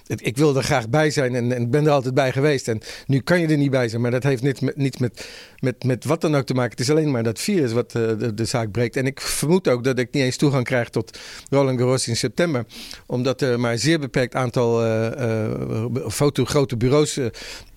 het, 0.08 0.26
ik 0.26 0.38
wil 0.38 0.56
er 0.56 0.63
graag 0.63 0.89
bij 0.89 1.10
zijn 1.10 1.36
en, 1.36 1.52
en 1.52 1.70
ben 1.70 1.86
er 1.86 1.91
altijd 1.91 2.13
bij 2.13 2.32
geweest. 2.32 2.67
En 2.67 2.82
nu 3.06 3.20
kan 3.20 3.39
je 3.39 3.48
er 3.48 3.58
niet 3.58 3.72
bij 3.72 3.89
zijn, 3.89 4.02
maar 4.02 4.12
dat 4.12 4.24
heeft 4.24 4.41
niet 4.41 4.62
met, 4.62 4.76
niet 4.76 5.00
met, 5.00 5.30
met, 5.60 5.84
met 5.84 6.06
wat 6.06 6.22
dan 6.22 6.36
ook 6.36 6.46
te 6.46 6.54
maken. 6.54 6.72
Het 6.72 6.80
is 6.80 6.89
alleen 6.89 7.12
maar 7.12 7.24
dat 7.24 7.39
virus 7.39 7.72
wat 7.72 7.93
uh, 7.96 8.08
de, 8.20 8.34
de, 8.34 8.46
zaak 8.46 8.72
breekt. 8.72 8.96
En 8.96 9.06
ik 9.06 9.22
vermoed 9.22 9.67
ook 9.67 9.84
dat 9.84 10.00
ik 10.00 10.12
niet 10.12 10.24
eens 10.24 10.38
toegang 10.38 10.63
krijg 10.63 10.89
tot 10.89 11.20
Roland 11.50 11.80
Garros 11.80 12.08
in 12.08 12.15
september. 12.15 12.65
Omdat 13.06 13.41
er 13.41 13.60
maar 13.60 13.72
een 13.72 13.80
zeer 13.80 14.00
beperkt 14.00 14.36
aantal 14.36 14.86
uh, 14.86 15.86
foto, 16.10 16.46
grote 16.46 16.78
bureaus 16.78 17.20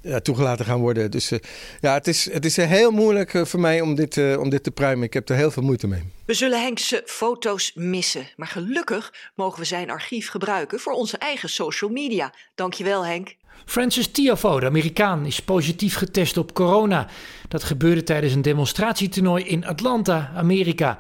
ja, 0.03 0.21
toegelaten 0.21 0.65
gaan 0.65 0.81
worden. 0.81 1.11
Dus 1.11 1.33
uh, 1.33 1.39
ja, 1.81 1.95
het 1.95 2.07
is, 2.07 2.33
het 2.33 2.45
is 2.45 2.57
heel 2.57 2.91
moeilijk 2.91 3.35
uh, 3.35 3.45
voor 3.45 3.61
mij 3.61 3.81
om 3.81 3.95
dit, 3.95 4.17
uh, 4.17 4.41
om 4.41 4.51
dit 4.51 4.63
te 4.63 4.71
pruimen. 4.71 5.07
Ik 5.07 5.13
heb 5.13 5.29
er 5.29 5.37
heel 5.37 5.51
veel 5.51 5.63
moeite 5.63 5.87
mee. 5.87 6.03
We 6.25 6.35
zullen 6.35 6.63
Henkse 6.63 7.03
foto's 7.07 7.73
missen. 7.75 8.29
Maar 8.37 8.49
gelukkig 8.49 9.13
mogen 9.35 9.59
we 9.59 9.65
zijn 9.65 9.91
archief 9.91 10.29
gebruiken 10.29 10.81
voor 10.81 10.93
onze 10.93 11.17
eigen 11.19 11.49
social 11.49 11.91
media. 11.91 12.35
Dankjewel 12.55 13.07
Henk. 13.07 13.39
Francis 13.65 14.07
Tiafoe, 14.07 14.61
de 14.61 14.67
Amerikaan, 14.67 15.27
is 15.27 15.41
positief 15.41 15.95
getest 15.95 16.37
op 16.37 16.55
corona. 16.55 17.09
Dat 17.49 17.65
gebeurde 17.65 18.03
tijdens 18.03 18.35
een 18.35 18.43
demonstratietoernooi 18.43 19.45
in 19.45 19.67
Atlanta, 19.67 20.33
Amerika. 20.35 20.99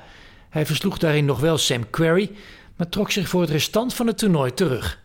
Hij 0.50 0.66
versloeg 0.66 0.98
daarin 0.98 1.24
nog 1.24 1.40
wel 1.40 1.58
Sam 1.58 1.90
Querrey, 1.90 2.30
maar 2.76 2.88
trok 2.88 3.10
zich 3.10 3.28
voor 3.28 3.40
het 3.40 3.50
restant 3.50 3.94
van 3.94 4.06
het 4.06 4.18
toernooi 4.18 4.54
terug. 4.54 5.00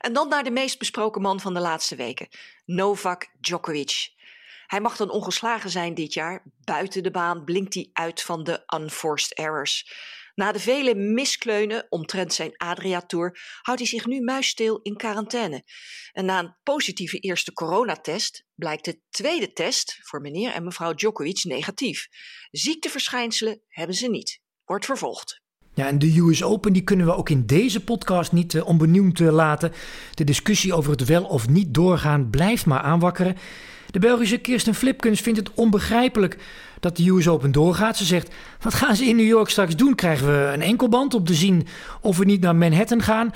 En 0.00 0.12
dan 0.12 0.28
naar 0.28 0.44
de 0.44 0.50
meest 0.50 0.78
besproken 0.78 1.22
man 1.22 1.40
van 1.40 1.54
de 1.54 1.60
laatste 1.60 1.96
weken, 1.96 2.28
Novak 2.64 3.30
Djokovic. 3.40 4.12
Hij 4.66 4.80
mag 4.80 4.96
dan 4.96 5.10
ongeslagen 5.10 5.70
zijn 5.70 5.94
dit 5.94 6.14
jaar. 6.14 6.42
Buiten 6.64 7.02
de 7.02 7.10
baan 7.10 7.44
blinkt 7.44 7.74
hij 7.74 7.90
uit 7.92 8.22
van 8.22 8.44
de 8.44 8.64
unforced 8.74 9.34
errors. 9.34 9.92
Na 10.34 10.52
de 10.52 10.60
vele 10.60 10.94
miskleunen 10.94 11.86
omtrent 11.88 12.34
zijn 12.34 12.56
Adria-tour 12.56 13.58
houdt 13.62 13.80
hij 13.80 13.88
zich 13.88 14.06
nu 14.06 14.20
muisstil 14.20 14.80
in 14.82 14.96
quarantaine. 14.96 15.64
En 16.12 16.24
na 16.24 16.38
een 16.38 16.56
positieve 16.62 17.18
eerste 17.18 17.52
coronatest 17.52 18.46
blijkt 18.54 18.84
de 18.84 19.00
tweede 19.10 19.52
test 19.52 19.98
voor 20.02 20.20
meneer 20.20 20.52
en 20.52 20.64
mevrouw 20.64 20.94
Djokovic 20.94 21.44
negatief. 21.44 22.08
Ziekteverschijnselen 22.50 23.62
hebben 23.68 23.96
ze 23.96 24.08
niet. 24.08 24.40
Wordt 24.64 24.84
vervolgd. 24.84 25.39
Ja, 25.80 25.86
en 25.86 25.98
de 25.98 26.18
US 26.18 26.42
Open 26.42 26.72
die 26.72 26.82
kunnen 26.82 27.06
we 27.06 27.16
ook 27.16 27.28
in 27.28 27.46
deze 27.46 27.84
podcast 27.84 28.32
niet 28.32 28.54
uh, 28.54 28.66
onbenoemd 28.66 29.20
uh, 29.20 29.32
laten. 29.32 29.72
De 30.14 30.24
discussie 30.24 30.74
over 30.74 30.90
het 30.90 31.04
wel 31.04 31.24
of 31.24 31.48
niet 31.48 31.74
doorgaan 31.74 32.30
blijft 32.30 32.66
maar 32.66 32.80
aanwakkeren. 32.80 33.36
De 33.90 33.98
Belgische 33.98 34.38
Kirsten 34.38 34.74
Flipkens 34.74 35.20
vindt 35.20 35.38
het 35.38 35.50
onbegrijpelijk 35.54 36.38
dat 36.80 36.96
de 36.96 37.08
US 37.08 37.28
Open 37.28 37.52
doorgaat. 37.52 37.96
Ze 37.96 38.04
zegt, 38.04 38.34
wat 38.60 38.74
gaan 38.74 38.96
ze 38.96 39.04
in 39.04 39.16
New 39.16 39.26
York 39.26 39.48
straks 39.48 39.76
doen? 39.76 39.94
Krijgen 39.94 40.26
we 40.26 40.50
een 40.52 40.62
enkelband 40.62 41.14
om 41.14 41.24
te 41.24 41.34
zien 41.34 41.66
of 42.00 42.18
we 42.18 42.24
niet 42.24 42.40
naar 42.40 42.56
Manhattan 42.56 43.02
gaan? 43.02 43.30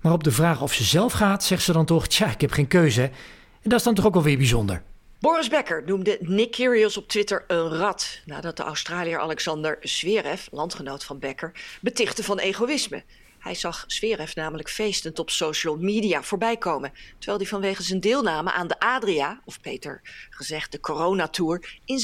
Maar 0.00 0.12
op 0.12 0.24
de 0.24 0.32
vraag 0.32 0.62
of 0.62 0.72
ze 0.72 0.84
zelf 0.84 1.12
gaat, 1.12 1.44
zegt 1.44 1.62
ze 1.62 1.72
dan 1.72 1.84
toch, 1.84 2.06
tja, 2.06 2.30
ik 2.30 2.40
heb 2.40 2.52
geen 2.52 2.68
keuze. 2.68 3.02
En 3.02 3.70
dat 3.70 3.78
is 3.78 3.84
dan 3.84 3.94
toch 3.94 4.06
ook 4.06 4.16
alweer 4.16 4.36
bijzonder. 4.36 4.82
Boris 5.22 5.48
Becker 5.48 5.82
noemde 5.84 6.18
Nick 6.20 6.50
Kyrgios 6.50 6.96
op 6.96 7.08
Twitter 7.08 7.44
een 7.46 7.68
rat... 7.68 8.20
nadat 8.24 8.56
de 8.56 8.62
Australiër 8.62 9.18
Alexander 9.18 9.78
Zverev, 9.80 10.46
landgenoot 10.50 11.04
van 11.04 11.18
Becker, 11.18 11.52
betichtte 11.80 12.24
van 12.24 12.38
egoïsme. 12.38 13.04
Hij 13.38 13.54
zag 13.54 13.84
Zverev 13.86 14.34
namelijk 14.34 14.70
feestend 14.70 15.18
op 15.18 15.30
social 15.30 15.76
media 15.76 16.22
voorbij 16.22 16.56
komen... 16.56 16.92
terwijl 17.18 17.38
hij 17.38 17.46
vanwege 17.46 17.82
zijn 17.82 18.00
deelname 18.00 18.52
aan 18.52 18.66
de 18.66 18.78
Adria, 18.78 19.42
of 19.44 19.60
beter 19.60 20.00
gezegd 20.30 20.72
de 20.72 20.80
coronatour... 20.80 21.80
in 21.84 22.00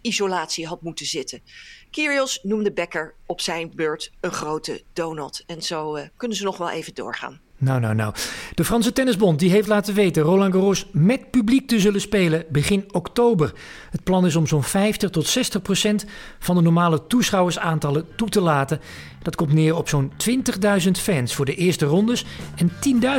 isolatie 0.00 0.66
had 0.66 0.82
moeten 0.82 1.06
zitten. 1.06 1.42
Kyrios 1.90 2.40
noemde 2.42 2.72
Becker 2.72 3.14
op 3.26 3.40
zijn 3.40 3.72
beurt 3.74 4.12
een 4.20 4.32
grote 4.32 4.82
donut. 4.92 5.44
En 5.46 5.62
zo 5.62 5.96
uh, 5.96 6.02
kunnen 6.16 6.36
ze 6.36 6.44
nog 6.44 6.56
wel 6.56 6.70
even 6.70 6.94
doorgaan. 6.94 7.40
Nou, 7.58 7.80
nou, 7.80 7.94
nou. 7.94 8.14
De 8.54 8.64
Franse 8.64 8.92
Tennisbond 8.92 9.38
die 9.38 9.50
heeft 9.50 9.68
laten 9.68 9.94
weten 9.94 10.22
Roland 10.22 10.52
Garros 10.52 10.86
met 10.92 11.30
publiek 11.30 11.68
te 11.68 11.80
zullen 11.80 12.00
spelen 12.00 12.44
begin 12.48 12.84
oktober. 12.90 13.52
Het 13.90 14.04
plan 14.04 14.26
is 14.26 14.36
om 14.36 14.46
zo'n 14.46 14.62
50 14.62 15.10
tot 15.10 15.26
60 15.26 15.62
procent 15.62 16.06
van 16.38 16.56
de 16.56 16.62
normale 16.62 17.06
toeschouwersaantallen 17.06 18.06
toe 18.16 18.28
te 18.28 18.40
laten. 18.40 18.80
Dat 19.22 19.36
komt 19.36 19.52
neer 19.52 19.76
op 19.76 19.88
zo'n 19.88 20.12
20.000 20.84 20.90
fans 20.90 21.34
voor 21.34 21.44
de 21.44 21.54
eerste 21.54 21.84
rondes 21.84 22.24
en 22.56 22.70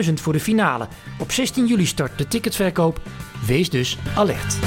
10.000 0.07 0.13
voor 0.13 0.33
de 0.33 0.39
finale. 0.39 0.87
Op 1.19 1.31
16 1.31 1.65
juli 1.65 1.85
start 1.85 2.17
de 2.17 2.27
ticketverkoop. 2.27 3.01
Wees 3.45 3.69
dus 3.69 3.97
alert. 4.15 4.57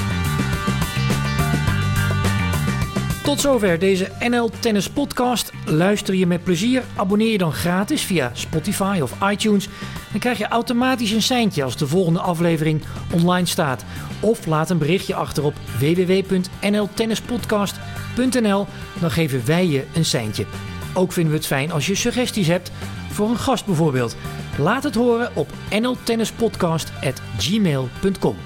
Tot 3.23 3.41
zover 3.41 3.79
deze 3.79 4.09
NL 4.21 4.51
Tennis 4.61 4.89
Podcast. 4.89 5.53
Luister 5.65 6.15
je 6.15 6.27
met 6.27 6.45
plezier? 6.45 6.83
Abonneer 6.97 7.31
je 7.31 7.39
dan 7.39 7.53
gratis 7.53 8.03
via 8.03 8.31
Spotify 8.35 8.99
of 9.03 9.31
iTunes. 9.31 9.69
Dan 10.11 10.21
krijg 10.21 10.39
je 10.39 10.49
automatisch 10.49 11.11
een 11.11 11.23
seintje 11.23 11.63
als 11.63 11.77
de 11.77 11.87
volgende 11.87 12.21
aflevering 12.21 12.83
online 13.15 13.47
staat. 13.47 13.85
Of 14.21 14.47
laat 14.47 14.71
een 14.71 14.79
berichtje 14.79 15.15
achter 15.15 15.45
op 15.45 15.55
www.nltennispodcast.nl. 15.79 18.67
Dan 19.01 19.11
geven 19.11 19.47
wij 19.47 19.67
je 19.67 19.85
een 19.95 20.05
seintje. 20.05 20.47
Ook 20.95 21.13
vinden 21.13 21.33
we 21.33 21.39
het 21.39 21.47
fijn 21.47 21.73
als 21.73 21.87
je 21.87 21.95
suggesties 21.95 22.47
hebt 22.47 22.71
voor 23.11 23.29
een 23.29 23.39
gast 23.39 23.67
bijvoorbeeld. 23.67 24.17
Laat 24.59 24.83
het 24.83 24.95
horen 24.95 25.31
op 25.35 25.49
nltennispodcast.gmail.com. 25.71 28.37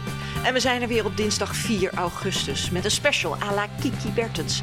En 0.45 0.53
we 0.53 0.61
zijn 0.61 0.83
er 0.83 0.89
weer 0.89 1.05
op 1.05 1.17
dinsdag 1.17 1.57
4 1.57 1.93
augustus 1.95 2.71
met 2.71 2.85
een 2.85 2.91
special 2.91 3.37
à 3.43 3.55
la 3.55 3.67
Kiki 3.81 4.11
Bertens. 4.15 4.61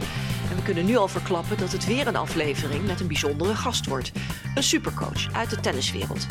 En 0.49 0.55
we 0.55 0.61
kunnen 0.61 0.85
nu 0.85 0.97
al 0.97 1.07
verklappen 1.07 1.57
dat 1.57 1.71
het 1.71 1.85
weer 1.85 2.07
een 2.07 2.15
aflevering 2.15 2.85
met 2.85 2.99
een 2.99 3.07
bijzondere 3.07 3.55
gast 3.55 3.85
wordt. 3.85 4.11
Een 4.55 4.63
supercoach 4.63 5.33
uit 5.33 5.49
de 5.49 5.59
tenniswereld. 5.59 6.25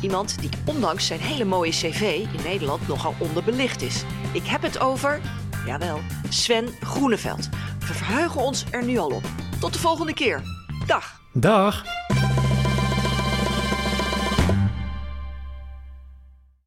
Iemand 0.00 0.40
die 0.40 0.50
ondanks 0.64 1.06
zijn 1.06 1.20
hele 1.20 1.44
mooie 1.44 1.70
cv 1.70 2.26
in 2.32 2.42
Nederland 2.44 2.88
nogal 2.88 3.14
onderbelicht 3.18 3.82
is. 3.82 4.04
Ik 4.32 4.46
heb 4.46 4.62
het 4.62 4.78
over, 4.78 5.20
jawel, 5.66 6.00
Sven 6.28 6.68
Groeneveld. 6.80 7.48
We 7.78 7.94
verheugen 7.94 8.40
ons 8.40 8.64
er 8.70 8.84
nu 8.84 8.98
al 8.98 9.10
op. 9.10 9.24
Tot 9.60 9.72
de 9.72 9.78
volgende 9.78 10.14
keer. 10.14 10.42
Dag. 10.86 11.20
Dag. 11.32 11.84